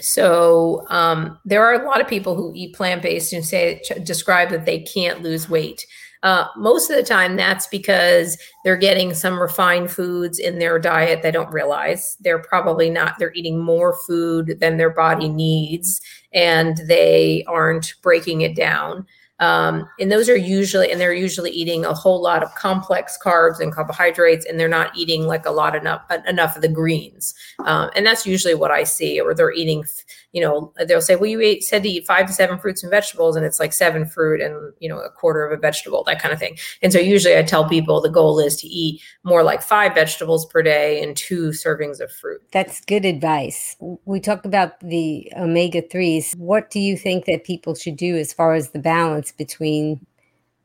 so 0.00 0.86
um, 0.88 1.38
there 1.44 1.62
are 1.62 1.74
a 1.74 1.86
lot 1.86 2.00
of 2.00 2.08
people 2.08 2.34
who 2.34 2.52
eat 2.54 2.74
plant 2.74 3.02
based 3.02 3.32
and 3.34 3.44
say 3.44 3.82
describe 4.02 4.48
that 4.50 4.64
they 4.64 4.80
can't 4.80 5.22
lose 5.22 5.48
weight. 5.48 5.84
Uh, 6.22 6.46
most 6.56 6.90
of 6.90 6.96
the 6.96 7.02
time, 7.02 7.36
that's 7.36 7.66
because 7.68 8.36
they're 8.64 8.76
getting 8.76 9.14
some 9.14 9.40
refined 9.40 9.90
foods 9.90 10.38
in 10.38 10.58
their 10.58 10.78
diet 10.78 11.22
they 11.22 11.30
don't 11.30 11.52
realize. 11.52 12.16
They're 12.20 12.42
probably 12.42 12.90
not, 12.90 13.18
they're 13.18 13.32
eating 13.34 13.58
more 13.58 13.98
food 14.06 14.58
than 14.60 14.76
their 14.76 14.90
body 14.90 15.28
needs, 15.28 16.00
and 16.34 16.76
they 16.86 17.44
aren't 17.46 17.94
breaking 18.02 18.42
it 18.42 18.54
down. 18.54 19.06
Um, 19.40 19.88
and 19.98 20.12
those 20.12 20.28
are 20.28 20.36
usually, 20.36 20.92
and 20.92 21.00
they're 21.00 21.14
usually 21.14 21.50
eating 21.50 21.84
a 21.84 21.94
whole 21.94 22.22
lot 22.22 22.42
of 22.42 22.54
complex 22.54 23.18
carbs 23.24 23.58
and 23.58 23.72
carbohydrates, 23.72 24.44
and 24.44 24.60
they're 24.60 24.68
not 24.68 24.94
eating 24.96 25.26
like 25.26 25.46
a 25.46 25.50
lot 25.50 25.74
enough 25.74 26.02
enough 26.28 26.56
of 26.56 26.62
the 26.62 26.68
greens. 26.68 27.34
Um, 27.64 27.90
and 27.96 28.04
that's 28.06 28.26
usually 28.26 28.54
what 28.54 28.70
I 28.70 28.84
see. 28.84 29.18
Or 29.18 29.34
they're 29.34 29.52
eating, 29.52 29.84
you 30.32 30.42
know, 30.42 30.72
they'll 30.86 31.00
say, 31.00 31.16
"Well, 31.16 31.30
you 31.30 31.40
ate, 31.40 31.64
said 31.64 31.82
to 31.82 31.88
eat 31.88 32.06
five 32.06 32.26
to 32.26 32.32
seven 32.34 32.58
fruits 32.58 32.82
and 32.82 32.90
vegetables, 32.90 33.34
and 33.34 33.46
it's 33.46 33.58
like 33.58 33.72
seven 33.72 34.04
fruit 34.04 34.42
and 34.42 34.74
you 34.78 34.88
know 34.88 34.98
a 34.98 35.10
quarter 35.10 35.44
of 35.46 35.58
a 35.58 35.60
vegetable, 35.60 36.04
that 36.04 36.20
kind 36.20 36.34
of 36.34 36.38
thing." 36.38 36.58
And 36.82 36.92
so 36.92 36.98
usually 36.98 37.36
I 37.36 37.42
tell 37.42 37.66
people 37.66 38.00
the 38.02 38.10
goal 38.10 38.38
is 38.38 38.56
to 38.56 38.66
eat 38.66 39.00
more 39.24 39.42
like 39.42 39.62
five 39.62 39.94
vegetables 39.94 40.44
per 40.44 40.62
day 40.62 41.02
and 41.02 41.16
two 41.16 41.48
servings 41.48 42.00
of 42.00 42.12
fruit. 42.12 42.42
That's 42.52 42.84
good 42.84 43.06
advice. 43.06 43.76
We 44.04 44.20
talked 44.20 44.44
about 44.44 44.78
the 44.80 45.32
omega 45.36 45.80
threes. 45.80 46.34
What 46.36 46.70
do 46.70 46.78
you 46.78 46.96
think 46.96 47.24
that 47.24 47.44
people 47.44 47.74
should 47.74 47.96
do 47.96 48.16
as 48.16 48.34
far 48.34 48.52
as 48.52 48.70
the 48.70 48.78
balance? 48.78 49.29
Between 49.32 50.04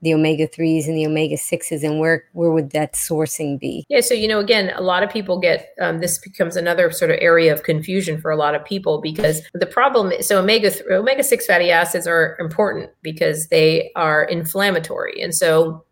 the 0.01 0.13
omega 0.13 0.47
3s 0.47 0.87
and 0.87 0.95
the 0.95 1.05
omega 1.05 1.35
6s 1.35 1.83
and 1.83 1.99
where 1.99 2.25
where 2.33 2.51
would 2.51 2.71
that 2.71 2.93
sourcing 2.93 3.59
be? 3.59 3.85
Yeah 3.89 4.01
so 4.01 4.13
you 4.13 4.27
know 4.27 4.39
again 4.39 4.71
a 4.75 4.81
lot 4.81 5.03
of 5.03 5.09
people 5.09 5.39
get 5.39 5.69
um, 5.81 5.99
this 5.99 6.19
becomes 6.19 6.55
another 6.55 6.91
sort 6.91 7.11
of 7.11 7.17
area 7.21 7.51
of 7.51 7.63
confusion 7.63 8.21
for 8.21 8.29
a 8.29 8.35
lot 8.35 8.55
of 8.55 8.63
people 8.63 9.01
because 9.01 9.41
the 9.53 9.65
problem 9.65 10.11
is 10.11 10.27
so 10.27 10.39
omega 10.39 10.71
omega 10.91 11.23
6 11.23 11.45
fatty 11.45 11.71
acids 11.71 12.07
are 12.07 12.37
important 12.39 12.91
because 13.01 13.47
they 13.47 13.91
are 13.95 14.23
inflammatory. 14.25 15.21
And 15.21 15.33
so 15.33 15.83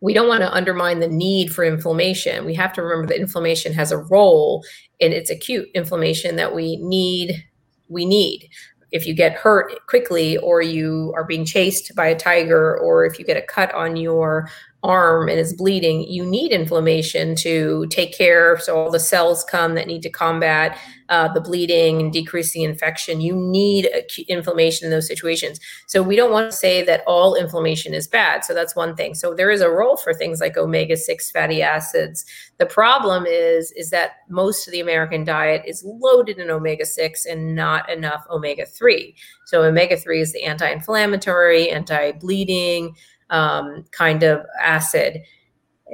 we 0.00 0.12
don't 0.12 0.28
want 0.28 0.42
to 0.42 0.52
undermine 0.52 1.00
the 1.00 1.08
need 1.08 1.50
for 1.52 1.64
inflammation. 1.64 2.44
We 2.44 2.54
have 2.54 2.74
to 2.74 2.82
remember 2.82 3.06
that 3.08 3.20
inflammation 3.20 3.72
has 3.72 3.90
a 3.90 3.96
role 3.96 4.62
and 5.00 5.14
it's 5.14 5.30
acute 5.30 5.66
inflammation 5.74 6.36
that 6.36 6.54
we 6.54 6.76
need 6.76 7.42
we 7.88 8.04
need 8.04 8.48
if 8.94 9.08
you 9.08 9.12
get 9.12 9.32
hurt 9.32 9.84
quickly 9.88 10.36
or 10.38 10.62
you 10.62 11.12
are 11.16 11.24
being 11.24 11.44
chased 11.44 11.94
by 11.96 12.06
a 12.06 12.16
tiger 12.16 12.78
or 12.78 13.04
if 13.04 13.18
you 13.18 13.24
get 13.24 13.36
a 13.36 13.42
cut 13.42 13.74
on 13.74 13.96
your 13.96 14.48
arm 14.84 15.28
and 15.28 15.40
is 15.40 15.52
bleeding, 15.52 16.02
you 16.02 16.24
need 16.24 16.52
inflammation 16.52 17.34
to 17.36 17.86
take 17.86 18.16
care. 18.16 18.58
So 18.60 18.76
all 18.76 18.90
the 18.90 19.00
cells 19.00 19.42
come 19.42 19.74
that 19.74 19.86
need 19.86 20.02
to 20.02 20.10
combat 20.10 20.78
uh, 21.08 21.28
the 21.32 21.40
bleeding 21.40 22.00
and 22.00 22.12
decrease 22.12 22.52
the 22.52 22.64
infection. 22.64 23.20
You 23.20 23.34
need 23.36 23.86
acute 23.94 24.28
inflammation 24.28 24.86
in 24.86 24.90
those 24.90 25.06
situations. 25.06 25.60
So 25.86 26.02
we 26.02 26.16
don't 26.16 26.32
want 26.32 26.50
to 26.50 26.56
say 26.56 26.82
that 26.84 27.02
all 27.06 27.34
inflammation 27.34 27.92
is 27.92 28.08
bad. 28.08 28.44
So 28.44 28.54
that's 28.54 28.76
one 28.76 28.94
thing. 28.96 29.14
So 29.14 29.34
there 29.34 29.50
is 29.50 29.60
a 29.60 29.70
role 29.70 29.96
for 29.96 30.14
things 30.14 30.40
like 30.40 30.56
omega 30.56 30.96
six 30.96 31.30
fatty 31.30 31.62
acids. 31.62 32.24
The 32.58 32.66
problem 32.66 33.26
is 33.26 33.72
is 33.72 33.90
that 33.90 34.12
most 34.28 34.66
of 34.66 34.72
the 34.72 34.80
American 34.80 35.24
diet 35.24 35.62
is 35.66 35.84
loaded 35.84 36.38
in 36.38 36.50
omega 36.50 36.86
six 36.86 37.26
and 37.26 37.54
not 37.54 37.90
enough 37.90 38.24
omega 38.30 38.64
three. 38.64 39.14
So 39.46 39.62
omega 39.62 39.96
three 39.96 40.20
is 40.20 40.32
the 40.32 40.44
anti-inflammatory, 40.44 41.70
anti-bleeding 41.70 42.96
um, 43.30 43.84
kind 43.92 44.22
of 44.22 44.44
acid 44.60 45.22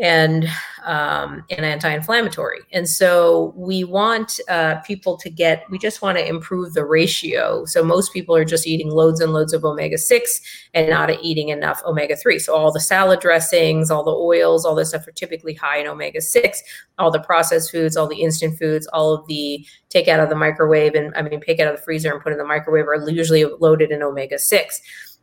and 0.01 0.49
um, 0.85 1.45
an 1.51 1.64
anti-inflammatory. 1.64 2.61
And 2.73 2.88
so 2.88 3.53
we 3.57 3.85
want 3.85 4.38
uh, 4.49 4.77
people 4.81 5.16
to 5.19 5.29
get 5.29 5.64
we 5.71 5.79
just 5.79 6.01
want 6.01 6.16
to 6.16 6.27
improve 6.27 6.75
the 6.75 6.85
ratio. 6.85 7.64
So 7.64 7.83
most 7.83 8.12
people 8.12 8.35
are 8.37 8.45
just 8.45 8.66
eating 8.66 8.90
loads 8.90 9.21
and 9.21 9.33
loads 9.33 9.53
of 9.53 9.64
omega-6 9.64 10.40
and 10.75 10.88
not 10.88 11.11
eating 11.23 11.49
enough 11.49 11.83
omega-3 11.85 12.40
so 12.40 12.55
all 12.55 12.71
the 12.73 12.81
salad 12.81 13.21
dressings 13.21 13.90
all 13.90 14.05
the 14.05 14.11
oils 14.11 14.64
all 14.64 14.75
this 14.75 14.90
stuff 14.90 15.07
are 15.07 15.12
typically 15.12 15.55
high 15.55 15.79
in 15.79 15.87
omega-6 15.87 16.59
all 16.99 17.11
the 17.11 17.21
processed 17.21 17.71
foods 17.71 17.97
all 17.97 18.07
the 18.07 18.23
instant 18.23 18.57
foods 18.59 18.87
all 18.93 19.12
of 19.12 19.27
the 19.27 19.66
take 19.88 20.07
out 20.07 20.21
of 20.21 20.29
the 20.29 20.35
microwave 20.35 20.95
and 20.95 21.12
i 21.16 21.23
mean 21.23 21.40
take 21.40 21.59
out 21.59 21.66
of 21.66 21.77
the 21.77 21.83
freezer 21.83 22.12
and 22.12 22.23
put 22.23 22.33
in 22.33 22.38
the 22.38 22.45
microwave 22.45 22.87
are 22.87 23.11
usually 23.11 23.45
loaded 23.45 23.90
in 23.90 24.03
omega-6 24.03 24.79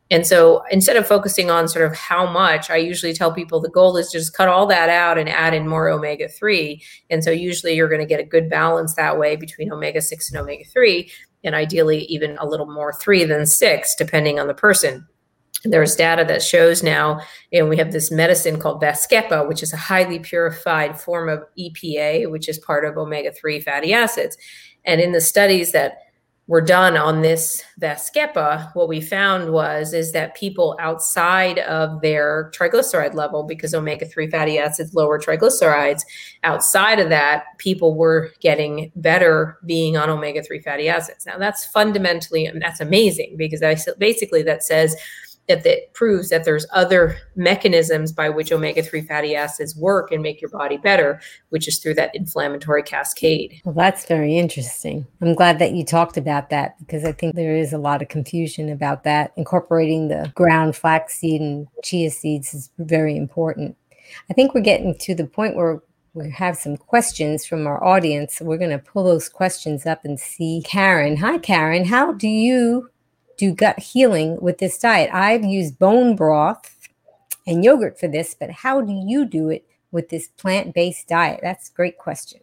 and 0.10 0.26
so 0.26 0.64
instead 0.72 0.96
of 0.96 1.06
focusing 1.06 1.52
on 1.52 1.68
sort 1.68 1.86
of 1.86 1.98
how 1.98 2.30
much, 2.32 2.70
I 2.70 2.78
usually 2.78 3.14
tell 3.14 3.34
people 3.34 3.60
the 3.60 3.70
goal 3.70 3.98
is 3.98 4.12
just 4.12 4.34
cut 4.34 4.48
all 4.48 4.66
that 4.68 4.90
out 4.90 5.18
and 5.18 5.28
add 5.28 5.54
in 5.54 5.68
more 5.68 5.90
omega 5.90 6.30
3. 6.30 6.82
And 7.10 7.24
so 7.24 7.32
usually 7.32 7.74
you're 7.74 7.90
going 7.90 8.02
to 8.02 8.06
get 8.06 8.20
a 8.20 8.24
good 8.24 8.50
balance 8.50 8.96
that 8.96 9.20
way 9.20 9.36
between 9.36 9.72
omega 9.72 10.02
6 10.02 10.32
and 10.32 10.40
omega 10.40 10.64
3, 10.66 11.12
and 11.44 11.56
ideally 11.56 12.06
even 12.06 12.38
a 12.40 12.48
little 12.48 12.72
more 12.72 12.94
3 12.94 13.26
than 13.26 13.46
6, 13.46 13.96
depending 13.96 14.40
on 14.40 14.48
the 14.48 14.54
person. 14.54 15.06
There's 15.64 15.96
data 15.96 16.24
that 16.26 16.44
shows 16.44 16.84
now, 16.84 17.20
and 17.52 17.68
we 17.68 17.78
have 17.78 17.92
this 17.92 18.12
medicine 18.12 18.60
called 18.60 18.82
Vascepa, 18.82 19.48
which 19.48 19.64
is 19.64 19.74
a 19.74 19.78
highly 19.78 20.20
purified 20.20 21.02
form 21.02 21.28
of 21.28 21.44
EPA, 21.60 22.30
which 22.32 22.48
is 22.48 22.60
part 22.60 22.86
of 22.86 22.96
omega 22.96 23.32
3 23.32 23.60
fatty 23.60 23.92
acids. 23.92 24.38
And 24.86 25.02
in 25.02 25.12
the 25.12 25.20
studies 25.20 25.72
that 25.74 25.98
were 26.48 26.62
done 26.62 26.96
on 26.96 27.22
this 27.22 27.62
Vascepa, 27.82 28.74
what 28.74 28.88
we 28.88 29.02
found 29.02 29.52
was 29.52 29.94
is 29.94 30.14
that 30.14 30.34
people 30.34 30.78
outside 30.80 31.60
of 31.60 32.00
their 32.02 32.52
triglyceride 32.56 33.14
level, 33.14 33.44
because 33.44 33.74
omega-3 33.74 34.32
fatty 34.32 34.58
acids 34.58 34.94
lower 34.94 35.20
triglycerides, 35.20 36.04
outside 36.44 37.00
of 37.00 37.10
that, 37.10 37.44
people 37.58 37.96
were 37.96 38.32
getting 38.40 38.92
better 38.96 39.58
being 39.66 39.98
on 39.98 40.10
omega-3 40.10 40.64
fatty 40.64 40.88
acids. 40.88 41.26
Now 41.26 41.38
that's 41.38 41.66
fundamentally, 41.66 42.50
that's 42.62 42.80
amazing 42.80 43.36
because 43.38 43.62
basically 43.98 44.42
that 44.44 44.64
says 44.64 44.96
that 45.48 45.64
that 45.64 45.94
proves 45.94 46.30
that 46.30 46.44
there's 46.44 46.66
other 46.74 47.18
mechanisms 47.36 48.12
by 48.12 48.30
which 48.30 48.52
omega-3 48.52 49.08
fatty 49.08 49.36
acids 49.36 49.76
work 49.76 50.12
and 50.12 50.22
make 50.22 50.42
your 50.42 50.50
body 50.50 50.78
better 50.78 51.20
which 51.50 51.68
is 51.68 51.80
through 51.80 51.94
that 51.94 52.16
inflammatory 52.16 52.84
cascade 52.84 53.62
well 53.66 53.74
that's 53.74 54.06
very 54.06 54.38
interesting 54.38 55.06
i'm 55.22 55.34
glad 55.34 55.60
that 55.60 55.74
you 55.74 55.84
talked 55.84 56.18
about 56.18 56.50
that 56.50 56.78
because 56.80 57.04
i 57.04 57.12
think 57.12 57.36
there 57.36 57.56
is 57.56 57.74
a 57.74 57.78
lot 57.78 58.02
of 58.02 58.08
confusion 58.08 58.70
about 58.70 59.04
that 59.04 59.32
incorporating 59.38 60.08
the 60.08 60.32
ground 60.36 60.76
flaxseed 60.76 61.42
and 61.42 61.68
chia 61.84 62.10
seeds 62.10 62.54
is 62.54 62.70
very 62.80 63.16
important 63.16 63.76
i 64.30 64.34
think 64.34 64.54
we're 64.54 64.62
getting 64.62 64.96
to 64.98 65.16
the 65.16 65.26
point 65.26 65.56
where 65.56 65.82
we 66.14 66.32
have 66.32 66.58
some 66.58 66.78
questions 66.78 67.46
from 67.46 67.68
our 67.68 67.84
audience. 67.84 68.42
We're 68.42 68.58
going 68.58 68.72
to 68.72 68.80
pull 68.80 69.04
those 69.04 69.30
questions 69.30 69.86
up 69.86 70.04
and 70.04 70.20
see 70.20 70.64
Karen. 70.66 71.18
Hi, 71.18 71.38
Karen. 71.38 71.86
How 71.86 72.12
do 72.14 72.28
you 72.28 72.90
do 73.38 73.54
gut 73.54 73.80
healing 73.80 74.38
with 74.42 74.58
this 74.58 74.78
diet? 74.78 75.10
I've 75.14 75.44
used 75.44 75.80
bone 75.80 76.16
broth 76.16 76.76
and 77.46 77.64
yogurt 77.64 78.00
for 78.00 78.08
this, 78.08 78.36
but 78.38 78.50
how 78.50 78.82
do 78.82 78.94
you 78.94 79.26
do 79.26 79.50
it 79.50 79.66
with 79.92 80.10
this 80.10 80.28
plant 80.28 80.74
based 80.74 81.08
diet? 81.08 81.40
That's 81.42 81.70
a 81.70 81.74
great 81.74 81.98
question. 81.98 82.42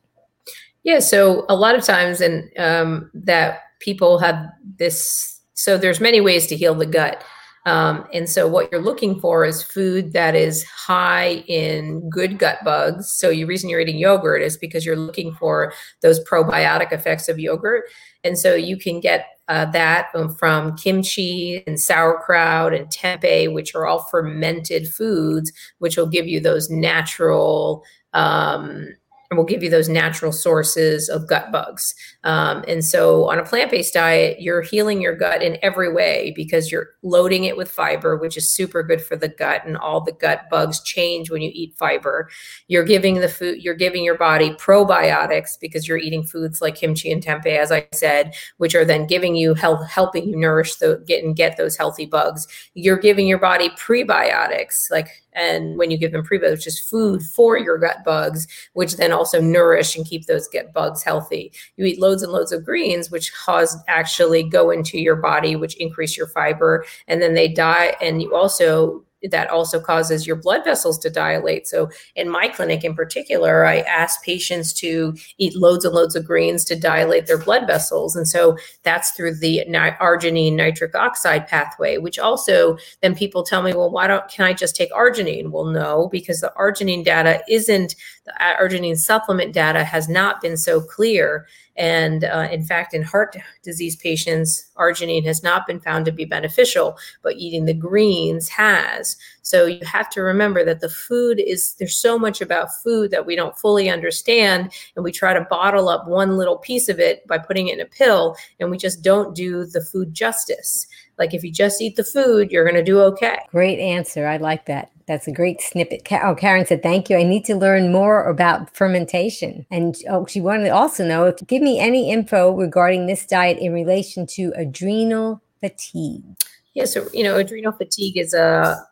Yeah. 0.84 1.00
So, 1.00 1.46
a 1.48 1.56
lot 1.56 1.74
of 1.74 1.84
times, 1.84 2.20
and 2.20 2.50
um, 2.58 3.10
that 3.14 3.60
people 3.80 4.18
have 4.18 4.46
this, 4.78 5.40
so 5.54 5.78
there's 5.78 6.00
many 6.00 6.20
ways 6.20 6.46
to 6.48 6.56
heal 6.56 6.74
the 6.74 6.86
gut. 6.86 7.24
Um, 7.66 8.06
and 8.12 8.28
so, 8.28 8.46
what 8.46 8.70
you're 8.70 8.82
looking 8.82 9.18
for 9.18 9.46
is 9.46 9.62
food 9.62 10.12
that 10.12 10.34
is 10.34 10.62
high 10.64 11.44
in 11.48 12.08
good 12.10 12.38
gut 12.38 12.58
bugs. 12.64 13.10
So, 13.10 13.30
the 13.30 13.44
reason 13.44 13.70
you're 13.70 13.80
eating 13.80 13.98
yogurt 13.98 14.42
is 14.42 14.58
because 14.58 14.84
you're 14.84 14.96
looking 14.96 15.34
for 15.34 15.72
those 16.02 16.22
probiotic 16.24 16.92
effects 16.92 17.30
of 17.30 17.38
yogurt. 17.38 17.84
And 18.22 18.38
so, 18.38 18.54
you 18.54 18.76
can 18.76 19.00
get 19.00 19.33
uh, 19.48 19.66
that 19.66 20.10
from 20.38 20.76
kimchi 20.76 21.62
and 21.66 21.80
sauerkraut 21.80 22.72
and 22.72 22.88
tempeh, 22.88 23.52
which 23.52 23.74
are 23.74 23.86
all 23.86 24.04
fermented 24.04 24.88
foods, 24.88 25.52
which 25.78 25.96
will 25.96 26.06
give 26.06 26.26
you 26.26 26.40
those 26.40 26.70
natural. 26.70 27.84
Um, 28.12 28.88
and 29.34 29.38
will 29.38 29.44
give 29.44 29.62
you 29.64 29.70
those 29.70 29.88
natural 29.88 30.30
sources 30.30 31.08
of 31.08 31.28
gut 31.28 31.50
bugs. 31.50 31.94
Um, 32.22 32.64
and 32.68 32.84
so, 32.84 33.28
on 33.28 33.38
a 33.38 33.44
plant 33.44 33.70
based 33.70 33.94
diet, 33.94 34.40
you're 34.40 34.62
healing 34.62 35.02
your 35.02 35.16
gut 35.16 35.42
in 35.42 35.58
every 35.60 35.92
way 35.92 36.32
because 36.36 36.70
you're 36.70 36.90
loading 37.02 37.44
it 37.44 37.56
with 37.56 37.70
fiber, 37.70 38.16
which 38.16 38.36
is 38.36 38.54
super 38.54 38.82
good 38.82 39.02
for 39.02 39.16
the 39.16 39.28
gut, 39.28 39.62
and 39.66 39.76
all 39.76 40.00
the 40.00 40.12
gut 40.12 40.42
bugs 40.50 40.82
change 40.82 41.30
when 41.30 41.42
you 41.42 41.50
eat 41.52 41.74
fiber. 41.76 42.30
You're 42.68 42.84
giving 42.84 43.16
the 43.16 43.28
food, 43.28 43.62
you're 43.62 43.74
giving 43.74 44.04
your 44.04 44.16
body 44.16 44.50
probiotics 44.50 45.58
because 45.60 45.88
you're 45.88 45.98
eating 45.98 46.22
foods 46.22 46.60
like 46.60 46.76
kimchi 46.76 47.10
and 47.10 47.22
tempeh, 47.22 47.58
as 47.58 47.72
I 47.72 47.88
said, 47.92 48.34
which 48.58 48.74
are 48.74 48.84
then 48.84 49.06
giving 49.06 49.34
you 49.34 49.54
health, 49.54 49.86
helping 49.88 50.28
you 50.28 50.36
nourish 50.36 50.76
the 50.76 51.02
get 51.06 51.24
and 51.24 51.34
get 51.34 51.56
those 51.56 51.76
healthy 51.76 52.06
bugs. 52.06 52.46
You're 52.74 52.98
giving 52.98 53.26
your 53.26 53.38
body 53.38 53.70
prebiotics, 53.70 54.90
like 54.90 55.08
and 55.34 55.76
when 55.76 55.90
you 55.90 55.96
give 55.96 56.12
them 56.12 56.24
prebiotics, 56.24 56.50
which 56.50 56.66
is 56.66 56.80
food 56.80 57.22
for 57.22 57.58
your 57.58 57.78
gut 57.78 58.04
bugs, 58.04 58.46
which 58.72 58.96
then 58.96 59.12
also 59.12 59.40
nourish 59.40 59.96
and 59.96 60.06
keep 60.06 60.26
those 60.26 60.48
gut 60.48 60.72
bugs 60.72 61.02
healthy. 61.02 61.52
You 61.76 61.84
eat 61.84 62.00
loads 62.00 62.22
and 62.22 62.32
loads 62.32 62.52
of 62.52 62.64
greens, 62.64 63.10
which 63.10 63.34
cause 63.34 63.76
actually 63.88 64.42
go 64.42 64.70
into 64.70 64.98
your 64.98 65.16
body, 65.16 65.56
which 65.56 65.76
increase 65.76 66.16
your 66.16 66.28
fiber, 66.28 66.84
and 67.08 67.20
then 67.20 67.34
they 67.34 67.48
die. 67.48 67.96
And 68.00 68.22
you 68.22 68.34
also 68.34 69.04
that 69.30 69.50
also 69.50 69.80
causes 69.80 70.26
your 70.26 70.36
blood 70.36 70.64
vessels 70.64 70.98
to 70.98 71.10
dilate. 71.10 71.66
So, 71.66 71.90
in 72.14 72.28
my 72.28 72.48
clinic 72.48 72.84
in 72.84 72.94
particular, 72.94 73.64
I 73.66 73.80
ask 73.80 74.22
patients 74.22 74.72
to 74.74 75.14
eat 75.38 75.56
loads 75.56 75.84
and 75.84 75.94
loads 75.94 76.16
of 76.16 76.24
greens 76.24 76.64
to 76.64 76.76
dilate 76.76 77.26
their 77.26 77.38
blood 77.38 77.66
vessels. 77.66 78.16
And 78.16 78.28
so 78.28 78.56
that's 78.82 79.10
through 79.12 79.36
the 79.36 79.64
arginine 79.68 80.54
nitric 80.54 80.94
oxide 80.94 81.46
pathway, 81.48 81.98
which 81.98 82.18
also 82.18 82.76
then 83.02 83.14
people 83.14 83.42
tell 83.42 83.62
me, 83.62 83.74
well, 83.74 83.90
why 83.90 84.06
don't, 84.06 84.28
can 84.28 84.46
I 84.46 84.52
just 84.52 84.76
take 84.76 84.92
arginine? 84.92 85.50
Well, 85.50 85.66
no, 85.66 86.08
because 86.10 86.40
the 86.40 86.52
arginine 86.58 87.04
data 87.04 87.42
isn't, 87.48 87.94
the 88.24 88.32
uh, 88.42 88.56
arginine 88.60 88.98
supplement 88.98 89.52
data 89.52 89.84
has 89.84 90.08
not 90.08 90.40
been 90.40 90.56
so 90.56 90.80
clear 90.80 91.46
and 91.76 92.24
uh, 92.24 92.48
in 92.52 92.64
fact, 92.64 92.94
in 92.94 93.02
heart 93.02 93.36
disease 93.62 93.96
patients, 93.96 94.70
arginine 94.76 95.24
has 95.24 95.42
not 95.42 95.66
been 95.66 95.80
found 95.80 96.04
to 96.04 96.12
be 96.12 96.24
beneficial, 96.24 96.96
but 97.22 97.36
eating 97.36 97.64
the 97.64 97.74
greens 97.74 98.48
has. 98.48 99.16
So 99.42 99.66
you 99.66 99.84
have 99.84 100.08
to 100.10 100.22
remember 100.22 100.64
that 100.64 100.80
the 100.80 100.88
food 100.88 101.40
is, 101.40 101.74
there's 101.78 101.96
so 101.96 102.18
much 102.18 102.40
about 102.40 102.74
food 102.82 103.10
that 103.10 103.26
we 103.26 103.36
don't 103.36 103.58
fully 103.58 103.90
understand. 103.90 104.72
And 104.94 105.04
we 105.04 105.12
try 105.12 105.34
to 105.34 105.46
bottle 105.50 105.88
up 105.88 106.06
one 106.06 106.36
little 106.36 106.58
piece 106.58 106.88
of 106.88 107.00
it 107.00 107.26
by 107.26 107.38
putting 107.38 107.68
it 107.68 107.74
in 107.74 107.80
a 107.80 107.86
pill, 107.86 108.36
and 108.60 108.70
we 108.70 108.78
just 108.78 109.02
don't 109.02 109.34
do 109.34 109.64
the 109.64 109.82
food 109.82 110.14
justice. 110.14 110.86
Like 111.18 111.34
if 111.34 111.44
you 111.44 111.52
just 111.52 111.80
eat 111.80 111.96
the 111.96 112.04
food, 112.04 112.50
you're 112.50 112.64
going 112.64 112.76
to 112.76 112.82
do 112.82 113.00
okay. 113.00 113.38
Great 113.50 113.78
answer. 113.78 114.26
I 114.26 114.36
like 114.36 114.66
that. 114.66 114.90
That's 115.06 115.28
a 115.28 115.32
great 115.32 115.60
snippet. 115.60 116.06
Oh, 116.10 116.34
Karen 116.34 116.64
said, 116.64 116.82
thank 116.82 117.10
you. 117.10 117.16
I 117.16 117.24
need 117.24 117.44
to 117.44 117.56
learn 117.56 117.92
more 117.92 118.24
about 118.24 118.74
fermentation. 118.74 119.66
And 119.70 119.96
oh, 120.08 120.26
she 120.26 120.40
wanted 120.40 120.64
to 120.64 120.70
also 120.70 121.06
know 121.06 121.26
if 121.26 121.46
give 121.46 121.62
me 121.62 121.78
any 121.78 122.10
info 122.10 122.52
regarding 122.52 123.06
this 123.06 123.26
diet 123.26 123.58
in 123.58 123.72
relation 123.72 124.26
to 124.28 124.52
adrenal 124.56 125.42
fatigue. 125.60 126.24
Yeah, 126.72 126.86
so 126.86 127.06
you 127.12 127.22
know, 127.22 127.36
adrenal 127.36 127.72
fatigue 127.72 128.16
is 128.16 128.32
a 128.32 128.82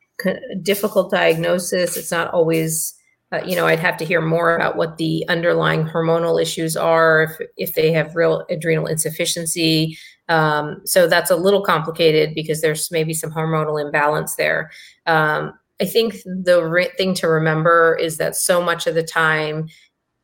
difficult 0.62 1.11
diagnosis. 1.11 1.97
It's 1.97 2.12
not 2.12 2.33
always 2.33 2.95
uh, 3.33 3.41
you 3.47 3.57
know, 3.57 3.66
I'd 3.66 3.79
have 3.79 3.97
to 3.97 4.05
hear 4.05 4.20
more 4.20 4.55
about 4.55 4.77
what 4.77 4.99
the 4.99 5.25
underlying 5.29 5.85
hormonal 5.87 6.41
issues 6.41 6.77
are, 6.77 7.23
if, 7.23 7.49
if 7.57 7.75
they 7.75 7.91
have 7.91 8.14
real 8.14 8.45
adrenal 8.51 8.87
insufficiency. 8.87 9.97
Um, 10.29 10.81
so 10.85 11.07
that's 11.07 11.31
a 11.31 11.37
little 11.37 11.62
complicated 11.62 12.35
because 12.35 12.61
there's 12.61 12.91
maybe 12.91 13.14
some 13.14 13.31
hormonal 13.31 13.85
imbalance 13.85 14.37
there. 14.37 14.70
Um, 15.07 15.53
I 15.81 15.85
think 15.85 16.16
the 16.25 16.64
re- 16.64 16.93
thing 16.97 17.14
to 17.14 17.29
remember 17.29 17.97
is 18.01 18.16
that 18.18 18.37
so 18.37 18.62
much 18.62 18.87
of 18.87 18.95
the 18.95 19.03
time, 19.03 19.68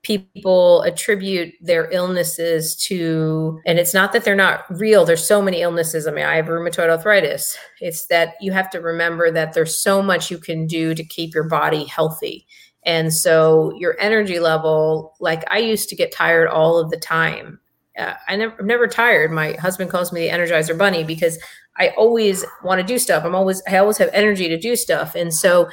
people 0.03 0.83
attribute 0.83 1.53
their 1.61 1.91
illnesses 1.91 2.77
to, 2.77 3.61
and 3.67 3.79
it's 3.79 3.93
not 3.93 4.13
that 4.13 4.25
they're 4.25 4.37
not 4.37 4.65
real. 4.71 5.05
There's 5.05 5.27
so 5.27 5.43
many 5.43 5.61
illnesses. 5.61 6.07
I 6.07 6.13
mean, 6.13 6.25
I 6.25 6.37
have 6.37 6.47
rheumatoid 6.47 6.89
arthritis. 6.89 7.59
It's 7.81 8.07
that 8.07 8.35
you 8.41 8.53
have 8.53 8.71
to 8.71 8.81
remember 8.81 9.31
that 9.33 9.53
there's 9.53 9.77
so 9.77 10.01
much 10.01 10.31
you 10.31 10.39
can 10.39 10.67
do 10.67 10.95
to 10.95 11.05
keep 11.05 11.35
your 11.35 11.49
body 11.49 11.85
healthy. 11.85 12.47
And 12.85 13.13
so 13.13 13.73
your 13.77 13.97
energy 14.01 14.39
level, 14.39 15.15
like 15.21 15.45
I 15.53 15.59
used 15.59 15.89
to 15.89 15.97
get 15.97 16.13
tired 16.13 16.49
all 16.49 16.79
of 16.79 16.91
the 16.91 16.97
time. 16.97 17.59
Uh, 17.99 18.15
I 18.29 18.37
never, 18.37 18.55
I'm 18.61 18.67
never 18.67 18.87
tired. 18.87 19.33
My 19.33 19.55
husband 19.55 19.91
calls 19.91 20.13
me 20.13 20.29
the 20.29 20.33
Energizer 20.33 20.79
Bunny 20.79 21.03
because 21.03 21.39
I 21.77 21.89
always 21.91 22.45
want 22.63 22.81
to 22.81 22.87
do 22.87 22.99
stuff. 22.99 23.25
I'm 23.25 23.35
always 23.35 23.63
I 23.69 23.79
always 23.79 23.99
have 23.99 24.11
energy 24.13 24.49
to 24.49 24.59
do 24.59 24.77
stuff. 24.77 25.15
And 25.15 25.35
so 25.35 25.69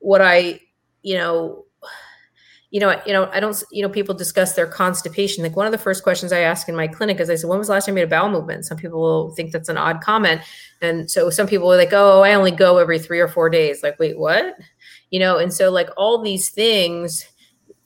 what 0.00 0.20
I, 0.20 0.60
you 1.02 1.16
know, 1.16 1.64
you 2.70 2.80
know, 2.80 3.00
you 3.06 3.14
know, 3.14 3.30
I 3.32 3.40
don't, 3.40 3.62
you 3.72 3.82
know, 3.82 3.88
people 3.88 4.14
discuss 4.14 4.52
their 4.52 4.66
constipation. 4.66 5.42
Like 5.42 5.56
one 5.56 5.64
of 5.64 5.72
the 5.72 5.78
first 5.78 6.02
questions 6.02 6.32
I 6.32 6.40
ask 6.40 6.68
in 6.68 6.76
my 6.76 6.86
clinic 6.86 7.18
is, 7.18 7.30
I 7.30 7.36
said, 7.36 7.48
when 7.48 7.58
was 7.58 7.68
the 7.68 7.72
last 7.72 7.86
time 7.86 7.94
you 7.94 8.02
made 8.02 8.08
a 8.08 8.10
bowel 8.10 8.30
movement? 8.30 8.66
Some 8.66 8.76
people 8.76 9.00
will 9.00 9.30
think 9.34 9.52
that's 9.52 9.70
an 9.70 9.78
odd 9.78 10.02
comment. 10.02 10.42
And 10.82 11.10
so 11.10 11.30
some 11.30 11.46
people 11.46 11.72
are 11.72 11.78
like, 11.78 11.94
oh, 11.94 12.20
I 12.22 12.34
only 12.34 12.50
go 12.50 12.76
every 12.76 12.98
three 12.98 13.20
or 13.20 13.28
four 13.28 13.48
days. 13.48 13.82
Like, 13.82 13.98
wait, 13.98 14.18
what? 14.18 14.54
You 15.10 15.18
know, 15.18 15.38
and 15.38 15.52
so 15.52 15.70
like 15.70 15.88
all 15.96 16.22
these 16.22 16.50
things, 16.50 17.24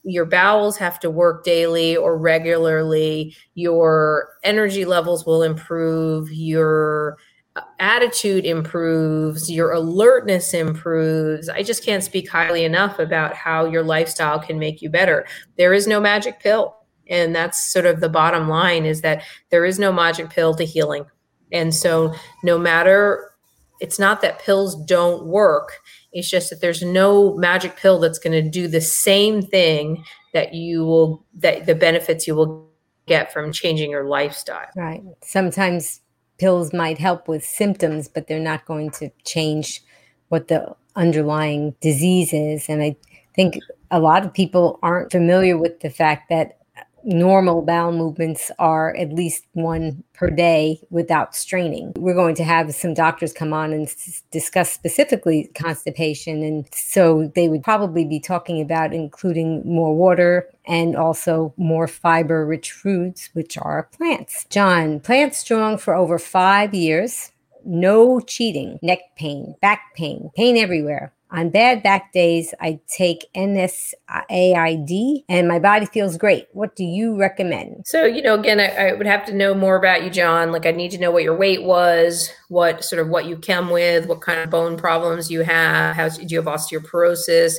your 0.05 0.25
bowels 0.25 0.77
have 0.77 0.99
to 1.01 1.11
work 1.11 1.45
daily 1.45 1.97
or 1.97 2.19
regularly. 2.19 3.37
Your 3.55 4.31
energy 4.43 4.85
levels 4.85 5.25
will 5.25 5.43
improve. 5.43 6.33
Your, 6.33 7.19
uh, 7.55 7.61
attitude 7.79 8.47
improves, 8.47 9.51
your 9.51 9.73
alertness 9.73 10.55
improves. 10.55 11.49
I 11.49 11.63
just 11.63 11.85
can't 11.85 12.03
speak 12.03 12.31
highly 12.31 12.65
enough 12.65 12.99
about 12.99 13.35
how 13.35 13.67
your 13.67 13.83
lifestyle 13.83 14.39
can 14.39 14.59
make 14.59 14.81
you 14.81 14.89
better. 14.89 15.27
There 15.59 15.75
is 15.75 15.87
no 15.87 16.01
magic 16.01 16.41
pill. 16.41 16.77
And 17.11 17.35
that's 17.35 17.63
sort 17.71 17.85
of 17.85 18.01
the 18.01 18.09
bottom 18.09 18.49
line 18.49 18.87
is 18.87 19.03
that 19.03 19.23
there 19.51 19.67
is 19.67 19.79
no 19.79 19.93
magic 19.93 20.31
pill 20.31 20.55
to 20.55 20.65
healing. 20.65 21.05
And 21.53 21.75
so 21.75 22.15
no 22.43 22.59
matter 22.59 23.33
it's 23.81 23.99
not 23.99 24.23
that 24.23 24.39
pills 24.39 24.77
don't 24.87 25.27
work, 25.27 25.81
it's 26.13 26.29
just 26.29 26.51
that 26.51 26.61
there's 26.61 26.83
no 26.83 27.35
magic 27.37 27.77
pill 27.77 27.99
that's 27.99 28.19
going 28.19 28.33
to 28.33 28.49
do 28.49 28.69
the 28.69 28.81
same 28.81 29.43
thing 29.43 30.05
that 30.35 30.55
you 30.55 30.85
will 30.85 31.25
that 31.35 31.67
the 31.67 31.75
benefits 31.75 32.27
you 32.27 32.35
will 32.35 32.69
get 33.07 33.33
from 33.33 33.53
changing 33.53 33.91
your 33.91 34.05
lifestyle. 34.05 34.69
Right. 34.77 35.03
Sometimes 35.23 36.01
pills 36.39 36.73
might 36.73 36.99
help 36.99 37.29
with 37.29 37.45
symptoms, 37.45 38.09
but 38.09 38.27
they're 38.27 38.39
not 38.39 38.65
going 38.67 38.91
to 38.91 39.11
change 39.25 39.83
what 40.29 40.49
the 40.49 40.75
underlying 40.97 41.75
disease 41.81 42.33
is. 42.33 42.69
And 42.69 42.83
I 42.83 42.97
think 43.35 43.59
a 43.91 44.01
lot 44.01 44.25
of 44.25 44.33
people 44.33 44.79
aren't 44.83 45.13
familiar 45.13 45.57
with 45.59 45.81
the 45.81 45.91
fact 45.91 46.29
that 46.31 46.59
normal 47.05 47.63
bowel 47.63 47.93
movements 47.93 48.51
are 48.59 48.95
at 48.97 49.13
least 49.13 49.47
one 49.53 50.05
per 50.13 50.31
day 50.31 50.81
without 50.91 51.35
straining. 51.35 51.93
We're 51.97 52.15
going 52.15 52.35
to 52.37 52.45
have 52.45 52.75
some 52.75 52.95
doctors 52.95 53.33
come 53.33 53.53
on 53.53 53.73
and 53.73 53.87
s- 53.87 54.23
discuss 54.31 54.73
specifically 54.73 55.51
constipation. 55.55 56.43
And 56.43 56.67
so 56.73 57.31
they 57.35 57.49
would 57.49 57.63
probably 57.63 58.05
be 58.05 58.21
talking 58.21 58.61
about 58.61 58.93
including 58.93 59.63
more 59.65 59.95
water 59.97 60.49
and 60.67 60.97
also 60.97 61.53
more 61.57 61.89
fiber 61.89 62.47
rich 62.47 62.73
foods, 62.73 63.31
which 63.33 63.59
are 63.59 63.89
plants. 63.97 64.47
John, 64.51 65.01
plants 65.01 65.39
Strong 65.39 65.79
for 65.79 65.95
over 65.95 66.19
five 66.19 66.75
years 66.75 67.33
no 67.65 68.21
cheating, 68.21 68.79
neck 68.83 69.01
pain, 69.17 69.55
back 69.61 69.95
pain, 69.95 70.31
pain 70.37 70.57
everywhere. 70.57 71.13
On 71.33 71.49
bad 71.49 71.83
back 71.83 72.13
days, 72.13 72.53
I 72.61 72.79
take 72.95 73.27
NSAID 73.35 75.25
and 75.31 75.49
my 75.49 75.59
body 75.59 75.87
feels 75.87 76.19
great. 76.19 76.47
What 76.53 76.77
do 76.77 76.85
you 76.85 77.19
recommend? 77.19 77.87
So, 77.87 78.05
you 78.05 78.21
know, 78.21 78.39
again, 78.39 78.61
I, 78.61 78.91
I, 78.91 78.93
would 78.93 79.07
have 79.07 79.25
to 79.27 79.35
know 79.35 79.55
more 79.55 79.77
about 79.77 80.05
you, 80.05 80.11
John. 80.11 80.53
Like, 80.53 80.67
I 80.67 80.73
need 80.73 80.91
to 80.91 80.99
know 80.99 81.11
what 81.11 81.23
your 81.23 81.35
weight 81.35 81.63
was, 81.63 82.31
what 82.51 82.85
sort 82.85 83.01
of 83.01 83.09
what 83.09 83.25
you 83.25 83.39
came 83.39 83.71
with, 83.71 84.07
what 84.07 84.21
kind 84.21 84.41
of 84.41 84.51
bone 84.51 84.77
problems 84.77 85.31
you 85.31 85.41
have. 85.41 85.97
How 85.97 86.11
do 86.11 86.23
you 86.27 86.43
have 86.43 86.45
osteoporosis? 86.45 87.55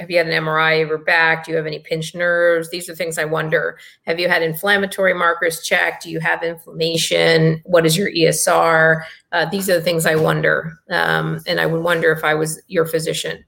Have 0.00 0.10
you 0.10 0.18
had 0.18 0.28
an 0.28 0.44
MRI 0.44 0.82
of 0.82 0.88
your 0.88 0.98
back? 0.98 1.44
Do 1.44 1.50
you 1.50 1.56
have 1.56 1.66
any 1.66 1.78
pinched 1.78 2.14
nerves? 2.14 2.70
These 2.70 2.88
are 2.88 2.94
things 2.94 3.18
I 3.18 3.24
wonder. 3.24 3.78
Have 4.06 4.18
you 4.18 4.28
had 4.28 4.42
inflammatory 4.42 5.14
markers 5.14 5.62
checked? 5.62 6.04
Do 6.04 6.10
you 6.10 6.20
have 6.20 6.42
inflammation? 6.42 7.60
What 7.64 7.86
is 7.86 7.96
your 7.96 8.10
ESR? 8.10 9.02
Uh, 9.32 9.46
these 9.46 9.68
are 9.68 9.74
the 9.74 9.82
things 9.82 10.06
I 10.06 10.16
wonder. 10.16 10.78
Um, 10.90 11.40
and 11.46 11.60
I 11.60 11.66
would 11.66 11.82
wonder 11.82 12.10
if 12.12 12.24
I 12.24 12.34
was 12.34 12.60
your 12.68 12.86
physician. 12.86 13.44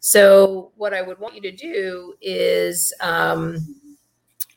So, 0.00 0.70
what 0.76 0.92
I 0.92 1.02
would 1.02 1.18
want 1.18 1.34
you 1.34 1.40
to 1.42 1.52
do 1.52 2.14
is, 2.20 2.92
um, 3.00 3.56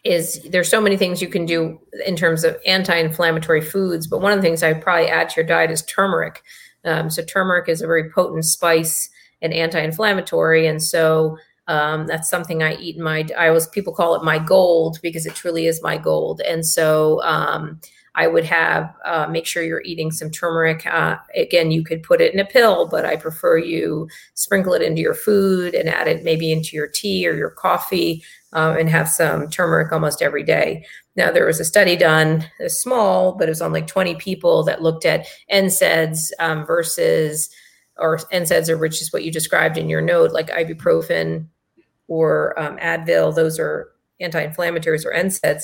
is 0.04 0.42
there's 0.50 0.70
so 0.70 0.82
many 0.82 0.98
things 0.98 1.22
you 1.22 1.30
can 1.30 1.46
do 1.46 1.80
in 2.06 2.16
terms 2.16 2.44
of 2.44 2.58
anti-inflammatory 2.66 3.62
foods, 3.62 4.08
but 4.08 4.22
one 4.22 4.32
of 4.32 4.38
the 4.38 4.42
things 4.42 4.62
I'd 4.62 4.82
probably 4.82 5.08
add 5.08 5.30
to 5.30 5.42
your 5.42 5.48
diet 5.48 5.72
is 5.72 5.84
turmeric. 5.84 6.44
Um, 6.86 7.10
so 7.10 7.24
turmeric 7.24 7.70
is 7.70 7.82
a 7.82 7.88
very 7.88 8.10
potent 8.10 8.46
spice 8.46 9.10
and 9.42 9.54
anti-inflammatory 9.54 10.68
and 10.68 10.82
so 10.82 11.38
um, 11.68 12.08
that's 12.08 12.30
something 12.30 12.64
I 12.64 12.76
eat 12.76 12.96
in 12.96 13.04
my 13.04 13.28
I 13.38 13.50
always 13.50 13.68
people 13.68 13.94
call 13.94 14.16
it 14.16 14.24
my 14.24 14.40
gold 14.40 15.00
because 15.02 15.26
it 15.26 15.36
truly 15.36 15.68
is 15.68 15.82
my 15.84 15.98
gold 15.98 16.42
and 16.42 16.66
so 16.66 17.22
um, 17.24 17.80
I 18.18 18.26
would 18.26 18.46
have 18.46 18.96
uh, 19.06 19.28
make 19.30 19.46
sure 19.46 19.62
you're 19.62 19.84
eating 19.84 20.12
some 20.12 20.32
turmeric. 20.32 20.88
Uh, 20.88 21.18
again, 21.36 21.70
you 21.70 21.84
could 21.84 22.02
put 22.02 22.20
it 22.20 22.34
in 22.34 22.40
a 22.40 22.46
pill, 22.46 22.88
but 22.88 23.06
I 23.06 23.16
prefer 23.16 23.60
you 23.60 24.10
sprinkle 24.34 24.74
it 24.74 24.82
into 24.82 25.02
your 25.02 25.14
food 25.14 25.76
and 25.76 25.88
add 25.88 26.08
it 26.08 26.24
maybe 26.24 26.52
into 26.52 26.76
your 26.76 26.88
tea 26.88 27.28
or 27.28 27.36
your 27.36 27.52
coffee 27.52 28.24
um, 28.54 28.76
and 28.76 28.90
have 28.90 29.08
some 29.08 29.50
turmeric 29.50 29.92
almost 29.92 30.24
every 30.24 30.42
day. 30.42 30.84
Now, 31.16 31.32
there 31.32 31.46
was 31.46 31.60
a 31.60 31.66
study 31.66 31.96
done, 31.96 32.50
small, 32.66 33.34
but 33.34 33.48
it 33.48 33.52
was 33.52 33.62
on 33.62 33.72
like 33.72 33.86
20 33.86 34.16
people 34.16 34.64
that 34.64 34.82
looked 34.82 35.06
at 35.06 35.28
NSAIDs 35.52 36.32
um, 36.40 36.66
versus 36.66 37.52
or 38.00 38.18
NSAIDs 38.18 38.80
which 38.80 39.02
is 39.02 39.12
what 39.12 39.24
you 39.24 39.32
described 39.32 39.78
in 39.78 39.90
your 39.90 40.02
note, 40.02 40.32
like 40.32 40.50
ibuprofen 40.50 41.48
or 42.08 42.58
um, 42.60 42.78
Advil. 42.78 43.36
Those 43.36 43.60
are 43.60 43.92
anti-inflammatories 44.20 45.06
or 45.06 45.14
NSAIDs. 45.14 45.64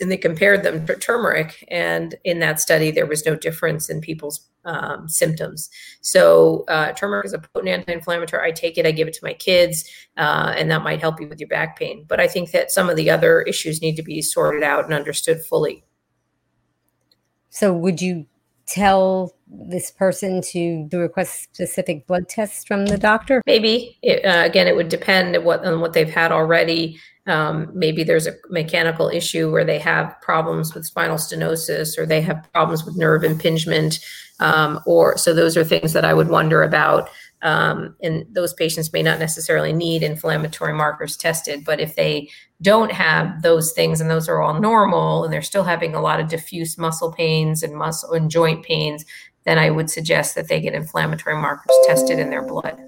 And 0.00 0.10
they 0.10 0.16
compared 0.16 0.62
them 0.62 0.86
to 0.86 0.96
turmeric, 0.96 1.62
and 1.68 2.14
in 2.24 2.38
that 2.38 2.58
study, 2.58 2.90
there 2.90 3.04
was 3.04 3.26
no 3.26 3.36
difference 3.36 3.90
in 3.90 4.00
people's 4.00 4.48
um, 4.64 5.10
symptoms. 5.10 5.68
So, 6.00 6.64
uh, 6.68 6.92
turmeric 6.92 7.26
is 7.26 7.34
a 7.34 7.38
potent 7.38 7.68
anti-inflammatory. 7.68 8.48
I 8.48 8.50
take 8.50 8.78
it, 8.78 8.86
I 8.86 8.92
give 8.92 9.08
it 9.08 9.14
to 9.14 9.24
my 9.24 9.34
kids, 9.34 9.84
uh, 10.16 10.54
and 10.56 10.70
that 10.70 10.82
might 10.82 11.00
help 11.00 11.20
you 11.20 11.28
with 11.28 11.38
your 11.38 11.50
back 11.50 11.78
pain. 11.78 12.06
But 12.08 12.18
I 12.18 12.28
think 12.28 12.52
that 12.52 12.70
some 12.70 12.88
of 12.88 12.96
the 12.96 13.10
other 13.10 13.42
issues 13.42 13.82
need 13.82 13.96
to 13.96 14.02
be 14.02 14.22
sorted 14.22 14.62
out 14.62 14.84
and 14.84 14.94
understood 14.94 15.44
fully. 15.44 15.84
So, 17.50 17.74
would 17.74 18.00
you 18.00 18.24
tell 18.66 19.34
this 19.52 19.90
person 19.90 20.40
to 20.42 20.88
request 20.92 21.54
specific 21.54 22.06
blood 22.06 22.28
tests 22.28 22.64
from 22.64 22.86
the 22.86 22.98
doctor? 22.98 23.42
Maybe. 23.46 23.98
It, 24.02 24.24
uh, 24.24 24.44
again, 24.44 24.68
it 24.68 24.76
would 24.76 24.88
depend 24.88 25.42
what, 25.44 25.64
on 25.64 25.80
what 25.80 25.92
they've 25.92 26.08
had 26.08 26.32
already. 26.32 27.00
Um, 27.26 27.70
maybe 27.74 28.02
there's 28.02 28.26
a 28.26 28.34
mechanical 28.48 29.08
issue 29.08 29.50
where 29.50 29.64
they 29.64 29.78
have 29.78 30.20
problems 30.20 30.74
with 30.74 30.86
spinal 30.86 31.16
stenosis 31.16 31.98
or 31.98 32.06
they 32.06 32.20
have 32.22 32.48
problems 32.52 32.84
with 32.84 32.96
nerve 32.96 33.24
impingement. 33.24 34.00
Um, 34.40 34.80
or 34.86 35.18
so 35.18 35.34
those 35.34 35.56
are 35.56 35.64
things 35.64 35.92
that 35.92 36.04
I 36.04 36.14
would 36.14 36.28
wonder 36.28 36.62
about. 36.62 37.10
Um, 37.42 37.96
and 38.02 38.26
those 38.30 38.52
patients 38.52 38.92
may 38.92 39.02
not 39.02 39.18
necessarily 39.18 39.72
need 39.72 40.02
inflammatory 40.02 40.74
markers 40.74 41.16
tested, 41.16 41.64
but 41.64 41.80
if 41.80 41.96
they 41.96 42.28
don't 42.60 42.92
have 42.92 43.42
those 43.42 43.72
things 43.72 44.00
and 44.00 44.10
those 44.10 44.28
are 44.28 44.42
all 44.42 44.60
normal 44.60 45.24
and 45.24 45.32
they're 45.32 45.40
still 45.40 45.64
having 45.64 45.94
a 45.94 46.02
lot 46.02 46.20
of 46.20 46.28
diffuse 46.28 46.76
muscle 46.76 47.12
pains 47.12 47.62
and 47.62 47.74
muscle 47.74 48.12
and 48.12 48.30
joint 48.30 48.62
pains, 48.62 49.04
then 49.44 49.58
I 49.58 49.70
would 49.70 49.90
suggest 49.90 50.34
that 50.34 50.48
they 50.48 50.60
get 50.60 50.74
inflammatory 50.74 51.36
markers 51.36 51.74
tested 51.86 52.18
in 52.18 52.28
their 52.28 52.46
blood. 52.46 52.78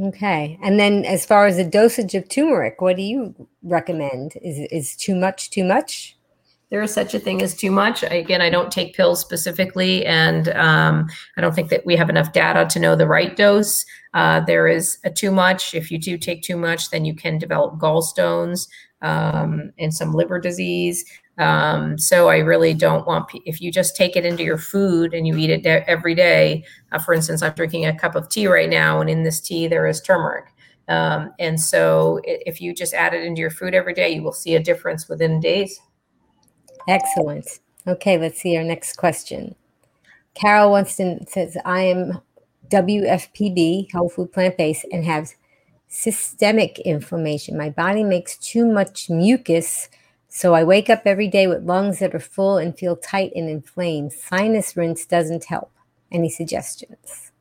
Okay. 0.00 0.58
And 0.62 0.78
then 0.78 1.04
as 1.04 1.26
far 1.26 1.46
as 1.46 1.56
the 1.56 1.64
dosage 1.64 2.14
of 2.14 2.28
turmeric, 2.28 2.80
what 2.80 2.96
do 2.96 3.02
you 3.02 3.34
recommend? 3.62 4.36
Is 4.42 4.58
is 4.70 4.96
too 4.96 5.16
much 5.16 5.50
too 5.50 5.64
much? 5.64 6.16
There 6.70 6.82
is 6.82 6.92
such 6.92 7.14
a 7.14 7.18
thing 7.18 7.40
as 7.42 7.56
too 7.56 7.70
much. 7.70 8.02
Again, 8.02 8.42
I 8.42 8.50
don't 8.50 8.70
take 8.70 8.94
pills 8.94 9.20
specifically, 9.20 10.04
and 10.04 10.48
um, 10.50 11.08
I 11.36 11.40
don't 11.40 11.54
think 11.54 11.70
that 11.70 11.86
we 11.86 11.96
have 11.96 12.10
enough 12.10 12.32
data 12.32 12.66
to 12.70 12.78
know 12.78 12.94
the 12.94 13.06
right 13.06 13.34
dose. 13.34 13.84
Uh, 14.14 14.40
there 14.40 14.68
is 14.68 14.98
a 15.04 15.10
too 15.10 15.30
much. 15.30 15.74
If 15.74 15.90
you 15.90 15.98
do 15.98 16.18
take 16.18 16.42
too 16.42 16.56
much, 16.56 16.90
then 16.90 17.04
you 17.04 17.14
can 17.14 17.38
develop 17.38 17.78
gallstones 17.78 18.68
um, 19.00 19.72
and 19.78 19.94
some 19.94 20.12
liver 20.12 20.38
disease. 20.38 21.04
Um, 21.38 21.98
so 21.98 22.28
I 22.28 22.38
really 22.38 22.74
don't 22.74 23.06
want, 23.06 23.30
if 23.44 23.60
you 23.60 23.70
just 23.70 23.96
take 23.96 24.16
it 24.16 24.24
into 24.24 24.42
your 24.42 24.58
food 24.58 25.14
and 25.14 25.24
you 25.24 25.36
eat 25.36 25.50
it 25.50 25.64
every 25.64 26.14
day, 26.14 26.64
uh, 26.90 26.98
for 26.98 27.14
instance, 27.14 27.42
I'm 27.42 27.52
drinking 27.52 27.86
a 27.86 27.96
cup 27.96 28.16
of 28.16 28.28
tea 28.28 28.48
right 28.48 28.68
now, 28.68 29.00
and 29.00 29.08
in 29.08 29.22
this 29.22 29.40
tea, 29.40 29.68
there 29.68 29.86
is 29.86 30.00
turmeric. 30.00 30.46
Um, 30.88 31.32
and 31.38 31.60
so 31.60 32.20
if 32.24 32.60
you 32.60 32.74
just 32.74 32.92
add 32.92 33.14
it 33.14 33.22
into 33.22 33.40
your 33.40 33.50
food 33.50 33.74
every 33.74 33.94
day, 33.94 34.10
you 34.10 34.22
will 34.22 34.32
see 34.32 34.56
a 34.56 34.62
difference 34.62 35.08
within 35.08 35.38
days. 35.38 35.78
Excellent. 36.86 37.60
Okay, 37.86 38.18
let's 38.18 38.40
see 38.40 38.56
our 38.56 38.64
next 38.64 38.96
question. 38.96 39.54
Carol 40.34 40.72
Winston 40.72 41.26
says, 41.26 41.56
I 41.64 41.82
am 41.82 42.20
WFPB, 42.68 43.92
whole 43.92 44.08
food 44.08 44.32
plant 44.32 44.56
based, 44.56 44.86
and 44.92 45.04
have 45.04 45.32
systemic 45.88 46.78
inflammation. 46.80 47.56
My 47.56 47.70
body 47.70 48.04
makes 48.04 48.36
too 48.36 48.66
much 48.66 49.08
mucus, 49.08 49.88
so 50.28 50.54
I 50.54 50.64
wake 50.64 50.90
up 50.90 51.02
every 51.06 51.28
day 51.28 51.46
with 51.46 51.64
lungs 51.64 51.98
that 51.98 52.14
are 52.14 52.20
full 52.20 52.58
and 52.58 52.78
feel 52.78 52.96
tight 52.96 53.32
and 53.34 53.48
inflamed. 53.48 54.12
Sinus 54.12 54.76
rinse 54.76 55.06
doesn't 55.06 55.44
help. 55.44 55.72
Any 56.12 56.28
suggestions? 56.28 57.32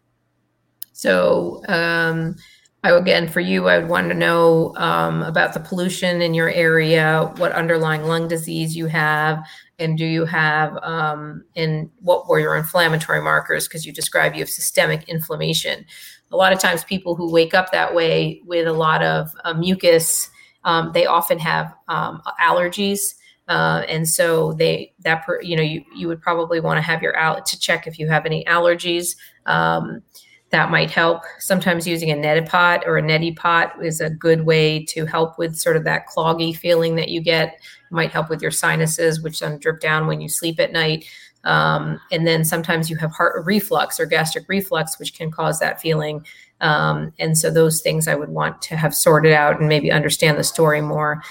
So, 0.93 1.61
um, 1.67 2.35
I, 2.83 2.91
again, 2.91 3.27
for 3.27 3.39
you, 3.39 3.67
I 3.67 3.79
would 3.79 3.89
want 3.89 4.09
to 4.09 4.15
know 4.15 4.73
um, 4.77 5.23
about 5.23 5.53
the 5.53 5.59
pollution 5.59 6.21
in 6.21 6.33
your 6.33 6.49
area, 6.49 7.31
what 7.37 7.51
underlying 7.51 8.03
lung 8.03 8.27
disease 8.27 8.77
you 8.77 8.85
have, 8.85 9.43
and 9.79 9.97
do 9.97 10.05
you 10.05 10.25
have, 10.25 10.77
um, 10.83 11.43
and 11.55 11.89
what 12.01 12.27
were 12.27 12.39
your 12.39 12.55
inflammatory 12.55 13.21
markers? 13.21 13.67
Because 13.67 13.85
you 13.85 13.91
describe 13.91 14.35
you 14.35 14.39
have 14.41 14.49
systemic 14.49 15.09
inflammation. 15.09 15.85
A 16.31 16.37
lot 16.37 16.53
of 16.53 16.59
times, 16.59 16.83
people 16.83 17.15
who 17.15 17.31
wake 17.31 17.53
up 17.53 17.71
that 17.71 17.95
way 17.95 18.41
with 18.45 18.67
a 18.67 18.73
lot 18.73 19.03
of 19.03 19.31
uh, 19.43 19.53
mucus, 19.53 20.29
um, 20.63 20.91
they 20.93 21.05
often 21.05 21.39
have 21.39 21.73
um, 21.87 22.21
allergies. 22.39 23.15
Uh, 23.47 23.85
and 23.87 24.07
so 24.07 24.53
they 24.53 24.93
that 24.99 25.25
per, 25.25 25.41
you 25.41 25.55
know 25.55 25.63
you 25.63 25.81
you 25.95 26.07
would 26.07 26.21
probably 26.21 26.59
want 26.59 26.77
to 26.77 26.81
have 26.81 27.01
your 27.01 27.15
out 27.15 27.45
to 27.45 27.57
check 27.57 27.87
if 27.87 27.97
you 27.97 28.07
have 28.07 28.25
any 28.25 28.43
allergies. 28.43 29.15
Um, 29.45 30.03
that 30.49 30.71
might 30.71 30.89
help. 30.89 31.23
Sometimes 31.39 31.87
using 31.87 32.09
a 32.09 32.15
neti 32.15 32.47
pot 32.47 32.83
or 32.85 32.97
a 32.97 33.01
neti 33.01 33.35
pot 33.35 33.73
is 33.83 33.99
a 33.99 34.09
good 34.09 34.45
way 34.45 34.83
to 34.85 35.05
help 35.05 35.37
with 35.37 35.57
sort 35.57 35.75
of 35.75 35.83
that 35.83 36.07
cloggy 36.07 36.55
feeling 36.55 36.95
that 36.95 37.09
you 37.09 37.21
get. 37.21 37.55
It 37.55 37.91
might 37.91 38.11
help 38.11 38.29
with 38.29 38.41
your 38.41 38.51
sinuses, 38.51 39.21
which 39.21 39.39
then 39.39 39.59
drip 39.59 39.81
down 39.81 40.07
when 40.07 40.21
you 40.21 40.29
sleep 40.29 40.59
at 40.59 40.71
night. 40.71 41.05
Um, 41.43 41.99
and 42.11 42.25
then 42.25 42.45
sometimes 42.45 42.89
you 42.89 42.97
have 42.97 43.11
heart 43.11 43.45
reflux 43.45 43.99
or 43.99 44.05
gastric 44.05 44.45
reflux, 44.47 44.99
which 44.99 45.13
can 45.13 45.31
cause 45.31 45.59
that 45.59 45.81
feeling. 45.81 46.25
Um, 46.61 47.13
and 47.19 47.37
so 47.37 47.51
those 47.51 47.81
things 47.81 48.07
I 48.07 48.15
would 48.15 48.29
want 48.29 48.61
to 48.63 48.77
have 48.77 48.93
sorted 48.93 49.33
out 49.33 49.59
and 49.59 49.69
maybe 49.69 49.91
understand 49.91 50.37
the 50.37 50.43
story 50.43 50.81
more. 50.81 51.21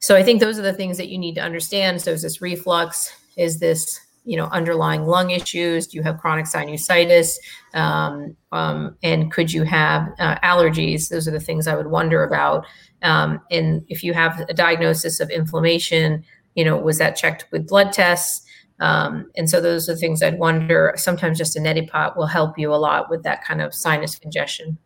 So 0.00 0.16
I 0.16 0.22
think 0.22 0.40
those 0.40 0.58
are 0.58 0.62
the 0.62 0.72
things 0.72 0.96
that 0.96 1.08
you 1.08 1.18
need 1.18 1.34
to 1.34 1.42
understand. 1.42 2.00
So 2.00 2.12
is 2.12 2.22
this 2.22 2.40
reflux? 2.40 3.12
Is 3.36 3.58
this 3.58 4.00
you 4.24 4.36
know 4.36 4.46
underlying 4.46 5.04
lung 5.04 5.30
issues? 5.30 5.86
Do 5.86 5.96
you 5.96 6.02
have 6.02 6.18
chronic 6.18 6.46
sinusitis? 6.46 7.36
Um, 7.74 8.36
um, 8.52 8.96
and 9.02 9.32
could 9.32 9.52
you 9.52 9.64
have 9.64 10.08
uh, 10.18 10.38
allergies? 10.40 11.08
Those 11.08 11.26
are 11.26 11.32
the 11.32 11.40
things 11.40 11.66
i 11.66 11.74
would 11.74 11.88
wonder 11.88 12.22
about. 12.22 12.66
Um, 13.02 13.40
and 13.50 13.84
if 13.88 14.04
you 14.04 14.14
have 14.14 14.40
a 14.48 14.54
diagnosis 14.54 15.20
of 15.20 15.30
inflammation 15.30 16.24
you 16.54 16.64
know 16.64 16.76
was 16.76 16.98
that 16.98 17.16
checked 17.16 17.46
with 17.50 17.68
blood 17.68 17.92
tests? 17.92 18.46
Um, 18.80 19.30
and 19.36 19.48
so 19.48 19.60
those 19.60 19.88
are 19.88 19.94
the 19.94 20.00
things 20.00 20.22
i'd 20.22 20.38
wonder. 20.38 20.92
Sometimes 20.96 21.38
just 21.38 21.56
a 21.56 21.60
neti 21.60 21.88
pot 21.88 22.16
will 22.16 22.26
help 22.26 22.58
you 22.58 22.72
a 22.72 22.76
lot 22.76 23.10
with 23.10 23.22
that 23.24 23.44
kind 23.44 23.60
of 23.60 23.74
sinus 23.74 24.18
congestion. 24.18 24.78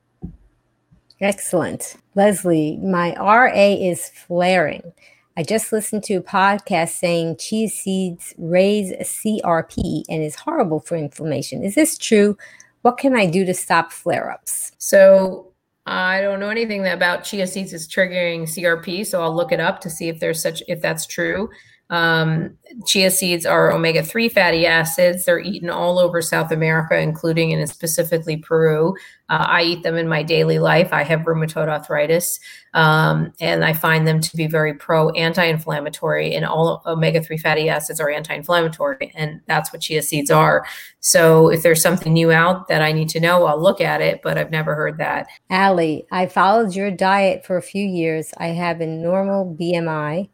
Excellent. 1.21 1.97
Leslie 2.15 2.79
my 2.79 3.15
ra 3.17 3.51
is 3.55 4.09
flaring 4.11 4.93
I 5.39 5.43
just 5.43 5.71
listened 5.71 6.03
to 6.05 6.15
a 6.15 6.23
podcast 6.23 6.91
saying 6.91 7.37
chia 7.37 7.69
seeds 7.69 8.33
raise 8.39 8.93
CRP 8.93 10.05
and 10.09 10.23
is 10.23 10.35
horrible 10.35 10.81
for 10.81 10.97
inflammation. 10.97 11.63
Is 11.63 11.75
this 11.75 11.99
true? 11.99 12.39
What 12.83 12.97
can 12.97 13.15
I 13.15 13.27
do 13.27 13.45
to 13.45 13.53
stop 13.53 13.93
flare 13.93 14.31
ups? 14.31 14.73
So, 14.79 15.53
I 15.85 16.21
don't 16.21 16.41
know 16.41 16.49
anything 16.49 16.87
about 16.87 17.23
chia 17.25 17.47
seeds 17.47 17.73
is 17.73 17.87
triggering 17.87 18.43
CRP, 18.43 19.07
so 19.07 19.23
I'll 19.23 19.35
look 19.35 19.53
it 19.53 19.61
up 19.61 19.81
to 19.83 19.91
see 19.91 20.09
if 20.09 20.19
there's 20.19 20.43
such 20.43 20.63
if 20.69 20.81
that's 20.81 21.07
true. 21.07 21.49
Um, 21.89 22.57
chia 22.85 23.11
seeds 23.11 23.47
are 23.47 23.73
omega 23.73 24.03
3 24.03 24.29
fatty 24.29 24.67
acids. 24.67 25.25
They're 25.25 25.39
eaten 25.39 25.71
all 25.71 26.01
over 26.01 26.21
South 26.21 26.51
America, 26.51 26.99
including 26.99 27.53
and 27.53 27.69
specifically 27.69 28.37
Peru. 28.37 28.97
Uh, 29.29 29.47
I 29.49 29.63
eat 29.63 29.83
them 29.83 29.97
in 29.97 30.09
my 30.09 30.23
daily 30.23 30.59
life. 30.59 30.93
I 30.93 31.05
have 31.05 31.21
rheumatoid 31.21 31.69
arthritis, 31.69 32.41
um, 32.75 33.33
and 33.41 33.65
I 33.65 33.73
find 33.73 34.07
them 34.07 34.21
to 34.21 34.37
be 34.37 34.47
very 34.49 34.75
pro 34.75 35.11
anti 35.11 35.45
inflammatory, 35.45 36.35
and 36.35 36.45
all 36.45 36.83
omega 36.87 37.23
3 37.23 37.39
fatty 37.39 37.69
acids 37.69 38.01
are 38.01 38.11
anti 38.11 38.35
inflammatory, 38.35 39.13
and 39.15 39.41
that's 39.47 39.73
what 39.73 39.83
chia 39.83 40.03
seeds 40.03 40.31
are. 40.31 40.67
So 41.01 41.51
if 41.51 41.63
there's 41.63 41.83
something 41.83 42.13
new 42.13 42.33
out 42.33 42.67
that 42.67 42.83
I 42.83 42.91
need 42.91 43.09
to 43.11 43.21
know, 43.21 43.47
I'll 43.47 43.63
look 43.63 43.81
at 43.81 44.01
it, 44.01 44.23
but 44.23 44.39
I've 44.39 44.51
never 44.51 44.75
heard 44.75 44.99
that. 44.99 45.29
Allie, 45.51 46.05
I 46.11 46.27
followed 46.27 46.75
your 46.75 46.91
diet 46.91 47.47
for 47.47 47.57
a 47.57 47.63
few 47.63 47.85
years. 47.85 48.33
I 48.39 48.49
have 48.49 48.81
a 48.81 48.87
normal 48.87 49.57
BMI. 49.59 50.31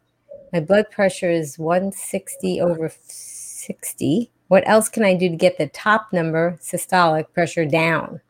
My 0.53 0.59
blood 0.59 0.91
pressure 0.91 1.31
is 1.31 1.57
160 1.57 2.61
over 2.61 2.91
60. 3.07 4.31
What 4.49 4.67
else 4.67 4.87
can 4.87 5.03
I 5.03 5.15
do 5.15 5.29
to 5.29 5.35
get 5.35 5.57
the 5.57 5.67
top 5.67 6.13
number 6.13 6.59
systolic 6.61 7.33
pressure 7.33 7.65
down? 7.65 8.21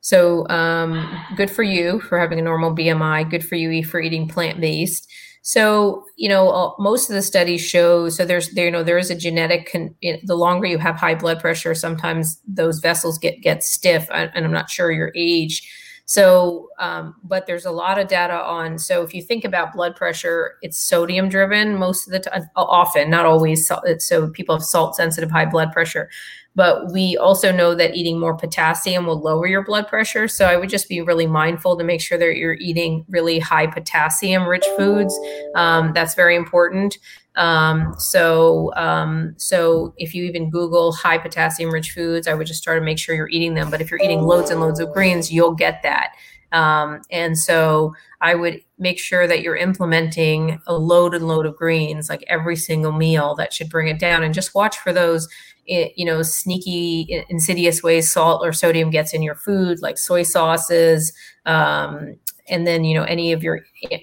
So, 0.00 0.48
um, 0.48 1.08
good 1.36 1.50
for 1.50 1.62
you 1.62 2.00
for 2.00 2.18
having 2.18 2.40
a 2.40 2.42
normal 2.42 2.74
BMI. 2.74 3.30
Good 3.30 3.46
for 3.46 3.54
you 3.54 3.84
for 3.84 4.00
eating 4.00 4.26
plant 4.26 4.60
based. 4.60 5.08
So, 5.42 6.04
you 6.16 6.28
know, 6.28 6.74
most 6.80 7.08
of 7.08 7.14
the 7.14 7.22
studies 7.22 7.64
show 7.64 8.08
so 8.08 8.24
there's 8.24 8.50
there 8.50 8.64
you 8.64 8.70
know 8.72 8.82
there 8.82 8.98
is 8.98 9.10
a 9.10 9.14
genetic 9.14 9.70
con- 9.70 9.94
the 10.02 10.34
longer 10.34 10.66
you 10.66 10.78
have 10.78 10.96
high 10.96 11.14
blood 11.14 11.38
pressure, 11.38 11.72
sometimes 11.72 12.40
those 12.48 12.80
vessels 12.80 13.16
get 13.16 13.42
get 13.42 13.62
stiff. 13.62 14.08
and 14.10 14.44
I'm 14.44 14.52
not 14.52 14.70
sure 14.70 14.90
your 14.90 15.12
age 15.14 15.72
so, 16.08 16.68
um, 16.78 17.16
but 17.24 17.46
there's 17.46 17.64
a 17.66 17.70
lot 17.72 17.98
of 17.98 18.06
data 18.06 18.34
on. 18.34 18.78
So, 18.78 19.02
if 19.02 19.12
you 19.12 19.20
think 19.22 19.44
about 19.44 19.72
blood 19.72 19.96
pressure, 19.96 20.54
it's 20.62 20.78
sodium 20.78 21.28
driven 21.28 21.76
most 21.76 22.06
of 22.06 22.12
the 22.12 22.20
time, 22.20 22.44
often, 22.54 23.10
not 23.10 23.26
always. 23.26 23.70
So, 23.98 24.30
people 24.30 24.54
have 24.54 24.62
salt 24.64 24.94
sensitive 24.94 25.32
high 25.32 25.46
blood 25.46 25.72
pressure. 25.72 26.08
But 26.56 26.90
we 26.90 27.16
also 27.16 27.52
know 27.52 27.76
that 27.76 27.94
eating 27.94 28.18
more 28.18 28.36
potassium 28.36 29.06
will 29.06 29.20
lower 29.20 29.46
your 29.46 29.64
blood 29.64 29.86
pressure. 29.86 30.26
So, 30.26 30.46
I 30.46 30.56
would 30.56 30.68
just 30.68 30.88
be 30.88 31.00
really 31.00 31.28
mindful 31.28 31.76
to 31.76 31.84
make 31.84 32.00
sure 32.00 32.18
that 32.18 32.36
you're 32.36 32.54
eating 32.54 33.04
really 33.08 33.38
high 33.38 33.68
potassium 33.68 34.48
rich 34.48 34.66
foods. 34.76 35.16
Um, 35.54 35.92
that's 35.92 36.14
very 36.14 36.34
important. 36.34 36.98
Um, 37.36 37.94
so, 37.98 38.72
um, 38.76 39.34
so 39.36 39.94
if 39.98 40.14
you 40.14 40.24
even 40.24 40.50
Google 40.50 40.92
high 40.92 41.18
potassium 41.18 41.70
rich 41.70 41.90
foods, 41.90 42.26
I 42.26 42.34
would 42.34 42.46
just 42.46 42.64
try 42.64 42.74
to 42.74 42.80
make 42.80 42.98
sure 42.98 43.14
you're 43.14 43.28
eating 43.28 43.54
them. 43.54 43.70
But 43.70 43.80
if 43.80 43.90
you're 43.90 44.00
eating 44.00 44.22
loads 44.22 44.50
and 44.50 44.60
loads 44.60 44.80
of 44.80 44.92
greens, 44.92 45.30
you'll 45.30 45.54
get 45.54 45.82
that. 45.82 46.12
Um, 46.52 47.02
and 47.10 47.36
so 47.36 47.94
I 48.20 48.34
would 48.34 48.62
make 48.78 48.98
sure 48.98 49.26
that 49.26 49.42
you're 49.42 49.56
implementing 49.56 50.60
a 50.66 50.74
load 50.74 51.14
and 51.14 51.28
load 51.28 51.44
of 51.44 51.56
greens 51.56 52.08
like 52.08 52.24
every 52.28 52.56
single 52.56 52.92
meal 52.92 53.34
that 53.34 53.52
should 53.52 53.68
bring 53.68 53.88
it 53.88 53.98
down 53.98 54.22
and 54.22 54.32
just 54.32 54.54
watch 54.54 54.78
for 54.78 54.92
those 54.92 55.28
eh, 55.68 55.88
you 55.96 56.04
know 56.04 56.22
sneaky 56.22 57.24
insidious 57.28 57.82
ways 57.82 58.10
salt 58.10 58.44
or 58.44 58.52
sodium 58.52 58.90
gets 58.90 59.12
in 59.12 59.22
your 59.22 59.34
food 59.34 59.80
like 59.82 59.98
soy 59.98 60.22
sauces 60.22 61.12
um, 61.46 62.16
and 62.48 62.66
then 62.66 62.84
you 62.84 62.94
know 62.94 63.04
any 63.04 63.32
of 63.32 63.42
your 63.42 63.60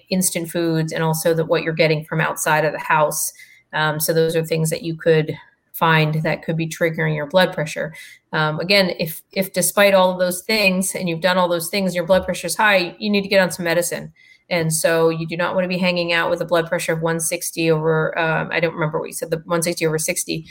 instant 0.09 0.49
foods 0.49 0.91
and 0.91 1.03
also 1.03 1.33
the, 1.33 1.45
what 1.45 1.63
you're 1.63 1.73
getting 1.73 2.03
from 2.05 2.21
outside 2.21 2.65
of 2.65 2.73
the 2.73 2.79
house. 2.79 3.31
Um, 3.73 3.99
so 3.99 4.13
those 4.13 4.35
are 4.35 4.45
things 4.45 4.69
that 4.69 4.83
you 4.83 4.95
could 4.95 5.35
find 5.73 6.15
that 6.21 6.43
could 6.43 6.55
be 6.55 6.67
triggering 6.67 7.15
your 7.15 7.25
blood 7.25 7.53
pressure. 7.53 7.93
Um, 8.31 8.59
again 8.59 8.91
if 8.99 9.21
if 9.31 9.53
despite 9.53 9.93
all 9.93 10.11
of 10.11 10.19
those 10.19 10.41
things 10.41 10.95
and 10.95 11.07
you've 11.09 11.21
done 11.21 11.37
all 11.37 11.47
those 11.47 11.69
things 11.69 11.95
your 11.95 12.05
blood 12.05 12.25
pressure 12.25 12.47
is 12.47 12.55
high 12.55 12.95
you 12.99 13.09
need 13.09 13.23
to 13.23 13.29
get 13.29 13.41
on 13.41 13.51
some 13.51 13.65
medicine. 13.65 14.13
And 14.49 14.73
so 14.73 15.09
you 15.09 15.25
do 15.25 15.37
not 15.37 15.55
want 15.55 15.63
to 15.63 15.69
be 15.69 15.77
hanging 15.77 16.11
out 16.11 16.29
with 16.29 16.41
a 16.41 16.45
blood 16.45 16.67
pressure 16.67 16.93
of 16.93 17.01
160 17.01 17.71
over 17.71 18.17
um, 18.19 18.49
i 18.51 18.59
don't 18.59 18.73
remember 18.73 18.99
what 18.99 19.07
you 19.07 19.13
said 19.13 19.31
the 19.31 19.37
160 19.37 19.85
over 19.87 19.97
60 19.97 20.45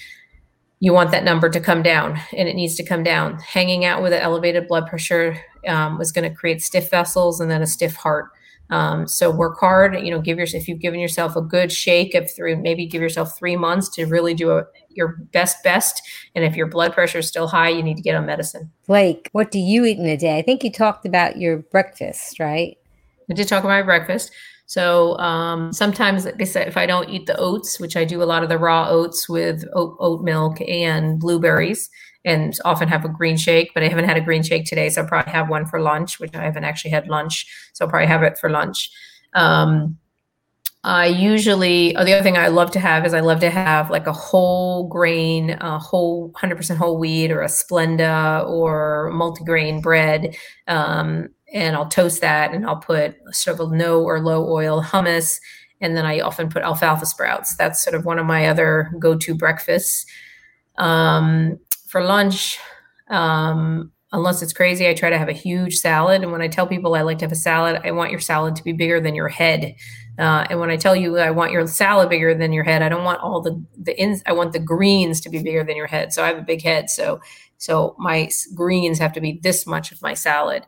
you 0.83 0.93
want 0.93 1.13
that 1.13 1.23
number 1.23 1.49
to 1.49 1.61
come 1.61 1.81
down 1.81 2.19
and 2.37 2.49
it 2.49 2.57
needs 2.57 2.75
to 2.75 2.83
come 2.83 3.05
down. 3.05 3.39
Hanging 3.39 3.85
out 3.85 4.03
with 4.03 4.13
an 4.13 4.21
elevated 4.21 4.67
blood 4.67 4.89
pressure 4.89 5.41
um, 5.69 6.01
is 6.01 6.11
going 6.11 6.29
to 6.29 6.37
create 6.37 6.61
stiff 6.61 6.91
vessels 6.91 7.39
and 7.39 7.49
then 7.49 7.63
a 7.63 7.69
stiff 7.69 7.95
heart. 7.95 8.31
Um, 8.69 9.07
so 9.07 9.31
work 9.31 9.61
hard. 9.61 9.95
You 10.05 10.11
know, 10.11 10.21
give 10.21 10.39
your 10.39 10.47
if 10.53 10.67
you've 10.67 10.81
given 10.81 10.99
yourself 10.99 11.37
a 11.37 11.41
good 11.41 11.71
shake 11.71 12.17
of 12.17 12.29
three, 12.35 12.57
maybe 12.57 12.85
give 12.85 13.01
yourself 13.01 13.39
three 13.39 13.55
months 13.55 13.89
to 13.91 14.07
really 14.07 14.35
do 14.35 14.51
a, 14.51 14.65
your 14.89 15.19
best 15.33 15.63
best. 15.63 16.03
And 16.35 16.45
if 16.45 16.57
your 16.57 16.67
blood 16.67 16.93
pressure 16.93 17.19
is 17.19 17.29
still 17.29 17.47
high, 17.47 17.69
you 17.69 17.85
need 17.85 17.97
to 17.99 18.03
get 18.03 18.17
on 18.17 18.27
medicine. 18.27 18.69
Blake, 18.89 19.29
what 19.31 19.53
do 19.53 19.61
you 19.61 19.85
eat 19.85 19.99
in 19.99 20.07
a 20.07 20.17
day? 20.17 20.37
I 20.37 20.43
think 20.43 20.65
you 20.65 20.73
talked 20.73 21.07
about 21.07 21.37
your 21.37 21.59
breakfast, 21.59 22.41
right? 22.41 22.77
I 23.31 23.35
did 23.35 23.47
talk 23.47 23.63
about 23.63 23.69
my 23.69 23.83
breakfast. 23.83 24.33
So 24.73 25.19
um, 25.19 25.71
sometimes, 25.71 26.25
like 26.25 26.41
I 26.41 26.45
said, 26.45 26.67
if 26.67 26.79
I 26.79 26.87
don't 26.87 27.11
eat 27.11 27.27
the 27.27 27.37
oats, 27.37 27.79
which 27.79 27.95
I 27.95 28.07
do 28.07 28.23
a 28.23 28.25
lot 28.25 28.43
of 28.43 28.49
the 28.49 28.57
raw 28.57 28.89
oats 28.89 29.29
with 29.29 29.67
oat, 29.75 29.99
oat 30.01 30.23
milk 30.23 30.63
and 30.63 31.21
blueberries, 31.21 31.91
and 32.25 32.59
often 32.65 32.89
have 32.89 33.05
a 33.05 33.11
green 33.11 33.37
shake, 33.37 33.75
but 33.75 33.83
I 33.83 33.89
haven't 33.89 34.07
had 34.07 34.17
a 34.17 34.23
green 34.23 34.43
shake 34.43 34.65
today, 34.65 34.89
so 34.89 35.03
I'll 35.03 35.09
probably 35.09 35.31
have 35.31 35.51
one 35.51 35.67
for 35.67 35.79
lunch, 35.79 36.19
which 36.19 36.35
I 36.35 36.45
haven't 36.45 36.65
actually 36.65 36.93
had 36.93 37.07
lunch, 37.07 37.47
so 37.75 37.85
I'll 37.85 37.91
probably 37.91 38.07
have 38.07 38.23
it 38.23 38.39
for 38.39 38.49
lunch. 38.49 38.91
Um, 39.35 39.99
I 40.85 41.07
usually, 41.07 41.95
oh, 41.95 42.05
the 42.05 42.15
other 42.15 42.23
thing 42.23 42.39
I 42.39 42.49
love 42.49 42.71
to 42.71 42.81
have 42.81 43.05
is 43.05 43.13
I 43.13 43.21
love 43.21 43.41
to 43.41 43.51
have 43.51 43.91
like 43.91 44.07
a 44.07 44.13
whole 44.13 44.89
grain, 44.89 45.51
a 45.51 45.79
whole 45.79 46.31
100% 46.33 46.77
whole 46.77 46.99
wheat 46.99 47.31
or 47.31 47.43
a 47.43 47.47
Splenda 47.47 48.49
or 48.49 49.13
multigrain 49.13 49.83
bread. 49.83 50.35
Um, 50.67 51.29
and 51.53 51.77
I'll 51.77 51.89
toast 51.89 52.21
that 52.23 52.53
and 52.53 52.67
I'll 52.67 52.77
put 52.77 53.17
sort 53.35 53.61
of 53.61 53.73
a 53.73 53.77
no 53.77 54.03
or 54.03 54.21
low 54.21 54.51
oil 54.51 54.83
hummus. 54.83 55.39
And 55.81 55.97
then 55.97 56.07
I 56.07 56.21
often 56.21 56.49
put 56.49 56.63
alfalfa 56.63 57.07
sprouts. 57.07 57.57
That's 57.57 57.83
sort 57.83 57.95
of 57.95 58.05
one 58.05 58.19
of 58.19 58.27
my 58.27 58.47
other 58.47 58.91
go 58.99 59.17
to 59.17 59.35
breakfasts. 59.35 60.07
Um, 60.79 61.59
for 61.89 62.03
lunch, 62.03 62.59
um, 63.09 63.93
unless 64.13 64.43
it's 64.43 64.53
crazy, 64.53 64.89
I 64.89 64.95
try 64.95 65.11
to 65.11 65.19
have 65.19 65.29
a 65.29 65.33
huge 65.33 65.77
salad. 65.77 66.23
And 66.23 66.33
when 66.33 66.41
I 66.41 66.49
tell 66.49 66.67
people 66.67 66.95
I 66.95 67.03
like 67.03 67.19
to 67.19 67.25
have 67.25 67.33
a 67.33 67.37
salad, 67.37 67.81
I 67.85 67.91
want 67.91 68.11
your 68.11 68.21
salad 68.21 68.57
to 68.57 68.65
be 68.65 68.73
bigger 68.73 69.01
than 69.01 69.15
your 69.15 69.29
head. 69.29 69.75
Uh, 70.19 70.47
and 70.51 70.61
when 70.61 70.71
I 70.71 70.77
tell 70.77 70.95
you 70.95 71.19
I 71.19 71.31
want 71.31 71.53
your 71.53 71.67
salad 71.67 72.09
bigger 72.09 72.35
than 72.35 72.53
your 72.53 72.65
head, 72.65 72.83
I 72.83 72.89
don't 72.89 73.05
want 73.05 73.21
all 73.21 73.41
the 73.41 73.63
the 73.79 73.99
ins. 73.99 74.23
I 74.27 74.33
want 74.33 74.53
the 74.53 74.59
greens 74.59 75.21
to 75.23 75.31
be 75.31 75.43
bigger 75.43 75.65
than 75.65 75.77
your 75.77 75.87
head. 75.87 76.13
So 76.13 76.23
I 76.23 76.29
have 76.29 76.39
a 76.39 76.43
big 76.43 76.63
head, 76.63 76.91
so 76.91 77.21
so 77.57 77.97
my 77.99 78.29
greens 78.55 78.99
have 78.99 79.15
to 79.15 79.21
be 79.21 79.41
this 79.43 79.67
much 79.67 79.91
of 79.91 80.03
my 80.03 80.15
salad. 80.15 80.67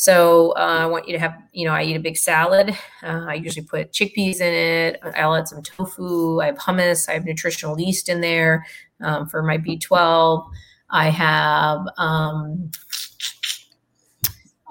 So 0.00 0.52
uh, 0.52 0.78
I 0.82 0.86
want 0.86 1.08
you 1.08 1.14
to 1.14 1.18
have, 1.18 1.36
you 1.52 1.66
know, 1.66 1.74
I 1.74 1.82
eat 1.82 1.96
a 1.96 2.00
big 2.00 2.16
salad. 2.16 2.70
Uh, 3.02 3.26
I 3.30 3.34
usually 3.34 3.66
put 3.66 3.90
chickpeas 3.90 4.40
in 4.40 4.54
it. 4.54 5.00
I'll 5.16 5.34
add 5.34 5.48
some 5.48 5.60
tofu. 5.60 6.40
I 6.40 6.46
have 6.46 6.56
hummus. 6.56 7.08
I 7.08 7.14
have 7.14 7.24
nutritional 7.24 7.80
yeast 7.80 8.08
in 8.08 8.20
there 8.20 8.64
um, 9.02 9.26
for 9.26 9.42
my 9.42 9.58
B12. 9.58 10.48
I 10.88 11.10
have, 11.10 11.80
um, 11.96 12.70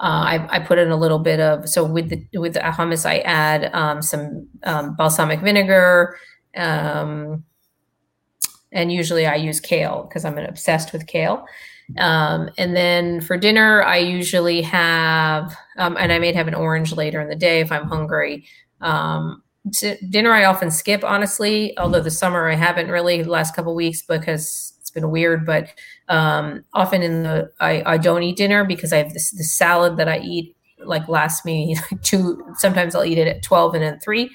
I, 0.00 0.48
I, 0.48 0.60
put 0.60 0.78
in 0.78 0.90
a 0.90 0.96
little 0.96 1.18
bit 1.18 1.40
of, 1.40 1.68
so 1.68 1.84
with 1.84 2.08
the, 2.08 2.38
with 2.38 2.54
the 2.54 2.60
hummus, 2.60 3.04
I 3.04 3.18
add 3.18 3.70
um, 3.74 4.00
some 4.00 4.48
um, 4.64 4.96
balsamic 4.96 5.40
vinegar. 5.40 6.16
Um, 6.56 7.44
and 8.72 8.90
usually 8.90 9.26
I 9.26 9.34
use 9.34 9.60
kale 9.60 10.06
because 10.08 10.24
I'm 10.24 10.38
obsessed 10.38 10.94
with 10.94 11.06
kale. 11.06 11.44
Um, 11.96 12.50
and 12.58 12.76
then 12.76 13.20
for 13.20 13.38
dinner, 13.38 13.82
I 13.82 13.96
usually 13.96 14.60
have, 14.62 15.56
um, 15.78 15.96
and 15.98 16.12
I 16.12 16.18
may 16.18 16.32
have 16.32 16.48
an 16.48 16.54
orange 16.54 16.92
later 16.92 17.20
in 17.20 17.28
the 17.28 17.36
day 17.36 17.60
if 17.60 17.72
I'm 17.72 17.88
hungry. 17.88 18.46
Um, 18.80 19.42
dinner 20.10 20.32
I 20.32 20.44
often 20.44 20.70
skip, 20.70 21.04
honestly. 21.04 21.76
Although 21.78 22.00
the 22.00 22.10
summer 22.10 22.48
I 22.48 22.54
haven't 22.54 22.88
really 22.88 23.22
the 23.22 23.30
last 23.30 23.54
couple 23.54 23.74
weeks 23.74 24.02
because 24.02 24.74
it's 24.80 24.90
been 24.90 25.10
weird. 25.10 25.46
But 25.46 25.68
um, 26.08 26.64
often 26.74 27.02
in 27.02 27.22
the 27.22 27.50
I, 27.60 27.82
I 27.84 27.98
don't 27.98 28.22
eat 28.22 28.36
dinner 28.36 28.64
because 28.64 28.92
I 28.92 28.98
have 28.98 29.12
this, 29.12 29.30
this 29.30 29.56
salad 29.56 29.96
that 29.96 30.08
I 30.08 30.18
eat 30.18 30.56
like 30.84 31.08
lasts 31.08 31.44
me 31.44 31.76
two. 32.02 32.42
Sometimes 32.56 32.94
I'll 32.94 33.04
eat 33.04 33.18
it 33.18 33.28
at 33.28 33.42
twelve 33.42 33.74
and 33.74 33.84
at 33.84 34.02
three. 34.02 34.30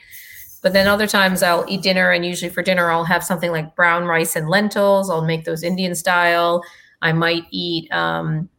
But 0.62 0.72
then 0.72 0.88
other 0.88 1.08
times 1.08 1.43
I'll 1.43 1.66
eat 1.68 1.82
dinner, 1.82 2.12
and 2.12 2.26
usually 2.26 2.49
for 2.49 2.64
dinner 2.64 2.89
I'll 2.89 3.04
have 3.04 3.24
something 3.24 3.51
like 3.51 3.76
brown 3.76 4.06
rice 4.06 4.36
and 4.36 4.49
lentils. 4.49 5.10
I'll 5.10 5.26
make 5.26 5.45
those 5.45 5.64
Indian 5.64 5.95
style. 5.95 6.64
I 7.04 7.12
might 7.12 7.43
eat 7.51 7.91
um, 7.91 8.49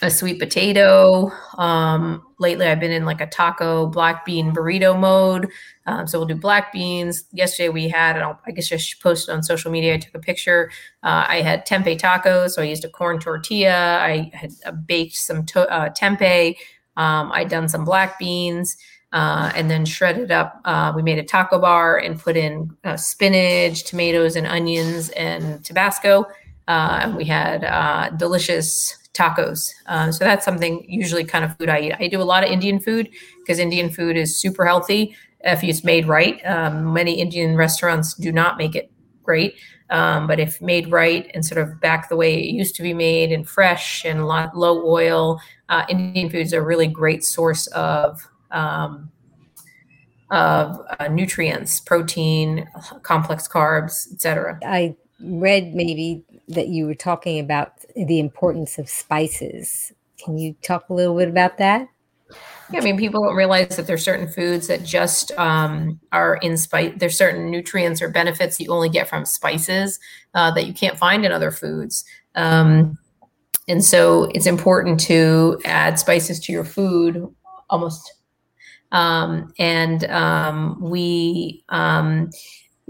a 0.00 0.10
sweet 0.10 0.38
potato. 0.38 1.30
Um, 1.58 2.22
lately, 2.38 2.66
I've 2.66 2.80
been 2.80 2.92
in 2.92 3.04
like 3.04 3.20
a 3.20 3.26
taco 3.26 3.86
black 3.86 4.24
bean 4.24 4.52
burrito 4.52 4.98
mode. 4.98 5.48
Um, 5.86 6.06
so 6.06 6.18
we'll 6.18 6.28
do 6.28 6.36
black 6.36 6.72
beans. 6.72 7.24
Yesterday 7.32 7.68
we 7.68 7.88
had, 7.88 8.16
and 8.16 8.24
i 8.46 8.50
guess 8.52 8.68
just 8.68 9.02
posted 9.02 9.34
on 9.34 9.42
social 9.42 9.70
media. 9.70 9.94
I 9.94 9.98
took 9.98 10.14
a 10.14 10.20
picture. 10.20 10.70
Uh, 11.02 11.24
I 11.28 11.42
had 11.42 11.66
tempeh 11.66 11.98
tacos, 11.98 12.50
so 12.50 12.62
I 12.62 12.66
used 12.66 12.84
a 12.84 12.88
corn 12.88 13.18
tortilla. 13.18 13.98
I 13.98 14.30
had 14.32 14.52
uh, 14.64 14.72
baked 14.72 15.16
some 15.16 15.44
to- 15.46 15.70
uh, 15.70 15.90
tempeh. 15.90 16.56
Um, 16.96 17.32
I'd 17.32 17.48
done 17.48 17.68
some 17.68 17.84
black 17.84 18.18
beans. 18.18 18.76
Uh, 19.12 19.50
and 19.56 19.68
then 19.68 19.84
shredded 19.84 20.30
up. 20.30 20.60
Uh, 20.64 20.92
we 20.94 21.02
made 21.02 21.18
a 21.18 21.24
taco 21.24 21.58
bar 21.58 21.98
and 21.98 22.20
put 22.20 22.36
in 22.36 22.70
uh, 22.84 22.96
spinach, 22.96 23.82
tomatoes, 23.82 24.36
and 24.36 24.46
onions 24.46 25.08
and 25.10 25.64
Tabasco. 25.64 26.26
Uh, 26.70 27.12
we 27.16 27.24
had 27.24 27.64
uh, 27.64 28.10
delicious 28.10 28.96
tacos. 29.12 29.72
Uh, 29.86 30.12
so 30.12 30.22
that's 30.24 30.44
something 30.44 30.84
usually 30.88 31.24
kind 31.24 31.44
of 31.44 31.56
food 31.56 31.68
I 31.68 31.80
eat. 31.80 31.94
I 31.98 32.06
do 32.06 32.22
a 32.22 32.30
lot 32.32 32.44
of 32.44 32.50
Indian 32.50 32.78
food 32.78 33.08
because 33.40 33.58
Indian 33.58 33.90
food 33.90 34.16
is 34.16 34.36
super 34.36 34.64
healthy. 34.64 35.16
if 35.40 35.64
it's 35.64 35.82
made 35.82 36.06
right. 36.06 36.40
Um, 36.46 36.92
many 36.92 37.20
Indian 37.20 37.56
restaurants 37.56 38.14
do 38.14 38.30
not 38.30 38.56
make 38.56 38.76
it 38.76 38.92
great. 39.24 39.56
Um, 39.90 40.28
but 40.28 40.38
if 40.38 40.62
made 40.62 40.92
right 40.92 41.28
and 41.34 41.44
sort 41.44 41.60
of 41.60 41.80
back 41.80 42.08
the 42.08 42.14
way 42.14 42.34
it 42.40 42.54
used 42.54 42.76
to 42.76 42.82
be 42.84 42.94
made 42.94 43.32
and 43.32 43.48
fresh 43.48 44.04
and 44.04 44.28
lot, 44.28 44.56
low 44.56 44.86
oil, 44.86 45.40
uh, 45.70 45.84
Indian 45.88 46.30
foods 46.30 46.54
are 46.54 46.60
a 46.60 46.64
really 46.64 46.86
great 46.86 47.24
source 47.24 47.66
of 47.68 48.28
um, 48.52 49.10
of 50.30 50.78
uh, 51.00 51.08
nutrients, 51.08 51.80
protein, 51.80 52.68
complex 53.02 53.48
carbs, 53.48 54.12
etc. 54.12 54.60
I 54.64 54.94
read 55.20 55.74
maybe 55.74 56.24
that 56.50 56.68
you 56.68 56.86
were 56.86 56.94
talking 56.94 57.38
about 57.38 57.72
the 57.94 58.18
importance 58.18 58.78
of 58.78 58.88
spices. 58.88 59.92
Can 60.22 60.38
you 60.38 60.54
talk 60.62 60.88
a 60.88 60.94
little 60.94 61.16
bit 61.16 61.28
about 61.28 61.58
that? 61.58 61.88
Yeah, 62.72 62.80
I 62.80 62.84
mean, 62.84 62.98
people 62.98 63.24
don't 63.24 63.34
realize 63.34 63.76
that 63.76 63.86
there's 63.88 64.04
certain 64.04 64.28
foods 64.28 64.68
that 64.68 64.84
just 64.84 65.32
um, 65.32 65.98
are 66.12 66.36
in 66.36 66.56
spice. 66.56 66.92
There's 66.96 67.18
certain 67.18 67.50
nutrients 67.50 68.00
or 68.00 68.08
benefits 68.08 68.60
you 68.60 68.70
only 68.70 68.88
get 68.88 69.08
from 69.08 69.24
spices 69.24 69.98
uh, 70.34 70.52
that 70.52 70.66
you 70.66 70.72
can't 70.72 70.96
find 70.96 71.24
in 71.24 71.32
other 71.32 71.50
foods. 71.50 72.04
Um, 72.36 72.96
and 73.66 73.84
so 73.84 74.24
it's 74.34 74.46
important 74.46 75.00
to 75.00 75.60
add 75.64 75.98
spices 75.98 76.38
to 76.40 76.52
your 76.52 76.64
food 76.64 77.26
almost. 77.68 78.12
Um, 78.92 79.52
and 79.58 80.04
um, 80.04 80.80
we 80.80 81.64
um, 81.68 82.30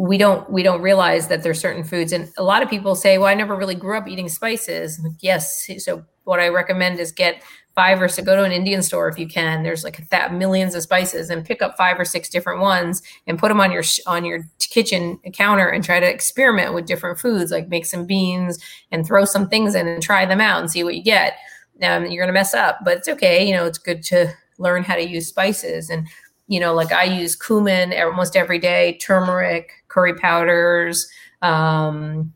we 0.00 0.16
don't 0.16 0.48
we 0.50 0.62
don't 0.62 0.80
realize 0.80 1.28
that 1.28 1.42
there's 1.42 1.60
certain 1.60 1.84
foods. 1.84 2.12
And 2.12 2.32
a 2.38 2.42
lot 2.42 2.62
of 2.62 2.70
people 2.70 2.94
say 2.94 3.18
well 3.18 3.26
i 3.28 3.34
never 3.34 3.54
really 3.54 3.74
grew 3.74 3.96
up 3.98 4.08
eating 4.08 4.28
spices. 4.28 5.00
Yes 5.20 5.68
so 5.78 6.04
what 6.24 6.40
i 6.40 6.48
recommend 6.48 6.98
is 6.98 7.12
get 7.12 7.42
five 7.74 8.00
or 8.00 8.08
so 8.08 8.22
go 8.22 8.34
to 8.34 8.42
an 8.42 8.52
indian 8.52 8.82
store 8.82 9.08
if 9.08 9.18
you 9.18 9.28
can. 9.28 9.62
There's 9.62 9.84
like 9.84 10.08
that 10.08 10.32
millions 10.32 10.74
of 10.74 10.82
spices 10.82 11.28
and 11.28 11.44
pick 11.44 11.60
up 11.60 11.76
five 11.76 12.00
or 12.00 12.04
six 12.04 12.28
different 12.28 12.60
ones 12.60 13.02
and 13.26 13.38
put 13.38 13.48
them 13.48 13.60
on 13.60 13.70
your 13.70 13.84
on 14.06 14.24
your 14.24 14.48
kitchen 14.58 15.18
counter 15.34 15.68
and 15.68 15.84
try 15.84 16.00
to 16.00 16.08
experiment 16.08 16.72
with 16.74 16.86
different 16.86 17.18
foods 17.18 17.50
like 17.50 17.68
make 17.68 17.84
some 17.84 18.06
beans 18.06 18.58
and 18.90 19.06
throw 19.06 19.24
some 19.24 19.48
things 19.48 19.74
in 19.74 19.86
and 19.86 20.02
try 20.02 20.24
them 20.24 20.40
out 20.40 20.60
and 20.60 20.70
see 20.70 20.84
what 20.84 20.96
you 20.96 21.02
get. 21.02 21.36
Um, 21.82 22.06
you're 22.06 22.26
to 22.26 22.32
mess 22.32 22.52
up 22.52 22.78
but 22.84 22.98
it's 22.98 23.08
okay 23.08 23.46
you 23.46 23.54
know 23.54 23.64
it's 23.64 23.78
good 23.78 24.02
to 24.04 24.30
learn 24.58 24.84
how 24.84 24.94
to 24.94 25.02
use 25.02 25.26
spices. 25.26 25.90
And 25.90 26.06
you 26.46 26.58
know, 26.58 26.74
like 26.74 26.92
I 26.92 27.04
use 27.04 27.36
cumin 27.36 27.94
almost 27.94 28.34
every 28.34 28.58
day, 28.58 28.98
turmeric, 29.00 29.79
curry 29.90 30.14
powders, 30.14 31.06
um, 31.42 32.32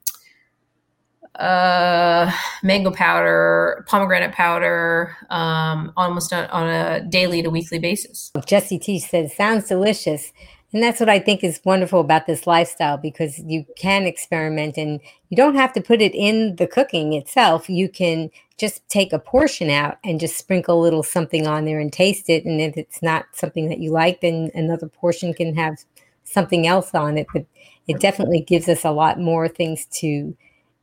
uh, 1.37 2.31
mango 2.63 2.91
powder, 2.91 3.85
pomegranate 3.89 4.33
powder, 4.33 5.17
um, 5.31 5.93
almost 5.97 6.33
on, 6.33 6.45
on 6.51 6.69
a 6.69 7.01
daily 7.09 7.43
to 7.43 7.51
weekly 7.51 7.79
basis. 7.79 8.31
Jesse 8.47 8.79
T 8.79 8.99
said, 8.99 9.31
sounds 9.33 9.69
delicious. 9.69 10.33
And 10.73 10.83
that's 10.83 10.99
what 10.99 11.09
I 11.09 11.21
think 11.21 11.45
is 11.45 11.61
wonderful 11.65 12.01
about 12.01 12.27
this 12.27 12.49
lifestyle 12.49 12.97
because 12.97 13.39
you 13.39 13.65
can 13.77 14.07
experiment 14.07 14.77
and 14.77 15.01
you 15.29 15.37
don't 15.37 15.55
have 15.55 15.73
to 15.75 15.81
put 15.81 16.03
it 16.03 16.13
in 16.17 16.57
the 16.57 16.67
cooking 16.67 17.13
itself. 17.13 17.71
You 17.71 17.89
can 17.89 18.29
just 18.59 18.87
take 18.89 19.13
a 19.13 19.21
portion 19.21 19.71
out 19.71 19.99
and 20.03 20.19
just 20.19 20.37
sprinkle 20.37 20.81
a 20.81 20.83
little 20.83 21.05
something 21.05 21.47
on 21.47 21.65
there 21.65 21.79
and 21.79 21.93
taste 21.93 22.29
it. 22.29 22.45
And 22.45 22.61
if 22.61 22.77
it's 22.77 23.01
not 23.03 23.27
something 23.35 23.69
that 23.69 23.79
you 23.79 23.93
like, 23.93 24.21
then 24.21 24.51
another 24.53 24.89
portion 24.89 25.33
can 25.33 25.55
have 25.55 25.77
something 26.25 26.67
else 26.67 26.95
on 26.95 27.19
it. 27.19 27.27
But 27.33 27.47
it 27.87 28.01
definitely 28.01 28.41
gives 28.41 28.69
us 28.69 28.85
a 28.85 28.91
lot 28.91 29.21
more 29.21 29.49
things 29.49 29.87
to 30.01 30.37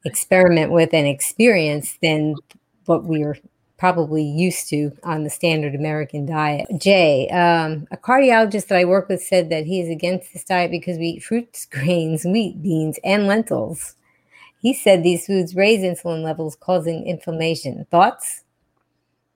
experiment 0.06 0.72
with 0.72 0.94
and 0.94 1.08
experience 1.08 1.98
than 2.02 2.36
what 2.86 3.04
we're 3.04 3.38
probably 3.82 4.24
used 4.24 4.70
to 4.70 4.92
on 5.04 5.24
the 5.24 5.30
standard 5.30 5.74
American 5.74 6.24
diet. 6.24 6.68
Jay, 6.78 7.28
um, 7.30 7.88
a 7.90 7.98
cardiologist 7.98 8.68
that 8.68 8.78
I 8.78 8.86
work 8.86 9.10
with 9.10 9.24
said 9.24 9.50
that 9.50 9.66
he 9.66 9.82
is 9.82 9.90
against 9.90 10.34
this 10.34 10.44
diet 10.44 10.70
because 10.70 11.00
we 11.00 11.08
eat 11.08 11.24
fruits, 11.24 11.66
grains, 11.72 12.24
wheat, 12.24 12.62
beans, 12.62 13.00
and 13.04 13.26
lentils. 13.26 13.96
He 14.62 14.76
said 14.76 15.02
these 15.02 15.26
foods 15.26 15.56
raise 15.56 15.82
insulin 15.82 16.24
levels, 16.24 16.56
causing 16.56 17.08
inflammation. 17.08 17.88
Thoughts? 17.90 18.44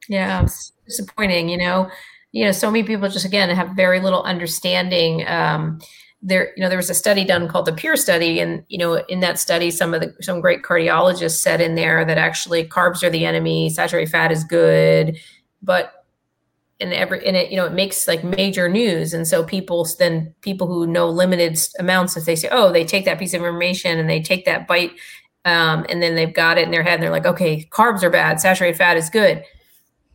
Yeah, 0.08 0.44
it's 0.44 0.72
disappointing. 0.86 1.50
You 1.50 1.58
know, 1.58 1.90
you 2.36 2.44
know, 2.44 2.52
so 2.52 2.70
many 2.70 2.84
people 2.84 3.08
just 3.08 3.26
again 3.26 3.50
have 3.50 3.78
very 3.78 4.02
little 4.02 4.22
understanding. 4.24 5.26
Um, 5.26 5.80
there 6.22 6.52
you 6.58 6.62
know 6.62 6.68
there 6.68 6.78
was 6.78 6.90
a 6.90 6.94
study 6.94 7.24
done 7.24 7.48
called 7.48 7.66
the 7.66 7.74
PURE 7.74 7.96
study 7.96 8.40
and 8.40 8.64
you 8.68 8.78
know 8.78 8.96
in 9.08 9.20
that 9.20 9.38
study 9.38 9.70
some 9.70 9.94
of 9.94 10.02
the 10.02 10.14
some 10.22 10.42
great 10.42 10.64
cardiologists 10.64 11.40
said 11.40 11.62
in 11.62 11.76
there 11.76 12.04
that 12.04 12.18
actually 12.18 12.68
carbs 12.68 13.04
are 13.04 13.12
the 13.12 13.26
enemy 13.26 13.70
saturated 13.70 14.10
fat 14.10 14.32
is 14.32 14.44
good 14.44 15.20
but 15.62 16.06
and 16.80 16.94
every 16.94 17.24
and 17.28 17.36
it 17.36 17.52
you 17.52 17.58
know 17.58 17.66
it 17.66 17.74
makes 17.74 18.08
like 18.08 18.24
major 18.24 18.68
news 18.68 19.14
and 19.14 19.28
so 19.28 19.44
people 19.44 19.88
then 20.00 20.34
people 20.42 20.66
who 20.66 20.88
know 20.88 21.08
limited 21.08 21.60
amounts 21.78 22.18
if 22.18 22.26
they 22.26 22.36
say 22.36 22.50
oh 22.52 22.72
they 22.72 22.86
take 22.86 23.06
that 23.06 23.20
piece 23.20 23.34
of 23.34 23.42
information 23.42 24.00
and 24.00 24.10
they 24.10 24.22
take 24.22 24.46
that 24.46 24.68
bite 24.68 24.94
um, 25.44 25.86
and 25.90 26.02
then 26.02 26.16
they've 26.16 26.34
got 26.34 26.58
it 26.58 26.64
in 26.64 26.72
their 26.72 26.82
head 26.82 26.96
and 26.96 27.04
they're 27.04 27.12
like 27.12 27.28
okay 27.28 27.68
carbs 27.72 28.02
are 28.02 28.10
bad 28.10 28.40
saturated 28.40 28.78
fat 28.78 28.98
is 28.98 29.12
good 29.12 29.44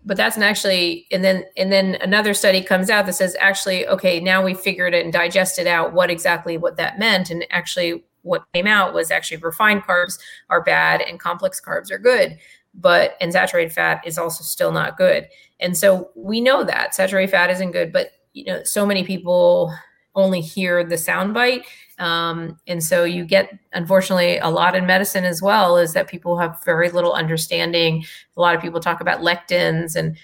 but 0.05 0.17
that's 0.17 0.39
actually 0.39 1.07
and 1.11 1.23
then 1.23 1.45
and 1.57 1.71
then 1.71 1.97
another 2.01 2.33
study 2.35 2.63
comes 2.63 2.89
out 2.89 3.07
that 3.07 3.13
says 3.15 3.37
actually 3.39 3.87
okay 3.89 4.21
now 4.21 4.43
we 4.43 4.55
figured 4.55 4.95
it 4.95 5.05
and 5.05 5.13
digested 5.13 5.67
out 5.67 5.93
what 5.93 6.11
exactly 6.11 6.57
what 6.57 6.77
that 6.77 6.99
meant. 6.99 7.31
And 7.31 7.47
actually 7.51 8.05
what 8.23 8.45
came 8.53 8.67
out 8.67 8.95
was 8.95 9.11
actually 9.11 9.39
refined 9.39 9.83
carbs 9.83 10.19
are 10.49 10.63
bad 10.63 11.01
and 11.01 11.21
complex 11.21 11.61
carbs 11.61 11.91
are 11.91 11.99
good 11.99 12.39
but 12.75 13.17
and 13.21 13.33
saturated 13.33 13.73
fat 13.73 14.01
is 14.07 14.17
also 14.17 14.45
still 14.45 14.73
not 14.73 14.97
good. 14.97 15.29
And 15.59 15.77
so 15.77 16.11
we 16.15 16.41
know 16.41 16.65
that 16.65 16.95
saturated 16.95 17.31
fat 17.31 17.51
isn't 17.51 17.73
good 17.73 17.93
but 17.93 18.13
you 18.33 18.45
know 18.45 18.63
so 18.65 18.87
many 18.87 19.05
people 19.05 19.75
only 20.15 20.41
hear 20.41 20.83
the 20.83 20.97
soundbite 20.97 21.65
um, 22.01 22.59
and 22.67 22.83
so 22.83 23.05
you 23.05 23.25
get, 23.27 23.57
unfortunately, 23.75 24.39
a 24.39 24.49
lot 24.49 24.75
in 24.75 24.87
medicine 24.87 25.25
as 25.25 25.43
well 25.43 25.77
is 25.77 25.93
that 25.93 26.09
people 26.09 26.39
have 26.39 26.63
very 26.65 26.91
little 26.91 27.13
understanding. 27.13 28.05
A 28.37 28.41
lot 28.41 28.55
of 28.55 28.63
people 28.63 28.81
talk 28.81 29.01
about 29.01 29.21
lectins 29.21 29.95
and 29.95 30.17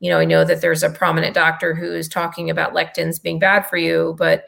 you 0.00 0.10
know, 0.10 0.18
I 0.18 0.24
know 0.24 0.44
that 0.44 0.60
there's 0.60 0.82
a 0.82 0.90
prominent 0.90 1.34
doctor 1.34 1.74
who 1.74 1.92
is 1.94 2.08
talking 2.08 2.50
about 2.50 2.74
lectins 2.74 3.22
being 3.22 3.38
bad 3.38 3.66
for 3.66 3.76
you, 3.76 4.14
but 4.18 4.44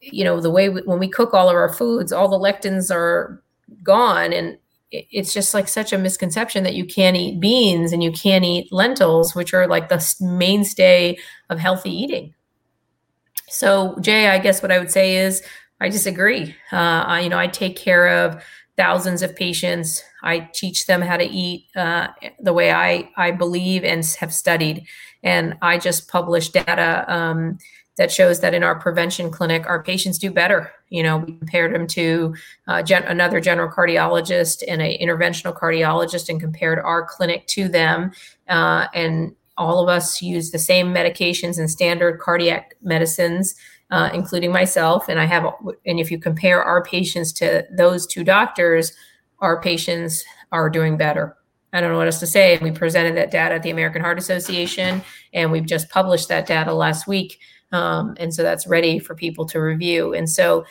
you 0.00 0.22
know, 0.22 0.40
the 0.40 0.50
way 0.50 0.68
we, 0.68 0.82
when 0.82 0.98
we 0.98 1.08
cook 1.08 1.32
all 1.32 1.48
of 1.48 1.56
our 1.56 1.72
foods, 1.72 2.12
all 2.12 2.28
the 2.28 2.38
lectins 2.38 2.94
are 2.94 3.42
gone 3.82 4.32
and 4.32 4.58
it's 4.90 5.32
just 5.32 5.54
like 5.54 5.66
such 5.66 5.92
a 5.92 5.98
misconception 5.98 6.62
that 6.64 6.74
you 6.74 6.84
can't 6.84 7.16
eat 7.16 7.40
beans 7.40 7.92
and 7.92 8.02
you 8.02 8.12
can't 8.12 8.44
eat 8.44 8.72
lentils, 8.72 9.34
which 9.34 9.54
are 9.54 9.66
like 9.66 9.88
the 9.88 10.14
mainstay 10.20 11.16
of 11.50 11.58
healthy 11.58 11.90
eating. 11.90 12.34
So, 13.48 13.96
Jay, 14.00 14.28
I 14.28 14.38
guess 14.38 14.62
what 14.62 14.70
I 14.70 14.78
would 14.78 14.90
say 14.90 15.16
is 15.16 15.42
I 15.80 15.88
disagree. 15.88 16.54
Uh, 16.72 17.04
I, 17.06 17.20
you 17.20 17.28
know, 17.28 17.38
I 17.38 17.46
take 17.46 17.76
care 17.76 18.24
of 18.24 18.42
thousands 18.76 19.22
of 19.22 19.34
patients. 19.36 20.02
I 20.22 20.48
teach 20.52 20.86
them 20.86 21.02
how 21.02 21.16
to 21.16 21.24
eat 21.24 21.66
uh, 21.76 22.08
the 22.40 22.52
way 22.52 22.72
I 22.72 23.10
I 23.16 23.32
believe 23.32 23.84
and 23.84 24.04
have 24.20 24.32
studied. 24.32 24.86
And 25.22 25.56
I 25.62 25.78
just 25.78 26.08
published 26.08 26.52
data 26.54 27.04
um, 27.12 27.58
that 27.96 28.12
shows 28.12 28.40
that 28.40 28.54
in 28.54 28.62
our 28.62 28.78
prevention 28.78 29.30
clinic, 29.30 29.66
our 29.66 29.82
patients 29.82 30.18
do 30.18 30.30
better. 30.30 30.70
You 30.88 31.02
know, 31.02 31.18
we 31.18 31.32
compared 31.32 31.74
them 31.74 31.86
to 31.88 32.34
uh, 32.68 32.82
gen- 32.82 33.02
another 33.04 33.40
general 33.40 33.70
cardiologist 33.70 34.62
and 34.66 34.80
an 34.80 34.96
interventional 35.00 35.56
cardiologist, 35.56 36.28
and 36.28 36.40
compared 36.40 36.78
our 36.78 37.04
clinic 37.04 37.46
to 37.48 37.68
them. 37.68 38.12
Uh, 38.48 38.86
and 38.94 39.34
all 39.56 39.82
of 39.82 39.88
us 39.88 40.22
use 40.22 40.52
the 40.52 40.58
same 40.58 40.94
medications 40.94 41.58
and 41.58 41.68
standard 41.68 42.20
cardiac 42.20 42.76
medicines 42.80 43.56
uh, 43.90 44.10
including 44.12 44.52
myself. 44.52 45.08
And 45.08 45.18
I 45.18 45.24
have, 45.24 45.44
and 45.86 45.98
if 45.98 46.10
you 46.10 46.18
compare 46.18 46.62
our 46.62 46.82
patients 46.82 47.32
to 47.34 47.66
those 47.76 48.06
two 48.06 48.24
doctors, 48.24 48.92
our 49.40 49.60
patients 49.60 50.24
are 50.52 50.70
doing 50.70 50.96
better. 50.96 51.36
I 51.72 51.80
don't 51.80 51.92
know 51.92 51.98
what 51.98 52.06
else 52.06 52.20
to 52.20 52.26
say. 52.26 52.58
We 52.58 52.70
presented 52.70 53.16
that 53.16 53.30
data 53.30 53.56
at 53.56 53.62
the 53.62 53.70
American 53.70 54.00
Heart 54.00 54.18
Association, 54.18 55.02
and 55.34 55.52
we've 55.52 55.66
just 55.66 55.90
published 55.90 56.28
that 56.28 56.46
data 56.46 56.72
last 56.72 57.06
week. 57.06 57.38
Um, 57.72 58.14
and 58.18 58.32
so 58.32 58.42
that's 58.42 58.66
ready 58.66 58.98
for 58.98 59.14
people 59.14 59.44
to 59.46 59.58
review. 59.58 60.14
And 60.14 60.28
so 60.28 60.64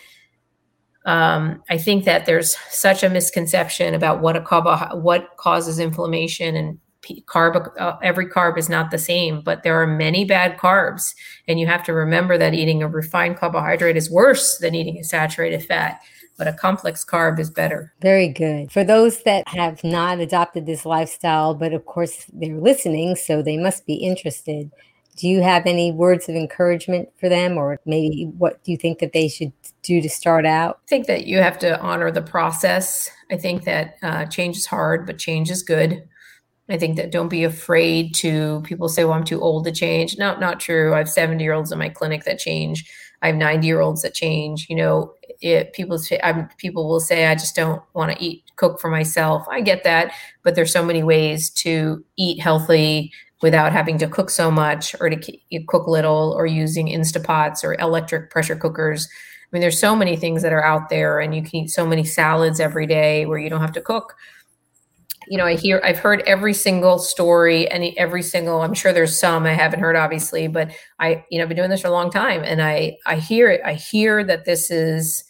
um, 1.05 1.63
I 1.70 1.78
think 1.78 2.05
that 2.05 2.26
there's 2.26 2.57
such 2.70 3.03
a 3.03 3.09
misconception 3.09 3.93
about 3.93 4.22
what 4.22 4.36
a 4.36 4.95
what 4.97 5.30
causes 5.38 5.80
inflammation 5.80 6.55
and 6.55 6.80
carb 7.26 7.72
uh, 7.80 7.98
every 8.02 8.28
carb 8.28 8.58
is 8.58 8.70
not 8.70 8.91
the 8.91 8.98
same 8.98 9.41
but 9.41 9.64
there 9.64 9.82
are 9.82 9.88
many 9.88 10.26
bad 10.26 10.58
carbs. 10.58 11.14
And 11.48 11.60
you 11.60 11.68
have 11.68 11.84
to 11.86 11.93
remember 11.93 12.38
that 12.38 12.54
eating 12.54 12.84
a 12.84 12.88
refined 12.88 13.38
carbohydrate 13.38 13.98
is 13.98 14.10
worse 14.10 14.58
than 14.58 14.76
eating 14.76 14.98
a 14.98 15.04
saturated 15.04 15.64
fat 15.64 16.02
but 16.38 16.48
a 16.48 16.54
complex 16.54 17.04
carb 17.04 17.39
is 17.39 17.50
better. 17.50 17.91
Very 18.00 18.28
good. 18.28 18.72
For 18.72 18.84
those 18.84 19.24
that 19.24 19.48
have 19.48 19.84
not 19.84 20.20
adopted 20.20 20.66
this 20.66 20.86
lifestyle 20.86 21.54
but 21.54 21.74
of 21.74 21.86
course 21.86 22.26
they're 22.34 22.60
listening 22.60 23.16
so 23.16 23.41
they 23.41 23.58
must 23.58 23.86
be 23.86 23.95
interested 23.95 24.72
do 25.18 25.28
you 25.28 25.41
have 25.41 25.66
any 25.66 25.91
words 25.91 26.30
of 26.30 26.36
encouragement 26.36 27.10
for 27.20 27.28
them? 27.28 27.58
Or 27.58 27.80
maybe 27.86 28.32
what 28.38 28.64
do 28.64 28.72
you 28.72 28.78
think 28.78 29.00
that 29.00 29.14
they 29.14 29.28
should 29.28 29.52
do 29.82 30.00
to 30.00 30.10
start 30.10 30.45
out? 30.45 30.80
I 30.86 30.88
think 30.88 31.08
that 31.08 31.26
you 31.26 31.39
have 31.39 31.60
to 31.60 31.80
honor 31.82 32.12
the 32.12 32.22
process. 32.22 33.10
I 33.32 33.38
think 33.38 33.66
that 33.66 33.98
uh, 34.04 34.26
change 34.26 34.58
is 34.58 34.68
hard 34.68 35.06
but 35.06 35.18
change 35.18 35.50
is 35.50 35.64
good 35.64 36.08
I 36.70 36.78
think 36.78 36.97
that 36.97 37.11
don't 37.11 37.30
be 37.30 37.43
afraid 37.43 38.13
to 38.15 38.61
people 38.65 38.89
say, 38.89 39.05
well, 39.05 39.13
I'm 39.13 39.24
too 39.24 39.41
old 39.41 39.65
to 39.65 39.72
change. 39.72 40.18
No, 40.18 40.38
not 40.38 40.59
true. 40.59 40.93
I 40.93 40.97
have 40.97 41.09
70 41.09 41.43
year 41.43 41.53
olds 41.53 41.72
in 41.72 41.80
my 41.80 41.89
clinic 41.89 42.26
that 42.26 42.39
change 42.39 42.89
I 43.22 43.28
have 43.28 43.36
90 43.36 43.65
year 43.65 43.82
olds 43.82 44.01
that 44.03 44.13
change. 44.13 44.68
You 44.70 44.76
know, 44.76 45.13
it, 45.41 45.74
people 45.74 45.97
say, 45.97 46.20
I'm, 46.24 46.47
people 46.57 46.88
will 46.88 46.99
say, 46.99 47.28
I 47.28 47.36
just 47.36 47.55
don't 47.55 47.82
want 47.93 48.11
to 48.11 48.24
eat, 48.24 48.43
cook 48.55 48.80
for 48.80 48.89
myself. 48.89 49.45
I 49.49 49.61
get 49.61 49.84
that, 49.84 50.11
but 50.43 50.55
there's 50.55 50.72
so 50.72 50.86
many 50.86 51.03
ways 51.03 51.49
to 51.51 52.03
eat 52.18 52.39
healthy 52.39 53.11
without 53.41 53.72
having 53.72 53.97
to 53.99 54.07
cook 54.07 54.30
so 54.30 54.49
much 54.49 54.95
or 54.99 55.09
to 55.09 55.63
cook 55.68 55.88
little 55.88 56.34
or 56.36 56.45
using 56.45 56.88
Instapots 56.88 57.63
or 57.63 57.76
electric 57.76 58.32
pressure 58.32 58.55
cookers. 58.55 59.07
I 59.07 59.47
mean, 59.51 59.61
there's 59.61 59.80
so 59.80 59.95
many 59.95 60.15
things 60.15 60.41
that 60.41 60.51
are 60.51 60.63
out 60.63 60.89
there, 60.89 61.20
and 61.20 61.34
you 61.34 61.41
can 61.41 61.55
eat 61.55 61.70
so 61.70 61.86
many 61.88 62.03
salads 62.03 62.59
every 62.59 62.86
day 62.86 63.26
where 63.26 63.38
you 63.38 63.49
don't 63.49 63.61
have 63.61 63.72
to 63.74 63.82
cook. 63.82 64.15
You 65.30 65.38
know, 65.38 65.45
I 65.45 65.55
hear, 65.55 65.82
I've 65.84 65.97
heard 65.97 66.21
every 66.25 66.53
single 66.53 66.99
story, 66.99 67.67
and 67.69 67.84
every 67.97 68.23
single. 68.23 68.61
I'm 68.61 68.73
sure 68.73 68.93
there's 68.93 69.17
some 69.17 69.45
I 69.45 69.53
haven't 69.53 69.80
heard, 69.82 69.95
obviously, 69.95 70.47
but 70.47 70.71
I, 70.99 71.25
you 71.30 71.38
know, 71.38 71.43
I've 71.43 71.49
been 71.49 71.57
doing 71.57 71.69
this 71.69 71.82
for 71.82 71.88
a 71.88 71.91
long 71.91 72.11
time, 72.11 72.43
and 72.43 72.61
I, 72.61 72.97
I 73.05 73.15
hear 73.17 73.49
it. 73.49 73.61
I 73.65 73.73
hear 73.73 74.23
that 74.23 74.45
this 74.45 74.71
is. 74.71 75.23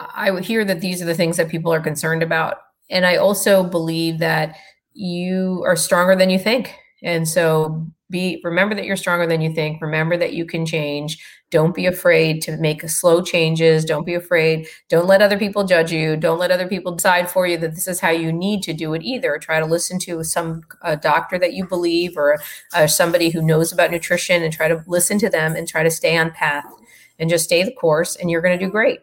I 0.00 0.38
hear 0.40 0.64
that 0.64 0.80
these 0.80 1.02
are 1.02 1.06
the 1.06 1.14
things 1.14 1.36
that 1.38 1.48
people 1.48 1.72
are 1.72 1.80
concerned 1.80 2.22
about, 2.22 2.58
and 2.88 3.04
I 3.04 3.16
also 3.16 3.64
believe 3.64 4.18
that 4.18 4.56
you 4.92 5.62
are 5.66 5.76
stronger 5.76 6.14
than 6.14 6.30
you 6.30 6.38
think. 6.38 6.74
And 7.02 7.28
so 7.28 7.86
be 8.10 8.40
remember 8.44 8.74
that 8.74 8.84
you're 8.84 8.96
stronger 8.96 9.26
than 9.26 9.40
you 9.40 9.52
think. 9.52 9.82
Remember 9.82 10.16
that 10.16 10.32
you 10.32 10.46
can 10.46 10.64
change. 10.66 11.18
Don't 11.50 11.74
be 11.74 11.86
afraid 11.86 12.42
to 12.42 12.58
make 12.58 12.86
slow 12.90 13.22
changes. 13.22 13.84
Don't 13.84 14.04
be 14.04 14.14
afraid. 14.14 14.68
Don't 14.90 15.06
let 15.06 15.22
other 15.22 15.38
people 15.38 15.64
judge 15.64 15.90
you. 15.90 16.16
Don't 16.16 16.38
let 16.38 16.50
other 16.50 16.68
people 16.68 16.94
decide 16.94 17.30
for 17.30 17.46
you 17.46 17.56
that 17.58 17.74
this 17.74 17.88
is 17.88 18.00
how 18.00 18.10
you 18.10 18.30
need 18.32 18.62
to 18.64 18.74
do 18.74 18.92
it 18.92 19.02
either. 19.02 19.38
Try 19.38 19.58
to 19.58 19.64
listen 19.64 19.98
to 20.00 20.22
some 20.24 20.62
a 20.82 20.96
doctor 20.96 21.38
that 21.38 21.54
you 21.54 21.66
believe 21.66 22.18
or 22.18 22.38
uh, 22.74 22.86
somebody 22.86 23.30
who 23.30 23.40
knows 23.40 23.72
about 23.72 23.90
nutrition 23.90 24.42
and 24.42 24.52
try 24.52 24.68
to 24.68 24.84
listen 24.86 25.18
to 25.20 25.30
them 25.30 25.56
and 25.56 25.66
try 25.66 25.82
to 25.82 25.90
stay 25.90 26.16
on 26.18 26.30
path 26.32 26.66
and 27.18 27.30
just 27.30 27.44
stay 27.44 27.62
the 27.62 27.72
course 27.72 28.14
and 28.16 28.30
you're 28.30 28.42
going 28.42 28.58
to 28.58 28.64
do 28.64 28.70
great. 28.70 29.00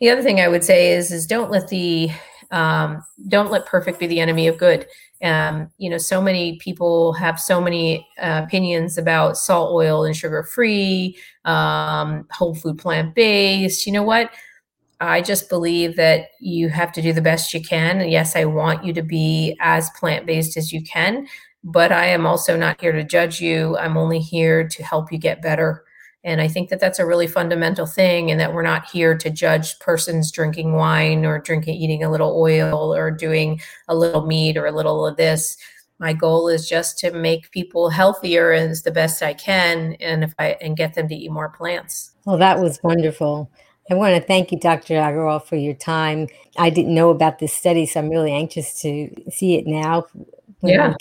The 0.00 0.10
other 0.10 0.22
thing 0.22 0.40
I 0.40 0.48
would 0.48 0.64
say 0.64 0.92
is 0.92 1.12
is 1.12 1.26
don't 1.26 1.50
let 1.50 1.68
the 1.68 2.10
um, 2.50 3.04
don't 3.28 3.50
let 3.50 3.66
perfect 3.66 3.98
be 3.98 4.06
the 4.06 4.20
enemy 4.20 4.48
of 4.48 4.58
good. 4.58 4.86
Um, 5.24 5.70
you 5.78 5.88
know, 5.88 5.98
so 5.98 6.20
many 6.20 6.58
people 6.58 7.14
have 7.14 7.40
so 7.40 7.60
many 7.60 8.06
uh, 8.18 8.42
opinions 8.44 8.98
about 8.98 9.38
salt, 9.38 9.72
oil, 9.72 10.04
and 10.04 10.14
sugar 10.14 10.42
free, 10.44 11.16
um, 11.46 12.26
whole 12.30 12.54
food, 12.54 12.78
plant 12.78 13.14
based. 13.14 13.86
You 13.86 13.92
know 13.92 14.02
what? 14.02 14.30
I 15.00 15.22
just 15.22 15.48
believe 15.48 15.96
that 15.96 16.28
you 16.40 16.68
have 16.68 16.92
to 16.92 17.02
do 17.02 17.12
the 17.12 17.22
best 17.22 17.54
you 17.54 17.62
can. 17.62 18.00
And 18.00 18.10
yes, 18.10 18.36
I 18.36 18.44
want 18.44 18.84
you 18.84 18.92
to 18.92 19.02
be 19.02 19.56
as 19.60 19.90
plant 19.90 20.26
based 20.26 20.56
as 20.56 20.72
you 20.72 20.82
can, 20.82 21.26
but 21.64 21.90
I 21.90 22.06
am 22.06 22.26
also 22.26 22.56
not 22.56 22.80
here 22.80 22.92
to 22.92 23.02
judge 23.02 23.40
you. 23.40 23.76
I'm 23.78 23.96
only 23.96 24.20
here 24.20 24.68
to 24.68 24.82
help 24.82 25.10
you 25.10 25.18
get 25.18 25.42
better 25.42 25.84
and 26.24 26.40
I 26.40 26.48
think 26.48 26.70
that 26.70 26.80
that's 26.80 26.98
a 26.98 27.06
really 27.06 27.26
fundamental 27.26 27.86
thing, 27.86 28.30
and 28.30 28.40
that 28.40 28.54
we're 28.54 28.62
not 28.62 28.90
here 28.90 29.16
to 29.16 29.30
judge 29.30 29.78
persons 29.78 30.32
drinking 30.32 30.72
wine 30.72 31.26
or 31.26 31.38
drinking, 31.38 31.74
eating 31.74 32.02
a 32.02 32.10
little 32.10 32.40
oil 32.40 32.94
or 32.94 33.10
doing 33.10 33.60
a 33.88 33.94
little 33.94 34.26
meat 34.26 34.56
or 34.56 34.66
a 34.66 34.72
little 34.72 35.06
of 35.06 35.18
this. 35.18 35.56
My 35.98 36.14
goal 36.14 36.48
is 36.48 36.68
just 36.68 36.98
to 37.00 37.12
make 37.12 37.50
people 37.50 37.90
healthier 37.90 38.52
as 38.52 38.82
the 38.82 38.90
best 38.90 39.22
I 39.22 39.34
can, 39.34 39.96
and 40.00 40.24
if 40.24 40.34
I 40.38 40.56
and 40.60 40.76
get 40.76 40.94
them 40.94 41.08
to 41.08 41.14
eat 41.14 41.30
more 41.30 41.50
plants. 41.50 42.12
Well, 42.24 42.38
that 42.38 42.58
was 42.58 42.82
wonderful. 42.82 43.50
I 43.90 43.94
want 43.94 44.16
to 44.16 44.26
thank 44.26 44.50
you, 44.50 44.58
Dr. 44.58 44.94
Aggarwal, 44.94 45.44
for 45.44 45.56
your 45.56 45.74
time. 45.74 46.28
I 46.56 46.70
didn't 46.70 46.94
know 46.94 47.10
about 47.10 47.38
this 47.38 47.52
study, 47.52 47.84
so 47.84 48.00
I'm 48.00 48.08
really 48.08 48.32
anxious 48.32 48.80
to 48.80 49.10
see 49.30 49.56
it 49.56 49.66
now. 49.66 50.06
Uh, 50.62 50.68
yeah. 50.68 50.94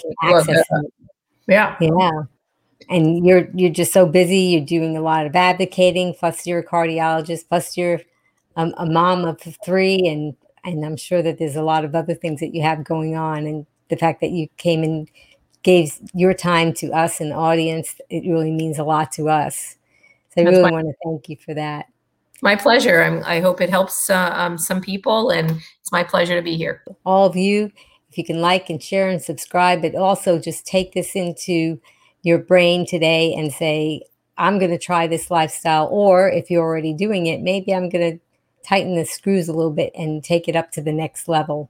Yeah. 1.48 1.78
Yeah 1.80 2.24
and 2.90 3.26
you're 3.26 3.48
you're 3.54 3.72
just 3.72 3.94
so 3.94 4.06
busy 4.06 4.38
you're 4.38 4.66
doing 4.66 4.98
a 4.98 5.02
lot 5.02 5.26
of 5.26 5.36
advocating 5.36 6.14
plus 6.14 6.46
you're 6.46 6.60
a 6.60 6.66
cardiologist 6.66 7.48
plus 7.50 7.78
you're 7.78 8.02
um, 8.56 8.74
a 8.78 8.86
mom 8.86 9.26
of 9.26 9.40
three 9.66 10.08
and 10.08 10.36
and 10.64 10.86
i'm 10.86 10.98
sure 10.98 11.22
that 11.22 11.40
there's 11.40 11.56
a 11.56 11.64
lot 11.64 11.86
of 11.86 11.96
other 11.96 12.14
things 12.14 12.40
that 12.40 12.54
you 12.54 12.62
have 12.62 12.84
going 12.84 13.16
on 13.16 13.46
and 13.46 13.66
the 13.90 13.98
fact 13.98 14.22
that 14.22 14.32
you 14.32 14.48
came 14.58 14.84
and 14.84 15.10
gave 15.64 15.98
your 16.14 16.34
time 16.34 16.74
to 16.74 16.92
us 16.92 17.20
and 17.22 17.34
audience 17.34 18.00
it 18.10 18.30
really 18.30 18.52
means 18.52 18.78
a 18.78 18.84
lot 18.84 19.12
to 19.14 19.30
us. 19.30 19.78
So 20.30 20.42
i 20.42 20.44
That's 20.44 20.58
really 20.58 20.64
my, 20.64 20.72
want 20.72 20.88
to 20.88 20.94
thank 21.04 21.30
you 21.30 21.38
for 21.38 21.54
that. 21.54 21.88
My 22.42 22.56
pleasure. 22.56 23.02
I'm, 23.02 23.24
i 23.26 23.40
hope 23.40 23.62
it 23.62 23.70
helps 23.70 24.10
uh, 24.10 24.32
um, 24.34 24.58
some 24.58 24.82
people 24.82 25.30
and 25.30 25.52
it's 25.52 25.92
my 25.92 26.04
pleasure 26.04 26.36
to 26.36 26.42
be 26.42 26.58
here. 26.58 26.84
All 27.06 27.26
of 27.26 27.36
you 27.36 27.72
if 28.10 28.18
you 28.18 28.24
can 28.24 28.42
like 28.42 28.70
and 28.70 28.84
share 28.84 29.10
and 29.10 29.22
subscribe 29.22 29.82
but 29.82 29.96
also 29.96 30.38
just 30.38 30.68
take 30.68 30.94
this 30.94 31.16
into 31.16 31.80
your 32.24 32.40
brain 32.40 32.86
today 32.86 33.34
and 33.34 33.52
say, 33.52 34.02
I'm 34.38 34.58
going 34.58 34.72
to 34.72 34.80
try 34.80 35.08
this 35.08 35.30
lifestyle. 35.30 35.88
Or 35.92 36.30
if 36.30 36.50
you're 36.50 36.64
already 36.64 36.94
doing 36.94 37.28
it, 37.28 37.42
maybe 37.42 37.74
I'm 37.74 37.90
going 37.90 38.14
to 38.14 38.20
tighten 38.68 38.96
the 38.96 39.06
screws 39.06 39.48
a 39.48 39.54
little 39.54 39.72
bit 39.72 39.92
and 39.96 40.24
take 40.24 40.48
it 40.48 40.56
up 40.56 40.72
to 40.72 40.82
the 40.82 40.94
next 40.94 41.28
level. 41.28 41.70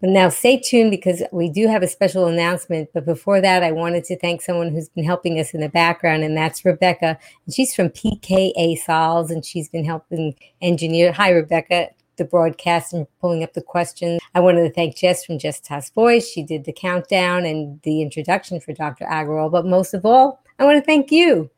But 0.00 0.10
now 0.10 0.30
stay 0.30 0.58
tuned 0.58 0.90
because 0.90 1.22
we 1.30 1.50
do 1.50 1.66
have 1.66 1.82
a 1.82 1.88
special 1.88 2.26
announcement. 2.26 2.88
But 2.94 3.04
before 3.04 3.40
that, 3.42 3.62
I 3.62 3.72
wanted 3.72 4.04
to 4.04 4.18
thank 4.18 4.40
someone 4.40 4.70
who's 4.70 4.88
been 4.88 5.04
helping 5.04 5.38
us 5.38 5.52
in 5.52 5.60
the 5.60 5.68
background, 5.68 6.22
and 6.22 6.34
that's 6.34 6.64
Rebecca. 6.64 7.18
And 7.44 7.54
she's 7.54 7.74
from 7.74 7.90
PKA 7.90 8.78
Sols, 8.78 9.30
and 9.30 9.44
she's 9.44 9.68
been 9.68 9.84
helping 9.84 10.34
engineer. 10.62 11.12
Hi, 11.12 11.30
Rebecca 11.30 11.90
the 12.20 12.24
broadcast 12.26 12.92
and 12.92 13.06
pulling 13.18 13.42
up 13.42 13.54
the 13.54 13.62
questions. 13.62 14.20
I 14.34 14.40
wanted 14.40 14.62
to 14.62 14.72
thank 14.72 14.94
Jess 14.94 15.24
from 15.24 15.38
Jess 15.38 15.58
Task 15.58 15.94
Voice. 15.94 16.28
She 16.28 16.42
did 16.42 16.64
the 16.64 16.72
countdown 16.72 17.46
and 17.46 17.80
the 17.82 18.02
introduction 18.02 18.60
for 18.60 18.74
Dr. 18.74 19.06
Aggarwal. 19.06 19.50
But 19.50 19.64
most 19.64 19.94
of 19.94 20.04
all, 20.04 20.40
I 20.58 20.64
want 20.64 20.76
to 20.76 20.84
thank 20.84 21.10
you. 21.10 21.50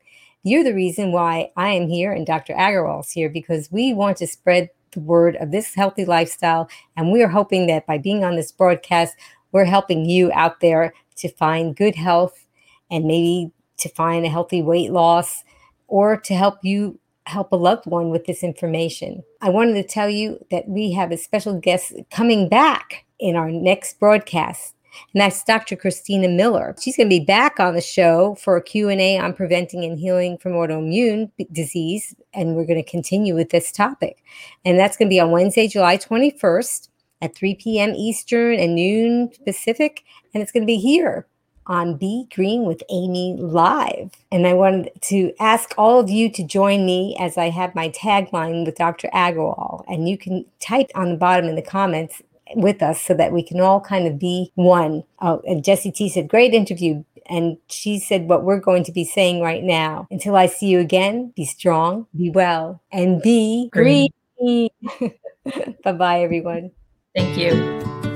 You're 0.43 0.63
the 0.63 0.73
reason 0.73 1.11
why 1.11 1.51
I 1.57 1.71
am 1.71 1.89
here 1.89 2.13
and 2.13 2.25
Dr. 2.25 2.53
Aggarwal's 2.53 3.11
here 3.11 3.29
because 3.29 3.71
we 3.71 3.93
want 3.93 4.17
to 4.17 4.27
spread 4.27 4.69
the 4.91 5.01
word 5.01 5.35
of 5.35 5.51
this 5.51 5.75
healthy 5.75 6.05
lifestyle. 6.05 6.69
And 6.95 7.11
we 7.11 7.21
are 7.21 7.27
hoping 7.27 7.67
that 7.67 7.85
by 7.85 7.97
being 7.97 8.23
on 8.23 8.37
this 8.37 8.53
broadcast, 8.53 9.15
we're 9.51 9.65
helping 9.65 10.05
you 10.05 10.31
out 10.33 10.61
there 10.61 10.93
to 11.17 11.29
find 11.29 11.75
good 11.75 11.95
health 11.95 12.45
and 12.89 13.03
maybe 13.03 13.51
to 13.79 13.89
find 13.89 14.25
a 14.25 14.29
healthy 14.29 14.61
weight 14.61 14.93
loss 14.93 15.43
or 15.87 16.15
to 16.17 16.33
help 16.33 16.59
you 16.63 16.99
help 17.25 17.51
a 17.51 17.55
loved 17.55 17.85
one 17.85 18.09
with 18.09 18.25
this 18.25 18.43
information. 18.43 19.23
I 19.41 19.49
wanted 19.49 19.73
to 19.75 19.83
tell 19.83 20.09
you 20.09 20.43
that 20.51 20.67
we 20.67 20.91
have 20.93 21.11
a 21.11 21.17
special 21.17 21.59
guest 21.59 21.93
coming 22.11 22.49
back 22.49 23.05
in 23.19 23.35
our 23.35 23.49
next 23.49 23.99
broadcast. 23.99 24.75
And 25.13 25.21
that's 25.21 25.43
Dr. 25.43 25.75
Christina 25.75 26.27
Miller. 26.27 26.75
She's 26.79 26.95
going 26.95 27.09
to 27.09 27.19
be 27.19 27.25
back 27.25 27.59
on 27.59 27.73
the 27.73 27.81
show 27.81 28.35
for 28.35 28.57
a 28.57 28.61
Q&A 28.61 29.17
on 29.17 29.33
preventing 29.33 29.83
and 29.83 29.97
healing 29.97 30.37
from 30.37 30.51
autoimmune 30.51 31.31
disease. 31.51 32.15
And 32.33 32.55
we're 32.55 32.65
going 32.65 32.83
to 32.83 32.89
continue 32.89 33.33
with 33.33 33.49
this 33.49 33.71
topic. 33.71 34.23
And 34.65 34.77
that's 34.77 34.97
going 34.97 35.07
to 35.07 35.13
be 35.13 35.19
on 35.19 35.31
Wednesday, 35.31 35.67
July 35.67 35.97
21st 35.97 36.89
at 37.21 37.35
3 37.35 37.55
p.m. 37.55 37.95
Eastern 37.95 38.59
and 38.59 38.75
noon 38.75 39.31
Pacific. 39.45 40.03
And 40.33 40.43
it's 40.43 40.51
going 40.51 40.63
to 40.63 40.67
be 40.67 40.77
here 40.77 41.25
on 41.67 41.97
Be 41.97 42.27
Green 42.33 42.65
with 42.65 42.83
Amy 42.89 43.35
Live. 43.39 44.11
And 44.31 44.47
I 44.47 44.53
wanted 44.53 44.91
to 45.01 45.33
ask 45.39 45.73
all 45.77 45.99
of 45.99 46.09
you 46.09 46.31
to 46.31 46.43
join 46.43 46.85
me 46.85 47.15
as 47.19 47.37
I 47.37 47.49
have 47.49 47.75
my 47.75 47.89
tagline 47.89 48.65
with 48.65 48.75
Dr. 48.75 49.09
Aggarwal. 49.13 49.83
And 49.87 50.07
you 50.09 50.17
can 50.17 50.45
type 50.59 50.89
on 50.95 51.11
the 51.11 51.17
bottom 51.17 51.47
in 51.47 51.55
the 51.55 51.61
comments 51.61 52.21
with 52.55 52.81
us 52.81 53.01
so 53.01 53.13
that 53.13 53.31
we 53.31 53.43
can 53.43 53.59
all 53.59 53.79
kind 53.79 54.07
of 54.07 54.19
be 54.19 54.51
one. 54.55 55.03
Oh, 55.21 55.41
and 55.47 55.63
Jessie 55.63 55.91
T 55.91 56.09
said, 56.09 56.27
great 56.27 56.53
interview. 56.53 57.03
And 57.29 57.57
she 57.67 57.99
said 57.99 58.27
what 58.27 58.43
we're 58.43 58.59
going 58.59 58.83
to 58.83 58.91
be 58.91 59.05
saying 59.05 59.41
right 59.41 59.63
now. 59.63 60.07
Until 60.11 60.35
I 60.35 60.47
see 60.47 60.67
you 60.67 60.79
again, 60.79 61.31
be 61.35 61.45
strong, 61.45 62.07
be 62.15 62.29
well, 62.29 62.81
and 62.91 63.21
be 63.21 63.69
green. 63.71 64.09
green. 64.37 64.69
bye 65.83 65.93
bye, 65.93 66.21
everyone. 66.21 66.71
Thank 67.15 67.37
you. 67.37 68.12